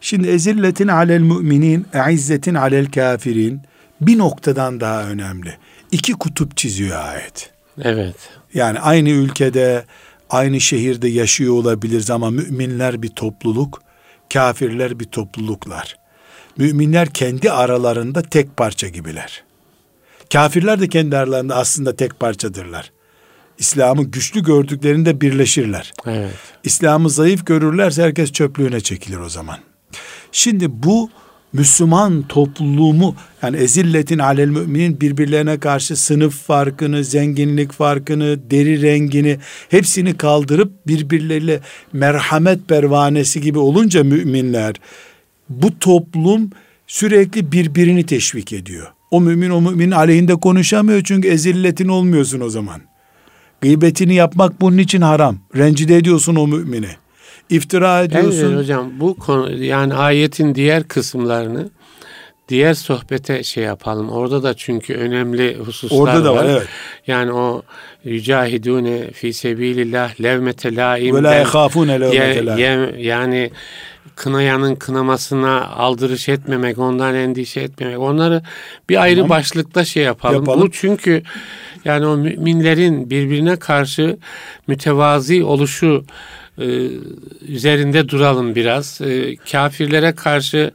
şimdi 0.00 0.28
ezilletin 0.28 0.88
alel 0.88 1.20
müminin, 1.20 1.86
izzetin 2.10 2.54
alel 2.54 2.86
kafirin 2.90 3.60
bir 4.00 4.18
noktadan 4.18 4.80
daha 4.80 5.04
önemli. 5.04 5.56
İki 5.90 6.12
kutup 6.12 6.56
çiziyor 6.56 7.04
ayet. 7.04 7.50
Evet. 7.84 8.16
Yani 8.54 8.80
aynı 8.80 9.08
ülkede, 9.10 9.84
aynı 10.30 10.60
şehirde 10.60 11.08
yaşıyor 11.08 11.54
olabiliriz 11.54 12.10
ama 12.10 12.30
müminler 12.30 13.02
bir 13.02 13.08
topluluk, 13.08 13.82
kafirler 14.32 15.00
bir 15.00 15.04
topluluklar. 15.04 15.96
Müminler 16.56 17.08
kendi 17.08 17.50
aralarında 17.50 18.22
tek 18.22 18.56
parça 18.56 18.88
gibiler. 18.88 19.44
Kafirler 20.32 20.80
de 20.80 20.88
kendi 20.88 21.16
aralarında 21.16 21.56
aslında 21.56 21.96
tek 21.96 22.20
parçadırlar. 22.20 22.92
İslam'ı 23.58 24.04
güçlü 24.04 24.42
gördüklerinde 24.42 25.20
birleşirler. 25.20 25.92
Evet. 26.06 26.34
İslam'ı 26.64 27.10
zayıf 27.10 27.46
görürlerse 27.46 28.02
herkes 28.02 28.32
çöplüğüne 28.32 28.80
çekilir 28.80 29.18
o 29.18 29.28
zaman. 29.28 29.58
Şimdi 30.32 30.82
bu 30.82 31.10
Müslüman 31.52 32.22
topluluğumu 32.22 33.14
yani 33.42 33.56
ezilletin 33.56 34.18
alel 34.18 34.48
müminin 34.48 35.00
birbirlerine 35.00 35.58
karşı 35.58 35.96
sınıf 35.96 36.34
farkını, 36.34 37.04
zenginlik 37.04 37.72
farkını, 37.72 38.50
deri 38.50 38.82
rengini 38.82 39.38
hepsini 39.68 40.16
kaldırıp 40.16 40.86
birbirleriyle 40.86 41.60
merhamet 41.92 42.68
pervanesi 42.68 43.40
gibi 43.40 43.58
olunca 43.58 44.04
müminler 44.04 44.74
bu 45.48 45.78
toplum 45.78 46.50
sürekli 46.86 47.52
birbirini 47.52 48.06
teşvik 48.06 48.52
ediyor. 48.52 48.86
O 49.10 49.20
mümin 49.20 49.50
o 49.50 49.60
müminin 49.60 49.90
aleyhinde 49.90 50.34
konuşamıyor 50.34 51.02
çünkü 51.04 51.28
ezilletin 51.28 51.88
olmuyorsun 51.88 52.40
o 52.40 52.48
zaman. 52.48 52.80
Gıybetini 53.60 54.14
yapmak 54.14 54.60
bunun 54.60 54.78
için 54.78 55.00
haram. 55.00 55.38
Rencide 55.56 55.96
ediyorsun 55.96 56.36
o 56.36 56.46
mümini. 56.46 56.90
İftira 57.50 58.02
ediyorsun. 58.02 58.48
Evet 58.48 58.58
hocam 58.58 58.90
bu 59.00 59.14
konu 59.14 59.64
yani 59.64 59.94
ayetin 59.94 60.54
diğer 60.54 60.82
kısımlarını 60.82 61.68
diğer 62.48 62.74
sohbete 62.74 63.42
şey 63.42 63.64
yapalım. 63.64 64.10
Orada 64.10 64.42
da 64.42 64.54
çünkü 64.54 64.94
önemli 64.94 65.56
hususlar 65.58 65.98
Orada 65.98 66.24
da 66.24 66.34
var. 66.34 66.44
var 66.44 66.50
evet. 66.50 66.68
Yani 67.06 67.32
o 67.32 67.62
yücahidune 68.04 69.10
fi 69.10 69.32
sebilillah 69.32 70.20
levmete 70.22 70.76
laim 70.76 71.16
ve 71.16 71.22
la 71.22 71.34
yehafune 71.34 72.00
levmete 72.00 73.02
yani 73.02 73.50
kınayanın 74.16 74.74
kınamasına 74.74 75.66
aldırış 75.66 76.28
etmemek, 76.28 76.78
ondan 76.78 77.14
endişe 77.14 77.60
etmemek. 77.60 77.98
Onları 77.98 78.42
bir 78.88 79.02
ayrı 79.02 79.16
tamam. 79.16 79.30
başlıkta 79.30 79.84
şey 79.84 80.02
yapalım. 80.02 80.34
yapalım. 80.36 80.60
Bu 80.60 80.70
çünkü 80.70 81.22
yani 81.84 82.06
o 82.06 82.16
müminlerin 82.16 83.10
birbirine 83.10 83.56
karşı 83.56 84.18
mütevazi 84.66 85.44
oluşu 85.44 86.04
e, 86.60 86.90
üzerinde 87.48 88.08
duralım 88.08 88.54
biraz. 88.54 89.00
E, 89.00 89.36
kafirlere 89.36 90.12
karşı 90.12 90.70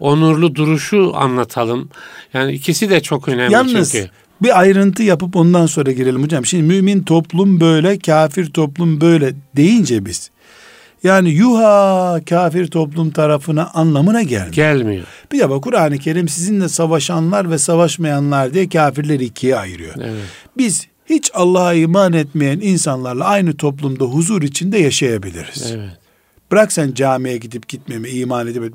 onurlu 0.00 0.54
duruşu 0.54 1.12
anlatalım. 1.14 1.88
Yani 2.34 2.52
ikisi 2.52 2.90
de 2.90 3.00
çok 3.00 3.28
önemli 3.28 3.52
Yalnız, 3.52 3.92
çünkü. 3.92 4.10
Bir 4.42 4.60
ayrıntı 4.60 5.02
yapıp 5.02 5.36
ondan 5.36 5.66
sonra 5.66 5.92
girelim 5.92 6.22
hocam. 6.22 6.46
Şimdi 6.46 6.62
mümin 6.62 7.02
toplum 7.02 7.60
böyle, 7.60 7.98
kafir 7.98 8.50
toplum 8.50 9.00
böyle 9.00 9.34
deyince 9.56 10.06
biz 10.06 10.30
yani 11.04 11.30
yuha 11.30 12.20
kafir 12.28 12.66
toplum 12.66 13.10
tarafına 13.10 13.70
anlamına 13.74 14.22
gelmiyor. 14.22 14.52
Gelmiyor. 14.52 15.04
Bir 15.32 15.38
de 15.38 15.50
bak 15.50 15.62
Kur'an-ı 15.62 15.98
Kerim 15.98 16.28
sizinle 16.28 16.68
savaşanlar 16.68 17.50
ve 17.50 17.58
savaşmayanlar 17.58 18.54
diye 18.54 18.68
kafirleri 18.68 19.24
ikiye 19.24 19.56
ayırıyor. 19.56 19.94
Evet. 19.96 20.22
Biz 20.56 20.86
hiç 21.06 21.30
Allah'a 21.34 21.74
iman 21.74 22.12
etmeyen 22.12 22.60
insanlarla 22.60 23.24
aynı 23.24 23.56
toplumda 23.56 24.04
huzur 24.04 24.42
içinde 24.42 24.78
yaşayabiliriz. 24.78 25.72
Evet. 25.72 25.90
Bırak 26.52 26.72
sen 26.72 26.92
camiye 26.94 27.36
gidip 27.36 27.68
gitmemi, 27.68 28.08
iman 28.08 28.46
edip 28.46 28.74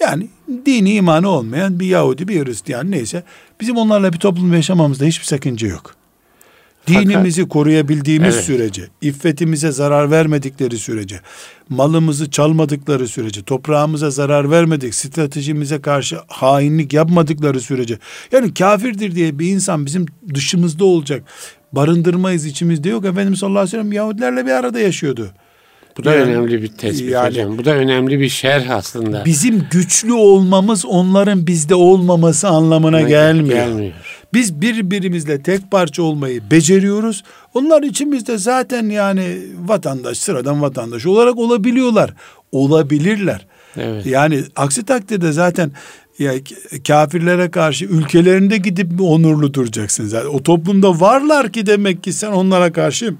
yani 0.00 0.28
dini 0.66 0.94
imanı 0.94 1.28
olmayan 1.28 1.80
bir 1.80 1.86
Yahudi, 1.86 2.28
bir 2.28 2.46
Hristiyan 2.46 2.90
neyse 2.90 3.22
bizim 3.60 3.76
onlarla 3.76 4.12
bir 4.12 4.18
toplum 4.18 4.54
yaşamamızda 4.54 5.04
hiçbir 5.04 5.26
sakınca 5.26 5.68
yok. 5.68 5.94
Dinimizi 6.86 7.40
Fakat, 7.40 7.52
koruyabildiğimiz 7.52 8.34
evet. 8.34 8.44
sürece, 8.44 8.88
iffetimize 9.02 9.72
zarar 9.72 10.10
vermedikleri 10.10 10.78
sürece, 10.78 11.20
malımızı 11.68 12.30
çalmadıkları 12.30 13.08
sürece, 13.08 13.42
toprağımıza 13.42 14.10
zarar 14.10 14.50
vermedik, 14.50 14.94
stratejimize 14.94 15.80
karşı 15.80 16.18
hainlik 16.28 16.92
yapmadıkları 16.92 17.60
sürece, 17.60 17.98
yani 18.32 18.54
kafirdir 18.54 19.14
diye 19.14 19.38
bir 19.38 19.48
insan 19.48 19.86
bizim 19.86 20.06
dışımızda 20.34 20.84
olacak, 20.84 21.22
barındırmayız 21.72 22.46
içimizde 22.46 22.88
yok. 22.88 23.04
Efendimiz 23.04 23.38
sallallahu 23.38 23.58
aleyhi 23.58 23.76
ve 23.76 23.80
sellem 23.80 23.92
Yahudilerle 23.92 24.46
bir 24.46 24.50
arada 24.50 24.80
yaşıyordu. 24.80 25.30
Bu 25.98 26.04
da 26.04 26.14
yani, 26.14 26.22
önemli 26.22 26.62
bir 26.62 26.68
tespit 26.68 27.10
yani, 27.10 27.28
hocam. 27.28 27.58
Bu 27.58 27.64
da 27.64 27.74
önemli 27.74 28.20
bir 28.20 28.28
şerh 28.28 28.70
aslında. 28.70 29.24
Bizim 29.24 29.66
güçlü 29.70 30.12
olmamız 30.12 30.86
onların 30.86 31.46
bizde 31.46 31.74
olmaması 31.74 32.48
anlamına 32.48 33.00
gelmiyor. 33.00 33.66
gelmiyor. 33.66 33.92
Biz 34.34 34.60
birbirimizle 34.60 35.42
tek 35.42 35.70
parça 35.70 36.02
olmayı 36.02 36.42
beceriyoruz. 36.50 37.24
Onlar 37.54 37.82
içimizde 37.82 38.38
zaten 38.38 38.90
yani 38.90 39.38
vatandaş, 39.66 40.18
sıradan 40.18 40.62
vatandaş 40.62 41.06
olarak 41.06 41.38
olabiliyorlar. 41.38 42.14
Olabilirler. 42.52 43.46
Evet. 43.76 44.06
Yani 44.06 44.42
aksi 44.56 44.84
takdirde 44.84 45.32
zaten 45.32 45.70
ya 46.20 46.32
kafirlere 46.86 47.50
karşı 47.50 47.84
ülkelerinde 47.84 48.56
gidip 48.56 49.00
onurlu 49.00 49.54
duracaksın 49.54 50.06
zaten. 50.06 50.28
O 50.28 50.42
toplumda 50.42 51.00
varlar 51.00 51.52
ki 51.52 51.66
demek 51.66 52.04
ki 52.04 52.12
sen 52.12 52.32
onlara 52.32 52.72
karşı 52.72 53.14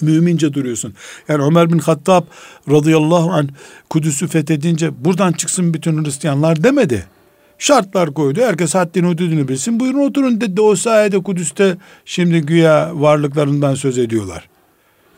mümince 0.00 0.54
duruyorsun. 0.54 0.94
Yani 1.28 1.44
Ömer 1.44 1.72
bin 1.72 1.78
Hattab 1.78 2.24
radıyallahu 2.70 3.32
anh 3.32 3.48
Kudüs'ü 3.90 4.26
fethedince 4.26 5.04
buradan 5.04 5.32
çıksın 5.32 5.74
bütün 5.74 6.04
Hristiyanlar 6.04 6.62
demedi. 6.62 7.06
Şartlar 7.58 8.14
koydu. 8.14 8.40
Herkes 8.40 8.74
haddini 8.74 9.06
hududunu 9.06 9.48
bilsin. 9.48 9.80
Buyurun 9.80 10.08
oturun 10.08 10.40
dedi. 10.40 10.60
O 10.60 10.76
sayede 10.76 11.22
Kudüs'te 11.22 11.76
şimdi 12.04 12.40
güya 12.40 12.90
varlıklarından 12.94 13.74
söz 13.74 13.98
ediyorlar. 13.98 14.48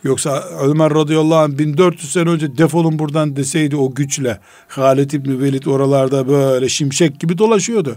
Yoksa 0.04 0.44
Ömer 0.62 0.94
radıyallahu 0.94 1.38
anh 1.38 1.58
1400 1.58 2.12
sene 2.12 2.28
önce 2.30 2.58
defolun 2.58 2.98
buradan 2.98 3.36
deseydi 3.36 3.76
o 3.76 3.94
güçle 3.94 4.38
Halid 4.68 5.10
İbni 5.10 5.42
Velid 5.42 5.64
oralarda 5.64 6.28
böyle 6.28 6.68
şimşek 6.68 7.20
gibi 7.20 7.38
dolaşıyordu. 7.38 7.96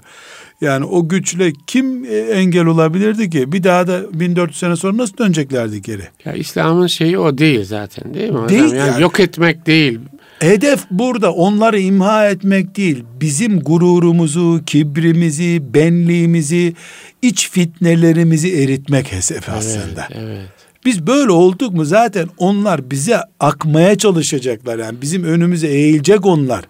Yani 0.62 0.86
o 0.86 1.08
güçle 1.08 1.54
kim 1.68 2.06
e, 2.06 2.18
engel 2.18 2.66
olabilirdi 2.66 3.30
ki? 3.30 3.52
Bir 3.52 3.64
daha 3.64 3.88
da 3.88 4.20
1400 4.20 4.60
sene 4.60 4.76
sonra 4.76 4.98
nasıl 4.98 5.18
döneceklerdi 5.18 5.82
geri? 5.82 6.04
Ya 6.26 6.34
İslam'ın 6.34 6.88
şeyi 6.88 7.18
o 7.18 7.38
değil 7.38 7.64
zaten 7.64 8.14
değil 8.14 8.30
mi 8.30 8.38
hocam? 8.38 8.50
Değil, 8.50 8.62
yani, 8.74 8.78
yani 8.78 9.02
yok 9.02 9.20
etmek 9.20 9.66
değil. 9.66 10.00
Hedef 10.40 10.80
burada 10.92 11.34
onları 11.34 11.80
imha 11.80 12.30
etmek 12.30 12.78
değil. 12.78 13.04
Bizim 13.22 13.60
gururumuzu, 13.60 14.62
kibrimizi, 14.66 15.74
benliğimizi, 15.74 16.74
iç 17.22 17.50
fitnelerimizi 17.50 18.64
eritmek 18.64 19.12
hedefi 19.12 19.34
evet, 19.34 19.50
aslında. 19.50 20.08
Evet. 20.12 20.61
Biz 20.86 21.08
böyle 21.08 21.32
olduk 21.32 21.74
mu 21.74 21.86
zaten 21.86 22.28
onlar 22.38 22.92
bize 22.92 23.18
akmaya 23.40 23.98
çalışacaklar. 23.98 24.80
Yani 24.80 25.02
bizim 25.02 25.24
önümüze 25.24 25.68
eğilecek 25.68 26.26
onlar. 26.26 26.66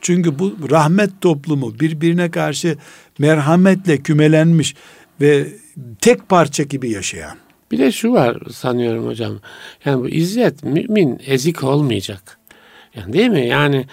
Çünkü 0.00 0.38
bu 0.38 0.54
rahmet 0.70 1.20
toplumu 1.20 1.80
birbirine 1.80 2.30
karşı 2.30 2.76
merhametle 3.18 3.98
kümelenmiş 3.98 4.74
ve 5.20 5.46
tek 6.00 6.28
parça 6.28 6.62
gibi 6.62 6.90
yaşayan 6.90 7.36
Bir 7.72 7.78
de 7.78 7.92
şu 7.92 8.12
var 8.12 8.38
sanıyorum 8.52 9.06
hocam. 9.06 9.38
Yani 9.84 10.02
bu 10.02 10.08
izzet 10.08 10.64
mümin 10.64 11.20
ezik 11.26 11.64
olmayacak. 11.64 12.38
Yani 12.96 13.12
değil 13.12 13.28
mi? 13.28 13.46
Yani 13.46 13.86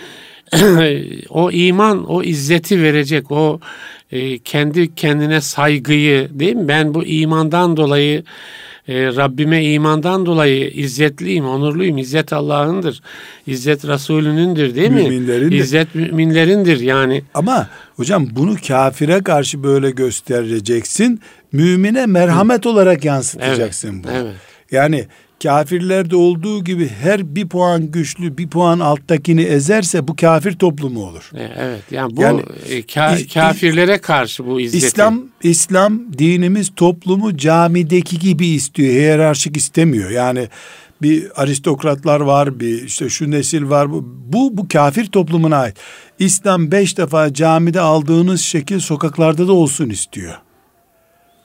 o 1.30 1.52
iman 1.52 2.06
o 2.06 2.24
izzeti 2.24 2.82
verecek. 2.84 3.32
O 3.32 3.60
e, 4.12 4.40
kendi 4.40 4.96
kendine 4.96 5.42
saygıyı 5.42 6.30
değil 6.40 6.56
mi? 6.56 6.68
Ben 6.68 6.94
bu 6.94 7.06
imandan 7.06 7.78
dolayı 7.78 8.24
e, 8.88 9.06
Rabbime 9.06 9.64
imandan 9.66 10.26
dolayı 10.26 10.70
izzetliyim, 10.70 11.46
onurluyum. 11.46 11.98
İzzet 11.98 12.34
Allah'ındır. 12.34 13.02
İzzet 13.48 13.88
Resulünündür 13.88 14.76
değil 14.76 14.90
mi? 14.92 15.02
Müminlerindir. 15.04 15.58
İzzet 15.60 15.96
müminlerindir 15.96 16.80
yani. 16.80 17.24
Ama 17.34 17.68
hocam 17.96 18.28
bunu 18.32 18.56
kafire 18.68 19.24
karşı 19.24 19.64
böyle 19.64 19.92
göstereceksin. 19.92 21.22
Mümine 21.52 22.06
merhamet 22.06 22.66
olarak 22.66 23.06
yansıtacaksın 23.06 23.94
Evet, 23.94 24.04
bunu. 24.04 24.12
evet. 24.12 24.36
Yani 24.72 25.06
kafirlerde 25.44 26.16
olduğu 26.16 26.64
gibi 26.64 26.88
her 26.88 27.36
bir 27.36 27.50
puan 27.50 27.92
güçlü 27.92 28.38
bir 28.38 28.48
puan 28.48 28.80
alttakini 28.80 29.42
ezerse 29.42 30.08
bu 30.08 30.16
kafir 30.16 30.54
toplumu 30.54 31.06
olur. 31.06 31.30
E, 31.36 31.50
Evet 31.58 31.84
yani 31.92 32.18
bu 32.18 32.22
Yani 32.22 32.42
e, 32.70 32.80
ka- 32.80 33.34
kafirlere 33.34 33.98
karşı 33.98 34.46
bu 34.46 34.62
izzeti. 34.62 34.86
İslam 34.86 35.22
İslam 35.44 36.14
dinimiz 36.18 36.72
toplumu 36.76 37.38
camideki 37.38 38.20
gibi 38.20 38.48
istiyor. 38.48 38.90
Hiyerarşik 38.94 39.58
istemiyor. 39.58 40.10
Yani 40.10 40.48
bir 41.02 41.42
aristokratlar 41.42 42.20
var, 42.20 42.60
bir 42.60 42.84
işte 42.84 43.10
şu 43.10 43.32
nesil 43.32 43.70
var. 43.70 43.92
Bu 43.92 44.04
bu, 44.06 44.58
bu 44.58 44.68
kafir 44.68 45.06
toplumuna 45.06 45.58
ait. 45.58 45.76
İslam 46.20 46.72
beş 46.72 46.98
defa 46.98 47.34
camide 47.34 47.80
aldığınız 47.80 48.42
şekil 48.42 48.80
sokaklarda 48.80 49.48
da 49.48 49.54
olsun 49.54 49.90
istiyor. 49.90 50.34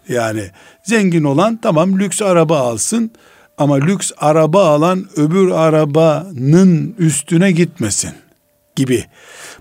Yani 0.08 0.42
zengin 0.82 1.24
olan 1.24 1.58
tamam 1.62 1.98
lüks 1.98 2.22
araba 2.22 2.58
alsın 2.58 3.10
ama 3.58 3.76
lüks 3.76 4.10
araba 4.18 4.68
alan 4.68 5.06
öbür 5.16 5.50
arabanın 5.50 6.94
üstüne 6.98 7.52
gitmesin 7.52 8.12
gibi. 8.76 9.04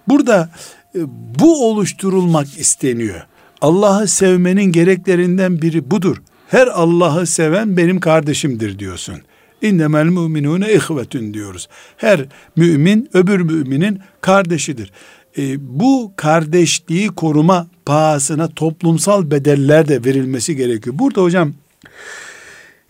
Burada 0.08 0.50
e, 0.96 1.00
bu 1.40 1.70
oluşturulmak 1.70 2.60
isteniyor. 2.60 3.22
Allah'ı 3.62 4.08
sevmenin 4.08 4.72
gereklerinden 4.72 5.62
biri 5.62 5.92
budur. 5.92 6.18
Her 6.48 6.68
Allah'ı 6.68 7.26
seven 7.26 7.78
benim 7.78 8.00
kardeşimdir 8.00 8.80
diyorsun. 8.80 9.16
İnnemel 9.62 10.06
müminune 10.06 10.74
ihvetün 10.74 11.34
diyoruz. 11.34 11.68
Her 11.98 12.26
mümin 12.56 13.10
öbür 13.14 13.42
müminin 13.42 14.00
kardeşidir. 14.22 14.92
E, 15.38 15.56
bu 15.80 16.14
kardeşliği 16.16 17.08
koruma 17.08 17.68
pahasına 17.86 18.48
toplumsal 18.48 19.32
bedeller 19.32 19.88
de 19.88 20.06
verilmesi 20.06 20.56
gerekiyor. 20.56 21.00
Burada 21.00 21.22
hocam 21.22 21.54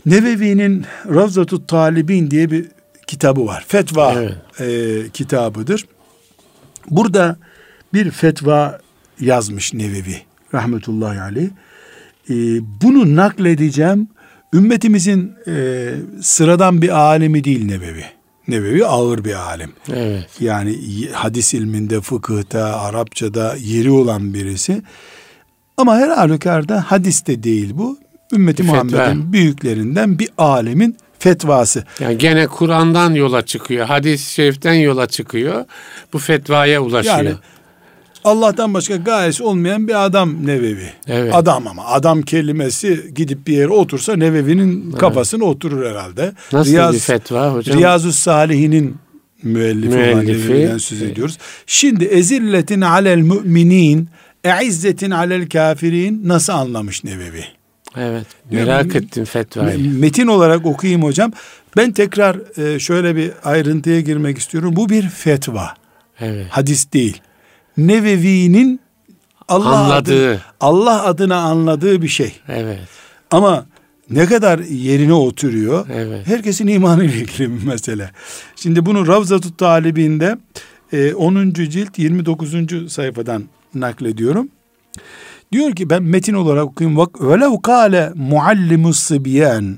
Nevevi'nin 0.08 0.86
Ravzatut 1.10 1.68
Talibin 1.68 2.32
diye 2.32 2.52
bir 2.52 2.66
kitabı 3.08 3.46
var. 3.46 3.66
Fetva 3.68 4.14
Evet. 4.14 4.36
e, 4.62 5.10
kitabıdır. 5.10 5.86
Burada 6.90 7.38
bir 7.94 8.12
fetva 8.12 8.80
yazmış 9.20 9.74
Nevevi 9.74 10.22
rahmetullahi 10.54 11.22
aleyh. 11.22 11.50
E, 12.30 12.34
bunu 12.82 13.16
nakledeceğim. 13.16 14.08
Ümmetimizin 14.54 15.34
e, 15.48 15.94
sıradan 16.22 16.82
bir 16.82 16.90
alimi 16.90 17.44
değil 17.44 17.66
Nevevi. 17.66 18.04
Nevevi 18.48 18.86
ağır 18.86 19.26
bir 19.26 19.34
alim. 19.34 19.74
Evet. 19.94 20.28
Yani 20.40 20.78
hadis 21.14 21.54
ilminde, 21.54 22.02
fıkıhta, 22.02 22.80
Arapçada 22.80 23.56
yeri 23.56 23.92
olan 23.92 24.34
birisi. 24.34 24.82
Ama 25.78 25.96
her 25.98 26.10
halükarda 26.10 26.84
hadiste 26.92 27.44
değil 27.44 27.72
bu. 27.74 27.98
Ümmeti 28.34 28.64
fetva. 28.64 28.74
Muhammed'in 28.84 29.34
büyüklerinden 29.34 30.20
bir 30.20 30.30
alemin 30.38 30.98
fetvası. 31.20 31.84
Yani 32.00 32.18
gene 32.18 32.48
Kur'an'dan 32.48 33.14
yola 33.14 33.46
çıkıyor. 33.46 33.86
Hadis-i 33.86 34.34
şeriften 34.34 34.74
yola 34.74 35.08
çıkıyor. 35.08 35.66
Bu 36.14 36.20
fetvaya 36.20 36.82
ulaşıyor. 36.82 37.18
Yani 37.18 37.34
Allah'tan 38.24 38.74
başka 38.74 38.96
gayesi 38.96 39.44
olmayan 39.44 39.88
bir 39.88 40.06
adam 40.06 40.48
Nevevi. 40.48 40.90
Evet. 41.08 41.36
Adam 41.36 41.68
ama 41.68 41.86
adam 41.86 42.22
kelimesi 42.22 43.12
gidip 43.16 43.48
bir 43.48 43.54
yere 43.54 43.70
otursa 43.70 44.16
Nevevi'nin 44.16 44.92
kafasına 44.92 45.44
oturur 45.44 45.90
herhalde. 45.90 46.32
Nasıl 46.54 46.72
Riyaz- 46.72 46.94
bir 46.94 47.00
fetva 47.00 47.54
hocam? 47.54 47.78
Riyazu 47.78 48.14
Salihinin 48.14 48.96
müellifi, 49.44 49.98
Müellifi. 49.98 50.52
Nevevi'den 50.52 50.78
söz 50.78 51.02
ediyoruz. 51.02 51.38
Şimdi 51.66 52.06
ezilletin 52.06 52.82
alel 52.82 53.18
müminin 53.18 54.10
eizzetin 54.44 55.12
alel 55.12 55.50
kafirin 55.50 56.22
nasıl 56.26 56.54
anlamış 56.54 57.04
Nevevi? 57.04 57.44
Evet. 58.00 58.26
Merak 58.52 58.94
bu- 58.94 58.98
ettim 58.98 59.26
fetvayı. 59.26 59.80
Metin 59.94 60.28
olarak 60.28 60.66
okuyayım 60.66 61.04
hocam. 61.04 61.32
Ben 61.78 61.92
tekrar 61.92 62.60
e, 62.76 62.80
şöyle 62.80 63.16
bir 63.16 63.32
ayrıntıya 63.44 64.02
girmek 64.02 64.38
istiyorum. 64.38 64.76
Bu 64.76 64.90
bir 64.90 65.10
fetva. 65.10 65.74
Evet. 66.20 66.46
Hadis 66.50 66.94
değil. 66.94 67.22
Nevevi'nin 67.78 68.80
Allah 69.48 69.78
Anladığı. 69.78 70.32
adı- 70.34 70.42
Allah 70.60 71.04
adına 71.04 71.36
anladığı 71.36 72.02
bir 72.02 72.08
şey. 72.08 72.34
Evet. 72.48 72.80
Ama 73.32 73.66
ne 74.10 74.26
kadar 74.26 74.60
yerine 74.60 75.14
oturuyor? 75.14 75.88
Evet. 75.94 76.28
Herkesin 76.28 76.68
imanı 76.68 77.04
ile 77.06 77.16
ilgili 77.16 77.60
bir 77.62 77.66
mesele. 77.68 78.12
Şimdi 78.56 78.86
bunu 78.86 79.08
Ravzatut 79.08 79.58
Talibinde 79.58 80.38
e, 80.94 81.14
10. 81.14 81.54
cilt 81.54 82.00
29. 82.00 82.92
sayfadan 82.92 83.44
naklediyorum. 83.76 84.50
Diyor 85.52 85.76
ki 85.76 85.90
ben 85.90 86.04
metin 86.04 86.34
olarak 86.34 86.66
okuyayım. 86.66 86.98
Vak 86.98 87.22
velev 87.22 87.62
kâle 87.64 88.12
muallimus 88.16 89.00
sibyan. 89.00 89.78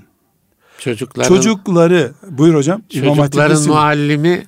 Çocukların, 0.80 1.28
Çocukları 1.36 2.12
buyur 2.30 2.56
hocam. 2.56 2.82
Çocukların 2.94 3.68
muallimi 3.68 4.44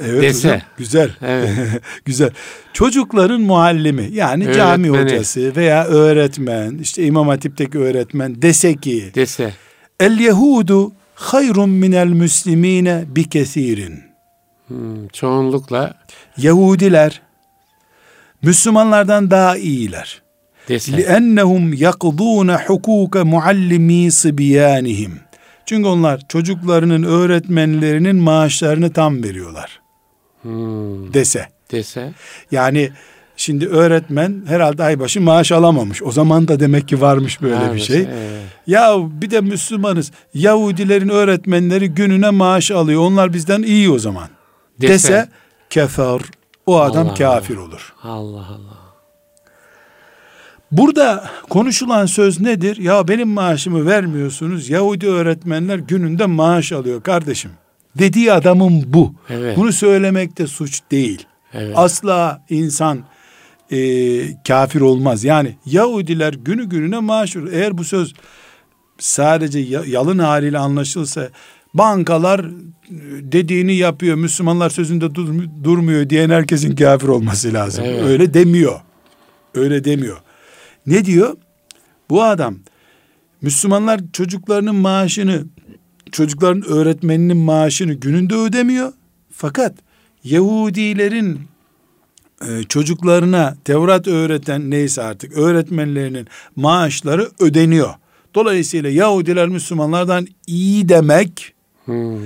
Evet 0.00 0.22
dese. 0.22 0.48
hocam, 0.48 0.60
güzel. 0.76 1.10
Evet. 1.22 1.50
güzel. 2.04 2.30
Çocukların 2.72 3.40
muallimi 3.40 4.08
yani 4.12 4.44
cami 4.54 4.90
Öğretmeni. 4.90 5.12
hocası 5.14 5.56
veya 5.56 5.84
öğretmen 5.84 6.78
işte 6.78 7.04
İmam 7.04 7.28
Hatip'teki 7.28 7.78
öğretmen 7.78 8.42
dese 8.42 8.76
ki 8.76 9.10
dese. 9.14 9.52
El 10.00 10.18
Yehudu 10.20 10.92
hayrun 11.14 11.70
minel 11.70 12.06
müslimine 12.08 13.04
bi 13.06 13.28
kesirin. 13.28 14.00
Hmm, 14.68 15.08
çoğunlukla 15.08 15.94
Yahudiler 16.36 17.22
Müslümanlardan 18.42 19.30
daha 19.30 19.56
iyiler. 19.56 20.22
dese. 20.69 20.91
لِأَنَّهُمْ 20.91 21.73
يَقْضُونَ 21.73 22.57
حُكُوكَ 22.57 23.15
مُعَلِّم۪ي 23.33 24.07
صِبِيَانِهِمْ 24.11 25.11
Çünkü 25.65 25.87
onlar 25.89 26.21
çocuklarının 26.27 27.03
öğretmenlerinin 27.03 28.15
maaşlarını 28.15 28.93
tam 28.93 29.23
veriyorlar 29.23 29.79
Hmm, 30.41 31.13
dese. 31.13 31.47
dese. 31.71 32.13
Yani 32.51 32.89
şimdi 33.37 33.67
öğretmen 33.67 34.43
herhalde 34.47 34.83
aybaşı 34.83 35.21
maaş 35.21 35.51
alamamış. 35.51 36.03
O 36.03 36.11
zaman 36.11 36.47
da 36.47 36.59
demek 36.59 36.87
ki 36.87 37.01
varmış 37.01 37.41
böyle 37.41 37.55
bir 37.55 37.61
Varmış, 37.61 37.83
şey. 37.83 37.97
evet. 38.01 38.43
Ya 38.67 38.95
bir 39.21 39.31
de 39.31 39.41
Müslümanız. 39.41 40.11
Yahudilerin 40.33 41.09
öğretmenleri 41.09 41.87
gününe 41.89 42.29
maaş 42.29 42.71
alıyor. 42.71 43.01
Onlar 43.01 43.33
bizden 43.33 43.61
iyi 43.63 43.89
o 43.89 43.99
zaman. 43.99 44.29
Dese. 44.81 44.93
Dese, 44.93 45.29
kefer. 45.69 46.21
O 46.65 46.79
adam 46.79 47.07
Allah 47.07 47.13
kafir 47.13 47.57
olur. 47.57 47.93
Allah 48.03 48.47
Allah. 48.47 48.86
Burada 50.72 51.24
konuşulan 51.50 52.06
söz 52.06 52.40
nedir? 52.40 52.76
Ya 52.76 53.08
benim 53.08 53.28
maaşımı 53.28 53.86
vermiyorsunuz. 53.86 54.68
Yahudi 54.70 55.06
öğretmenler 55.06 55.78
gününde 55.78 56.26
maaş 56.26 56.72
alıyor 56.72 57.02
kardeşim. 57.02 57.50
Dediği 57.98 58.32
adamın 58.32 58.84
bu. 58.86 59.14
Evet. 59.30 59.56
Bunu 59.56 59.72
söylemekte 59.72 60.46
suç 60.46 60.80
değil. 60.90 61.26
Evet. 61.54 61.72
Asla 61.78 62.42
insan 62.50 62.98
e, 63.72 63.78
kafir 64.48 64.80
olmaz. 64.80 65.24
Yani 65.24 65.56
Yahudiler 65.66 66.32
günü 66.32 66.64
gününe 66.64 66.98
maaş 66.98 67.36
veriyor. 67.36 67.52
Eğer 67.52 67.78
bu 67.78 67.84
söz 67.84 68.14
sadece 68.98 69.58
ya- 69.58 69.82
yalın 69.86 70.18
haliyle 70.18 70.58
anlaşılsa 70.58 71.28
bankalar 71.74 72.40
e, 72.40 72.50
dediğini 73.20 73.74
yapıyor, 73.74 74.16
Müslümanlar 74.16 74.70
sözünde 74.70 75.04
durmu- 75.04 75.64
durmuyor 75.64 76.10
diyen 76.10 76.30
herkesin 76.30 76.76
kafir 76.76 77.08
olması 77.08 77.52
lazım. 77.52 77.84
Evet. 77.86 78.02
Öyle 78.04 78.34
demiyor. 78.34 78.80
Öyle 79.54 79.84
demiyor. 79.84 80.16
Ne 80.88 81.04
diyor? 81.04 81.36
Bu 82.10 82.22
adam 82.22 82.56
Müslümanlar 83.42 84.00
çocuklarının 84.12 84.74
maaşını, 84.74 85.44
çocukların 86.12 86.62
öğretmeninin 86.68 87.36
maaşını 87.36 87.92
gününde 87.92 88.34
ödemiyor. 88.34 88.92
Fakat 89.32 89.74
Yahudilerin 90.24 91.40
e, 92.42 92.62
çocuklarına 92.68 93.56
Tevrat 93.64 94.08
öğreten 94.08 94.70
neyse 94.70 95.02
artık 95.02 95.38
öğretmenlerinin 95.38 96.26
maaşları 96.56 97.28
ödeniyor. 97.40 97.94
Dolayısıyla 98.34 98.90
Yahudiler 98.90 99.48
Müslümanlardan 99.48 100.26
iyi 100.46 100.88
demek 100.88 101.54
Hmm, 101.84 102.18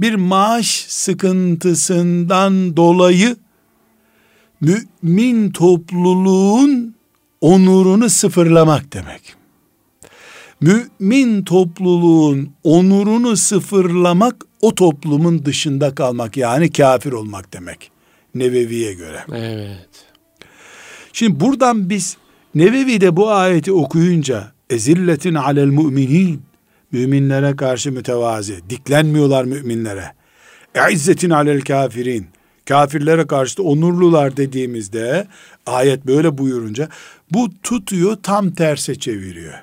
bir 0.00 0.14
maaş 0.14 0.84
sıkıntısından 0.88 2.76
dolayı 2.76 3.36
mümin 4.60 5.50
topluluğun 5.50 6.94
onurunu 7.42 8.10
sıfırlamak 8.10 8.92
demek. 8.92 9.34
mümin 10.60 11.44
topluluğun 11.44 12.52
onurunu 12.64 13.36
sıfırlamak 13.36 14.44
o 14.60 14.74
toplumun 14.74 15.44
dışında 15.44 15.94
kalmak 15.94 16.36
yani 16.36 16.72
kafir 16.72 17.12
olmak 17.12 17.52
demek. 17.52 17.90
Nevevi'ye 18.34 18.94
göre. 18.94 19.20
Evet. 19.32 19.88
Şimdi 21.12 21.40
buradan 21.40 21.90
biz 21.90 22.16
Nevevi'de 22.54 23.16
bu 23.16 23.30
ayeti 23.30 23.72
okuyunca 23.72 24.52
ezilletin 24.70 25.34
alel 25.34 25.66
müminin 25.66 26.42
müminlere 26.92 27.56
karşı 27.56 27.92
mütevazi 27.92 28.60
diklenmiyorlar 28.70 29.44
müminlere. 29.44 30.12
İzzetin 30.92 31.30
alel 31.30 31.60
kafirin 31.60 32.26
kafirlere 32.68 33.26
karşı 33.26 33.56
da 33.56 33.62
onurlular 33.62 34.36
dediğimizde 34.36 35.26
ayet 35.66 36.06
böyle 36.06 36.38
buyurunca 36.38 36.88
bu 37.30 37.50
tutuyor 37.62 38.16
tam 38.22 38.50
terse 38.50 38.94
çeviriyor. 38.94 39.54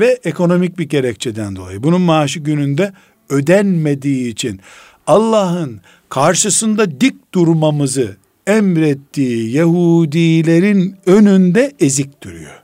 Ve 0.00 0.20
ekonomik 0.24 0.78
bir 0.78 0.88
gerekçeden 0.88 1.56
dolayı 1.56 1.82
bunun 1.82 2.00
maaşı 2.00 2.40
gününde 2.40 2.92
ödenmediği 3.28 4.32
için 4.32 4.60
Allah'ın 5.06 5.80
karşısında 6.08 7.00
dik 7.00 7.34
durmamızı 7.34 8.16
emrettiği 8.46 9.50
Yahudilerin 9.50 10.96
önünde 11.06 11.72
ezik 11.80 12.22
duruyor. 12.22 12.62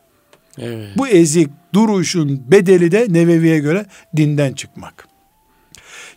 Evet. 0.59 0.89
Bu 0.99 1.09
ezik 1.09 1.51
duruşun 1.75 2.43
bedeli 2.51 2.93
de 2.93 3.07
Nevevi'ye 3.09 3.59
göre 3.59 3.87
dinden 4.17 4.53
çıkmak. 4.53 5.09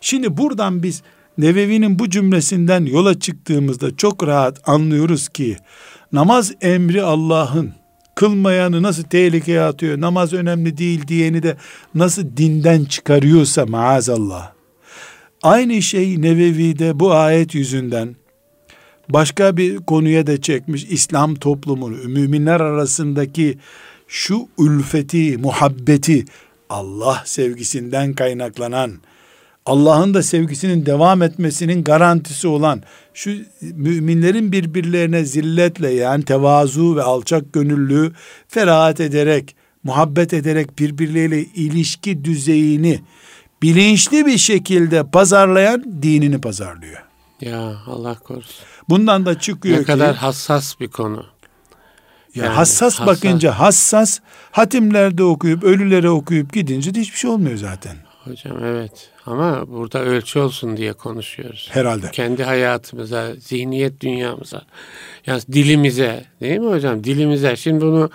Şimdi 0.00 0.36
buradan 0.36 0.82
biz 0.82 1.02
Nevevi'nin 1.38 1.98
bu 1.98 2.10
cümlesinden 2.10 2.84
yola 2.84 3.20
çıktığımızda 3.20 3.96
çok 3.96 4.26
rahat 4.26 4.68
anlıyoruz 4.68 5.28
ki 5.28 5.56
namaz 6.12 6.52
emri 6.60 7.02
Allah'ın 7.02 7.72
kılmayanı 8.14 8.82
nasıl 8.82 9.02
tehlikeye 9.02 9.60
atıyor, 9.60 10.00
namaz 10.00 10.32
önemli 10.32 10.78
değil 10.78 11.08
diyeni 11.08 11.42
de 11.42 11.56
nasıl 11.94 12.36
dinden 12.36 12.84
çıkarıyorsa 12.84 13.66
maazallah. 13.66 14.52
Aynı 15.42 15.82
şey 15.82 16.22
Nevevi'de 16.22 17.00
bu 17.00 17.12
ayet 17.12 17.54
yüzünden 17.54 18.16
başka 19.08 19.56
bir 19.56 19.76
konuya 19.76 20.26
da 20.26 20.40
çekmiş 20.40 20.84
İslam 20.84 21.34
toplumunu, 21.34 21.96
müminler 21.96 22.60
arasındaki 22.60 23.58
şu 24.08 24.48
ülfeti, 24.58 25.38
muhabbeti 25.38 26.24
Allah 26.70 27.22
sevgisinden 27.24 28.14
kaynaklanan 28.14 28.92
Allah'ın 29.66 30.14
da 30.14 30.22
sevgisinin 30.22 30.86
devam 30.86 31.22
etmesinin 31.22 31.84
garantisi 31.84 32.48
olan 32.48 32.82
şu 33.14 33.30
müminlerin 33.60 34.52
birbirlerine 34.52 35.24
zilletle 35.24 35.90
yani 35.90 36.24
tevazu 36.24 36.96
ve 36.96 37.02
alçak 37.02 37.52
gönüllü 37.52 38.12
ferahat 38.48 39.00
ederek, 39.00 39.56
muhabbet 39.84 40.32
ederek 40.32 40.78
birbirleriyle 40.78 41.42
ilişki 41.42 42.24
düzeyini 42.24 43.00
bilinçli 43.62 44.26
bir 44.26 44.38
şekilde 44.38 45.10
pazarlayan 45.10 46.02
dinini 46.02 46.40
pazarlıyor. 46.40 47.02
Ya 47.40 47.76
Allah 47.86 48.14
korusun. 48.14 48.64
Bundan 48.88 49.26
da 49.26 49.38
çıkıyor 49.38 49.78
ne 49.78 49.84
ki. 49.84 49.90
Ne 49.90 49.94
kadar 49.94 50.16
hassas 50.16 50.80
bir 50.80 50.88
konu. 50.88 51.26
Ya 52.34 52.44
yani, 52.44 52.54
hassas, 52.54 52.82
hassas 53.00 53.06
bakınca 53.06 53.58
hassas 53.58 54.20
hatimlerde 54.50 55.22
okuyup 55.22 55.64
ölülere 55.64 56.10
okuyup 56.10 56.52
gidince 56.52 56.94
de 56.94 57.00
hiçbir 57.00 57.18
şey 57.18 57.30
olmuyor 57.30 57.56
zaten. 57.56 57.96
Hocam 58.24 58.64
evet 58.64 59.10
ama 59.26 59.64
burada 59.68 60.04
ölçü 60.04 60.38
olsun 60.38 60.76
diye 60.76 60.92
konuşuyoruz. 60.92 61.68
Herhalde. 61.72 62.10
Kendi 62.12 62.44
hayatımıza, 62.44 63.34
zihniyet 63.34 64.00
dünyamıza, 64.00 64.62
yani 65.26 65.42
dilimize 65.52 66.24
değil 66.40 66.58
mi 66.58 66.70
hocam? 66.70 67.04
Dilimize. 67.04 67.56
Şimdi 67.56 67.80
bunu 67.80 68.10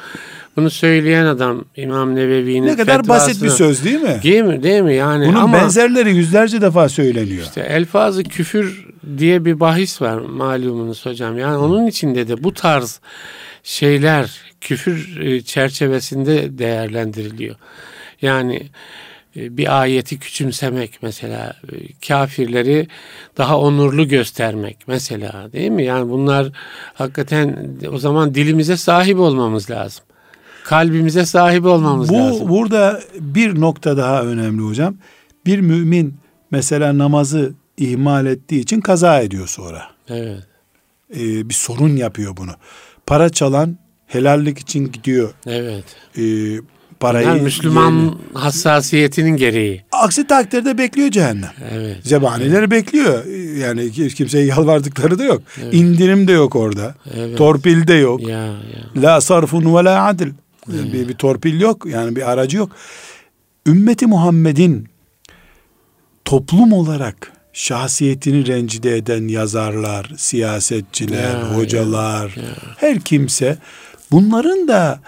bunu 0.55 0.69
söyleyen 0.69 1.25
adam 1.25 1.65
İmam 1.75 2.15
Nevevi'nin 2.15 2.67
Ne 2.67 2.75
kadar 2.75 3.07
basit 3.07 3.43
bir 3.43 3.49
söz 3.49 3.85
değil 3.85 4.01
mi? 4.01 4.19
Değil 4.23 4.43
mi? 4.43 4.63
Değil 4.63 4.81
mi? 4.81 4.95
Yani 4.95 5.27
Bunun 5.27 5.39
ama, 5.39 5.57
benzerleri 5.57 6.15
yüzlerce 6.15 6.61
defa 6.61 6.89
söyleniyor. 6.89 7.43
İşte 7.43 7.61
elfazı 7.61 8.23
küfür 8.23 8.87
diye 9.17 9.45
bir 9.45 9.59
bahis 9.59 10.01
var 10.01 10.17
malumunuz 10.17 11.05
hocam. 11.05 11.37
Yani 11.37 11.57
onun 11.57 11.87
içinde 11.87 12.27
de 12.27 12.43
bu 12.43 12.53
tarz 12.53 12.99
şeyler 13.63 14.41
küfür 14.61 15.19
e, 15.21 15.41
çerçevesinde 15.41 16.57
değerlendiriliyor. 16.57 17.55
Yani 18.21 18.69
bir 19.37 19.81
ayeti 19.81 20.19
küçümsemek 20.19 20.99
mesela 21.01 21.55
e, 21.71 21.75
kafirleri 22.07 22.87
daha 23.37 23.59
onurlu 23.59 24.07
göstermek 24.07 24.77
mesela 24.87 25.51
değil 25.53 25.71
mi? 25.71 25.83
Yani 25.83 26.09
bunlar 26.09 26.51
hakikaten 26.93 27.69
o 27.91 27.97
zaman 27.97 28.35
dilimize 28.35 28.77
sahip 28.77 29.19
olmamız 29.19 29.69
lazım. 29.71 30.03
Kalbimize 30.63 31.25
sahip 31.25 31.65
olmamız 31.65 32.09
Bu, 32.09 32.13
lazım. 32.13 32.49
Burada 32.49 33.01
bir 33.19 33.61
nokta 33.61 33.97
daha 33.97 34.23
önemli 34.23 34.61
hocam. 34.61 34.95
Bir 35.45 35.59
mümin 35.59 36.15
mesela 36.51 36.97
namazı 36.97 37.53
ihmal 37.77 38.25
ettiği 38.25 38.59
için 38.59 38.81
kaza 38.81 39.21
ediyor 39.21 39.47
sonra. 39.47 39.83
Evet. 40.09 40.43
Ee, 41.15 41.49
bir 41.49 41.53
sorun 41.53 41.95
yapıyor 41.95 42.37
bunu. 42.37 42.51
Para 43.05 43.29
çalan 43.29 43.77
helallik 44.07 44.59
için 44.59 44.91
gidiyor. 44.91 45.33
Evet. 45.45 45.83
Ee, 46.17 46.21
parayı... 46.99 47.27
Yani 47.27 47.41
Müslüman 47.41 47.91
yerine. 47.91 48.11
hassasiyetinin 48.33 49.37
gereği. 49.37 49.83
Aksi 49.91 50.27
takdirde 50.27 50.77
bekliyor 50.77 51.11
cehennem. 51.11 51.51
Evet. 51.71 51.97
Zebanileri 52.03 52.59
evet. 52.59 52.71
bekliyor. 52.71 53.25
Yani 53.57 53.91
kimseye 53.91 54.45
yalvardıkları 54.45 55.19
da 55.19 55.23
yok. 55.23 55.41
Evet. 55.63 55.73
İndirim 55.73 56.27
de 56.27 56.31
yok 56.31 56.55
orada. 56.55 56.95
Evet. 57.15 57.37
Torpil 57.37 57.87
de 57.87 57.93
yok. 57.93 58.21
Ya, 58.21 58.45
ya. 58.45 58.57
La 58.95 59.21
sarfun 59.21 59.75
ve 59.75 59.83
la 59.83 60.05
adil. 60.05 60.31
Evet. 60.73 60.93
Bir, 60.93 61.07
bir 61.07 61.13
torpil 61.13 61.61
yok. 61.61 61.85
Yani 61.85 62.15
bir 62.15 62.31
aracı 62.31 62.57
yok. 62.57 62.71
Ümmeti 63.67 64.07
Muhammed'in 64.07 64.87
toplum 66.25 66.73
olarak 66.73 67.31
şahsiyetini 67.53 68.47
rencide 68.47 68.97
eden 68.97 69.27
yazarlar, 69.27 70.11
siyasetçiler, 70.17 71.39
ya, 71.39 71.57
hocalar, 71.57 72.33
ya, 72.37 72.43
ya. 72.43 72.49
her 72.77 72.99
kimse 72.99 73.57
bunların 74.11 74.67
da 74.67 74.99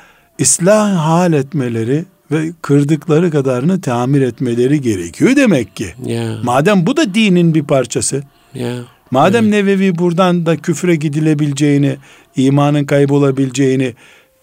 ıslah 0.42 0.96
hal 0.96 1.34
etmeleri 1.34 2.06
ve 2.32 2.52
kırdıkları 2.62 3.32
kadarını 3.32 3.82
tamir 3.82 4.22
etmeleri 4.22 4.82
gerekiyor 4.82 5.36
demek 5.36 5.76
ki. 5.76 5.94
Yeah. 6.06 6.44
Madem 6.44 6.86
bu 6.86 6.98
da 6.98 7.14
dinin 7.14 7.54
bir 7.56 7.64
parçası. 7.64 8.24
Yeah. 8.54 8.80
Madem 9.12 9.44
evet. 9.44 9.54
Nevevi 9.54 9.98
buradan 9.98 10.46
da 10.46 10.58
küfre 10.58 10.96
gidilebileceğini, 10.96 11.98
imanın 12.36 12.86
kaybolabileceğini 12.86 13.94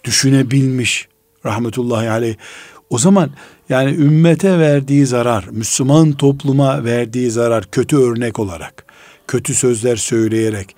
düşünebilmiş 0.03 1.07
rahmetullahi 1.45 2.09
aleyh. 2.09 2.35
O 2.89 2.97
zaman 2.97 3.29
yani 3.69 3.91
ümmete 3.91 4.59
verdiği 4.59 5.05
zarar, 5.05 5.45
Müslüman 5.51 6.11
topluma 6.11 6.83
verdiği 6.83 7.31
zarar 7.31 7.65
kötü 7.71 7.97
örnek 7.97 8.39
olarak, 8.39 8.85
kötü 9.27 9.55
sözler 9.55 9.95
söyleyerek 9.95 10.75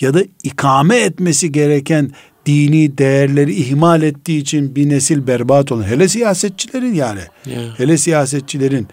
ya 0.00 0.14
da 0.14 0.22
ikame 0.42 0.96
etmesi 0.96 1.52
gereken 1.52 2.10
dini 2.46 2.98
değerleri 2.98 3.54
ihmal 3.54 4.02
ettiği 4.02 4.40
için 4.40 4.76
bir 4.76 4.88
nesil 4.88 5.26
berbat 5.26 5.72
olan 5.72 5.82
hele 5.82 6.08
siyasetçilerin 6.08 6.94
yani. 6.94 7.20
Yeah. 7.46 7.78
hele 7.78 7.98
siyasetçilerin 7.98 8.86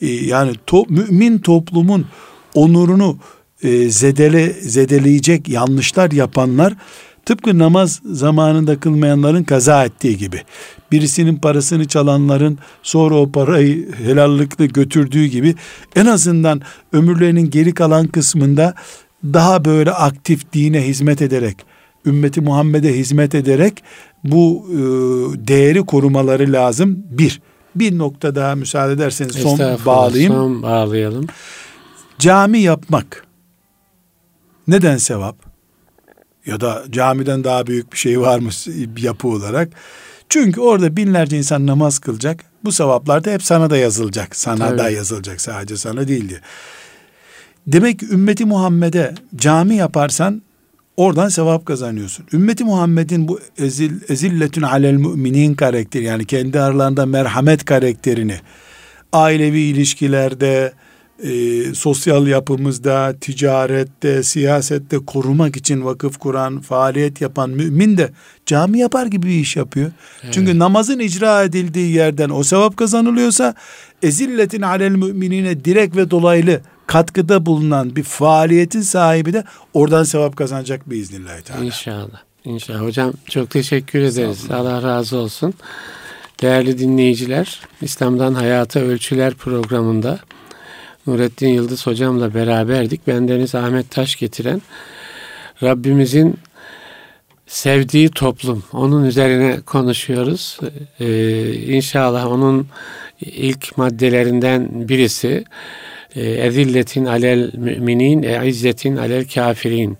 e, 0.00 0.06
yani 0.06 0.52
to, 0.66 0.84
mümin 0.88 1.38
toplumun 1.38 2.06
onurunu 2.54 3.18
e, 3.62 3.90
zedele 3.90 4.52
zedeleyecek 4.52 5.48
yanlışlar 5.48 6.10
yapanlar 6.10 6.74
tıpkı 7.26 7.58
namaz 7.58 8.00
zamanında 8.04 8.80
kılmayanların 8.80 9.44
kaza 9.44 9.84
ettiği 9.84 10.16
gibi. 10.18 10.42
Birisinin 10.92 11.36
parasını 11.36 11.88
çalanların 11.88 12.58
sonra 12.82 13.14
o 13.14 13.32
parayı 13.32 13.92
helallikle 13.92 14.66
götürdüğü 14.66 15.26
gibi 15.26 15.54
en 15.96 16.06
azından 16.06 16.62
ömürlerinin 16.92 17.50
geri 17.50 17.74
kalan 17.74 18.06
kısmında 18.06 18.74
daha 19.24 19.64
böyle 19.64 19.90
aktif 19.90 20.52
dine 20.52 20.86
hizmet 20.86 21.22
ederek 21.22 21.71
ümmeti 22.06 22.40
Muhammed'e 22.40 22.96
hizmet 22.98 23.34
ederek 23.34 23.82
bu 24.24 24.66
e, 24.70 24.76
değeri 25.48 25.80
korumaları 25.80 26.52
lazım. 26.52 27.04
Bir, 27.10 27.40
bir 27.74 27.98
nokta 27.98 28.34
daha 28.34 28.54
müsaade 28.54 28.92
ederseniz 28.92 29.32
son 29.32 29.58
bağlayayım. 29.86 30.32
Son 30.32 30.62
bağlayalım. 30.62 31.26
Cami 32.18 32.60
yapmak 32.60 33.26
neden 34.68 34.96
sevap? 34.96 35.36
Ya 36.46 36.60
da 36.60 36.84
camiden 36.90 37.44
daha 37.44 37.66
büyük 37.66 37.92
bir 37.92 37.98
şey 37.98 38.20
var 38.20 38.38
mı 38.38 38.50
yapı 38.98 39.28
olarak? 39.28 39.68
Çünkü 40.28 40.60
orada 40.60 40.96
binlerce 40.96 41.38
insan 41.38 41.66
namaz 41.66 41.98
kılacak. 41.98 42.44
Bu 42.64 42.72
sevaplar 42.72 43.24
da 43.24 43.30
hep 43.30 43.42
sana 43.42 43.70
da 43.70 43.76
yazılacak. 43.76 44.36
Sana 44.36 44.68
Tabii. 44.68 44.78
da 44.78 44.90
yazılacak 44.90 45.40
sadece 45.40 45.76
sana 45.76 46.08
değil 46.08 46.28
diye. 46.28 46.40
Demek 47.66 47.98
ki 47.98 48.06
ümmeti 48.10 48.44
Muhammed'e 48.44 49.14
cami 49.36 49.76
yaparsan 49.76 50.42
Oradan 50.96 51.28
sevap 51.28 51.66
kazanıyorsun. 51.66 52.26
Ümmeti 52.32 52.64
Muhammed'in 52.64 53.28
bu 53.28 53.40
ezil, 53.58 53.92
ezilletün 54.08 54.62
alel 54.62 54.92
müminin 54.94 55.54
karakteri 55.54 56.04
yani 56.04 56.24
kendi 56.24 56.60
aralarında 56.60 57.06
merhamet 57.06 57.64
karakterini 57.64 58.36
ailevi 59.12 59.60
ilişkilerde, 59.60 60.72
e, 61.22 61.74
sosyal 61.74 62.26
yapımızda, 62.26 63.14
ticarette, 63.20 64.22
siyasette 64.22 64.98
korumak 64.98 65.56
için 65.56 65.84
vakıf 65.84 66.18
kuran, 66.18 66.60
faaliyet 66.60 67.20
yapan 67.20 67.50
mümin 67.50 67.96
de 67.96 68.10
cami 68.46 68.78
yapar 68.78 69.06
gibi 69.06 69.26
bir 69.26 69.40
iş 69.40 69.56
yapıyor. 69.56 69.90
Evet. 70.22 70.34
Çünkü 70.34 70.58
namazın 70.58 70.98
icra 70.98 71.42
edildiği 71.42 71.92
yerden 71.92 72.30
o 72.30 72.42
sevap 72.42 72.76
kazanılıyorsa 72.76 73.54
ezilletin 74.02 74.62
alel 74.62 74.90
müminine 74.90 75.64
direkt 75.64 75.96
ve 75.96 76.10
dolaylı 76.10 76.60
katkıda 76.92 77.46
bulunan 77.46 77.96
bir 77.96 78.02
faaliyetin 78.02 78.80
sahibi 78.80 79.32
de 79.32 79.44
oradan 79.74 80.04
sevap 80.04 80.36
kazanacak 80.36 80.90
biiznillahü 80.90 81.42
teala. 81.42 81.64
İnşallah. 81.64 82.22
İnşallah. 82.44 82.82
Hocam 82.82 83.12
çok 83.28 83.50
teşekkür 83.50 84.00
ederiz. 84.00 84.50
Allah 84.50 84.82
razı 84.82 85.16
olsun. 85.16 85.54
Değerli 86.42 86.78
dinleyiciler, 86.78 87.60
İslam'dan 87.82 88.34
Hayata 88.34 88.80
Ölçüler 88.80 89.34
programında 89.34 90.18
Nurettin 91.06 91.48
Yıldız 91.48 91.86
hocamla 91.86 92.34
beraberdik. 92.34 93.06
Bendeniz 93.06 93.54
Ahmet 93.54 93.90
Taş 93.90 94.16
getiren 94.16 94.62
Rabbimizin 95.62 96.38
sevdiği 97.46 98.10
toplum. 98.10 98.64
Onun 98.72 99.04
üzerine 99.04 99.60
konuşuyoruz. 99.60 100.58
Ee, 101.00 101.52
inşallah 101.52 102.26
onun 102.26 102.68
ilk 103.20 103.78
maddelerinden 103.78 104.88
birisi 104.88 105.44
ezilletin 106.20 107.04
alel 107.04 107.50
müminin 107.54 108.22
e 108.22 108.48
izzetin 108.48 108.96
alel 108.96 109.28
kafirin. 109.28 109.98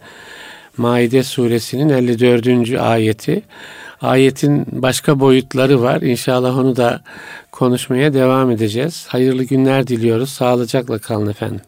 Maide 0.77 1.23
suresinin 1.23 1.89
54. 1.89 2.81
ayeti. 2.81 3.43
Ayetin 4.01 4.67
başka 4.73 5.21
boyutları 5.21 5.83
var. 5.83 6.03
İnşallah 6.03 6.59
onu 6.59 6.77
da 6.77 7.03
konuşmaya 7.53 8.15
devam 8.15 8.51
edeceğiz. 8.51 9.07
Hayırlı 9.09 9.45
günler 9.45 9.87
diliyoruz. 9.87 10.31
Sağlıcakla 10.31 10.99
kalın 10.99 11.31
efendim. 11.31 11.61